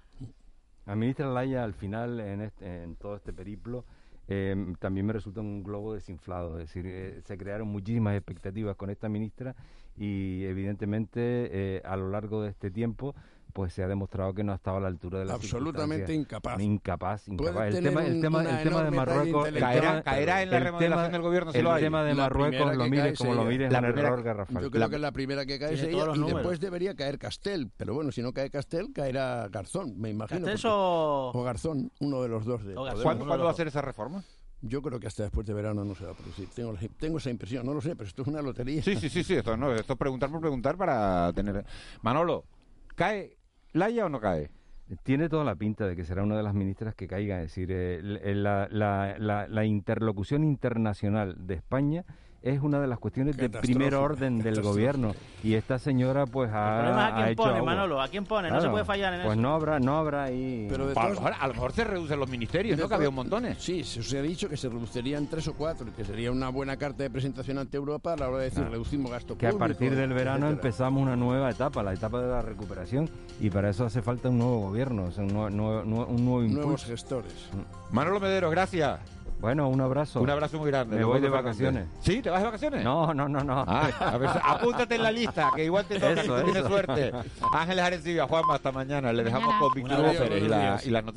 La 0.85 0.95
ministra 0.95 1.25
Laya, 1.27 1.63
al 1.63 1.73
final, 1.73 2.19
en, 2.19 2.41
este- 2.41 2.83
en 2.83 2.95
todo 2.97 3.15
este 3.15 3.33
periplo, 3.33 3.83
eh, 4.27 4.55
también 4.79 5.05
me 5.05 5.13
resulta 5.13 5.41
un 5.41 5.63
globo 5.63 5.93
desinflado. 5.93 6.59
Es 6.59 6.67
decir, 6.67 6.85
eh, 6.87 7.21
se 7.23 7.37
crearon 7.37 7.67
muchísimas 7.67 8.15
expectativas 8.15 8.75
con 8.75 8.89
esta 8.89 9.09
ministra 9.09 9.55
y, 9.97 10.43
evidentemente, 10.45 11.49
eh, 11.77 11.81
a 11.85 11.95
lo 11.95 12.09
largo 12.09 12.41
de 12.41 12.49
este 12.49 12.71
tiempo, 12.71 13.15
pues 13.53 13.71
se 13.73 13.83
ha 13.83 13.87
demostrado 13.87 14.33
que 14.33 14.43
no 14.43 14.51
ha 14.51 14.55
estado 14.55 14.77
a 14.77 14.79
la 14.81 14.87
altura 14.87 15.19
de 15.19 15.25
la 15.25 15.35
Absolutamente 15.35 16.13
incapaz. 16.13 16.59
Incapaz, 16.59 17.27
incapaz. 17.27 17.67
El 17.73 17.83
tema, 17.83 18.05
el 18.05 18.19
tema, 18.21 18.41
el 18.43 18.63
tema 18.63 18.83
de 18.83 18.91
Marruecos... 18.91 19.49
tema- 19.53 20.01
Caerá 20.03 20.41
en 20.41 20.49
la 20.49 20.57
el 20.57 20.63
remodelación 20.63 20.99
tema- 21.05 21.09
del 21.09 21.21
gobierno 21.21 21.51
si 21.51 21.57
El 21.59 21.63
lo 21.63 21.71
hay. 21.73 21.83
tema 21.83 22.03
de 22.03 22.15
La 22.15 22.23
Marruecos, 22.23 22.75
lo 22.75 22.87
mires 22.89 23.17
como 23.17 23.35
lo 23.35 23.45
mires, 23.45 23.67
es 23.67 23.71
la 23.71 23.79
un 23.79 23.85
primera- 23.85 24.07
error 24.07 24.23
garrafal. 24.23 24.63
Yo 24.63 24.71
creo 24.71 24.89
que 24.89 24.99
la 24.99 25.11
primera 25.11 25.45
que 25.45 25.59
cae 25.59 25.75
es 25.75 25.83
ella 25.83 26.05
y 26.15 26.19
después 26.33 26.59
debería 26.59 26.95
caer 26.95 27.17
Castel. 27.19 27.69
Pero 27.77 27.93
bueno, 27.93 28.11
si 28.11 28.21
no 28.21 28.33
cae 28.33 28.49
Castel, 28.49 28.91
caerá 28.93 29.47
Garzón, 29.49 29.99
me 29.99 30.09
imagino. 30.09 30.41
Porque- 30.47 30.67
o- 30.67 31.31
o 31.33 31.43
Garzón, 31.43 31.91
uno 31.99 32.21
de 32.23 32.29
los 32.29 32.45
dos. 32.45 32.63
De. 32.65 32.73
¿Cuándo, 32.73 33.25
¿cuándo 33.25 33.45
va 33.45 33.51
a 33.51 33.53
ser 33.53 33.67
esa 33.67 33.81
reforma? 33.81 34.23
Yo 34.65 34.81
creo 34.81 34.97
que 34.99 35.07
hasta 35.07 35.23
después 35.23 35.45
de 35.45 35.53
verano 35.53 35.83
no 35.83 35.93
se 35.93 36.05
va 36.05 36.11
a 36.11 36.15
producir. 36.15 36.47
Tengo, 36.55 36.71
la- 36.71 36.79
tengo 36.97 37.17
esa 37.17 37.29
impresión, 37.29 37.65
no 37.65 37.73
lo 37.73 37.81
sé, 37.81 37.95
pero 37.97 38.07
esto 38.07 38.21
es 38.21 38.27
una 38.29 38.41
lotería. 38.41 38.81
Sí, 38.81 38.95
sí, 38.95 39.09
sí, 39.09 39.21
sí, 39.23 39.35
esto, 39.35 39.57
no, 39.57 39.73
esto 39.75 39.93
es 39.93 39.99
preguntar 39.99 40.31
por 40.31 40.39
preguntar 40.39 40.77
para 40.77 41.31
tener... 41.33 41.65
Manolo, 42.01 42.45
¿cae 42.95 43.35
Laia 43.73 44.05
o 44.05 44.09
no 44.09 44.19
cae? 44.19 44.49
Tiene 45.03 45.29
toda 45.29 45.43
la 45.43 45.55
pinta 45.55 45.87
de 45.87 45.95
que 45.95 46.03
será 46.03 46.23
una 46.23 46.37
de 46.37 46.43
las 46.43 46.53
ministras 46.53 46.93
que 46.93 47.07
caiga. 47.07 47.37
Es 47.41 47.49
decir, 47.49 47.69
eh, 47.71 48.33
la- 48.35 48.67
la 48.69 49.65
interlocución 49.65 50.43
internacional 50.43 51.35
de 51.47 51.55
España 51.55 52.05
es 52.43 52.61
una 52.61 52.81
de 52.81 52.87
las 52.87 52.99
cuestiones 52.99 53.37
de 53.37 53.49
primer 53.49 53.95
orden 53.95 54.39
del 54.39 54.61
gobierno. 54.61 55.13
Y 55.43 55.53
esta 55.55 55.79
señora, 55.79 56.25
pues, 56.25 56.51
ha, 56.53 56.75
El 56.75 56.81
problema 56.83 56.91
es 56.91 57.03
a 57.05 57.07
ha 57.07 57.15
quién 57.15 57.27
hecho 57.29 57.43
pone, 57.43 57.57
agua. 57.57 57.65
Manolo, 57.73 58.01
a 58.01 58.07
quién 58.09 58.25
pone, 58.25 58.49
no 58.49 58.55
se 58.55 58.59
Claro, 58.59 58.71
puede 58.73 58.85
fallar 58.85 59.13
en 59.13 59.21
Pues 59.21 59.33
eso. 59.33 59.41
no 59.41 59.55
habrá, 59.55 59.79
no 59.79 59.97
habrá 59.97 60.23
ahí... 60.25 60.67
Pero 60.69 60.87
de 60.87 60.91
A 60.91 60.95
lo, 60.95 61.01
todos- 61.15 61.23
mejor, 61.23 61.33
a 61.39 61.47
lo 61.47 61.53
mejor 61.53 61.71
se 61.71 61.83
reducen 61.85 62.19
los 62.19 62.29
ministerios, 62.29 62.77
¿no? 62.77 62.89
Que 62.89 62.95
había 62.95 63.07
un 63.09 63.15
montones. 63.15 63.57
Sí, 63.63 63.83
se 63.85 64.01
os 64.01 64.13
ha 64.13 64.21
dicho 64.21 64.49
que 64.49 64.57
se 64.57 64.67
reducirían 64.67 65.27
tres 65.27 65.47
o 65.47 65.53
cuatro, 65.53 65.87
que 65.95 66.03
sería 66.03 66.31
una 66.31 66.49
buena 66.49 66.75
carta 66.75 67.03
de 67.03 67.09
presentación 67.09 67.57
ante 67.59 67.77
Europa 67.77 68.11
a 68.13 68.17
la 68.17 68.27
hora 68.27 68.39
de 68.39 68.43
decir 68.45 68.63
Ah. 68.67 68.69
reducimos 68.69 69.09
gasto 69.09 69.37
que 69.37 69.47
a 69.47 69.51
público, 69.51 69.67
partir 69.69 69.95
del 69.95 70.11
verano 70.13 70.47
etcétera. 70.47 70.67
empezamos 70.67 71.01
una 71.01 71.15
nueva 71.15 71.49
etapa, 71.49 71.81
la 71.81 71.93
etapa 71.93 72.21
de 72.21 72.27
la 72.27 72.41
recuperación, 72.41 73.09
y 73.39 73.49
para 73.49 73.69
eso 73.69 73.85
hace 73.85 74.01
falta 74.01 74.27
un 74.27 74.39
nuevo 74.39 74.59
gobierno, 74.59 75.05
o 75.05 75.11
sea, 75.11 75.23
un, 75.23 75.31
nuevo, 75.33 75.49
nuevo- 75.49 75.83
nuevo- 75.85 76.05
un 76.11 76.25
nuevo 76.25 76.41
Nuevos 76.41 76.63
impulso. 76.63 76.87
gestores. 76.87 77.49
Manolo 77.91 78.19
Medero, 78.19 78.49
gracias. 78.49 78.99
Bueno, 79.43 79.67
un 79.67 79.81
abrazo. 79.81 80.21
Un 80.21 80.29
abrazo 80.29 80.57
muy 80.57 80.71
grande. 80.71 80.95
Me 80.95 81.03
voy 81.03 81.19
de 81.19 81.27
vacaciones. 81.27 81.85
¿Sí? 81.99 82.21
¿Te 82.21 82.29
vas 82.29 82.39
de 82.39 82.45
vacaciones? 82.45 82.81
No, 82.81 83.13
no, 83.13 83.27
no, 83.27 83.43
no. 83.43 83.65
Ah, 83.67 83.89
a 83.99 84.17
ver, 84.17 84.29
apúntate 84.41 84.95
en 84.95 85.03
la 85.03 85.11
lista, 85.11 85.49
que 85.53 85.65
igual 85.65 85.83
te 85.83 85.95
toca 85.95 86.13
Eso, 86.13 86.37
tú 86.37 86.43
tienes 86.45 86.55
eso. 86.61 86.69
suerte. 86.69 87.11
Ángeles 87.53 87.83
Arencibia, 87.83 88.25
Juanma, 88.25 88.55
hasta 88.55 88.71
mañana. 88.71 89.11
Le 89.11 89.21
dejamos 89.21 89.49
Mañana. 89.49 89.59
con 89.59 89.73
abrazo, 89.91 90.19
Pérez 90.23 90.43
y, 90.43 90.47
la, 90.47 90.59
días. 90.59 90.87
y 90.87 90.89
las 90.91 91.03
noticias. 91.03 91.11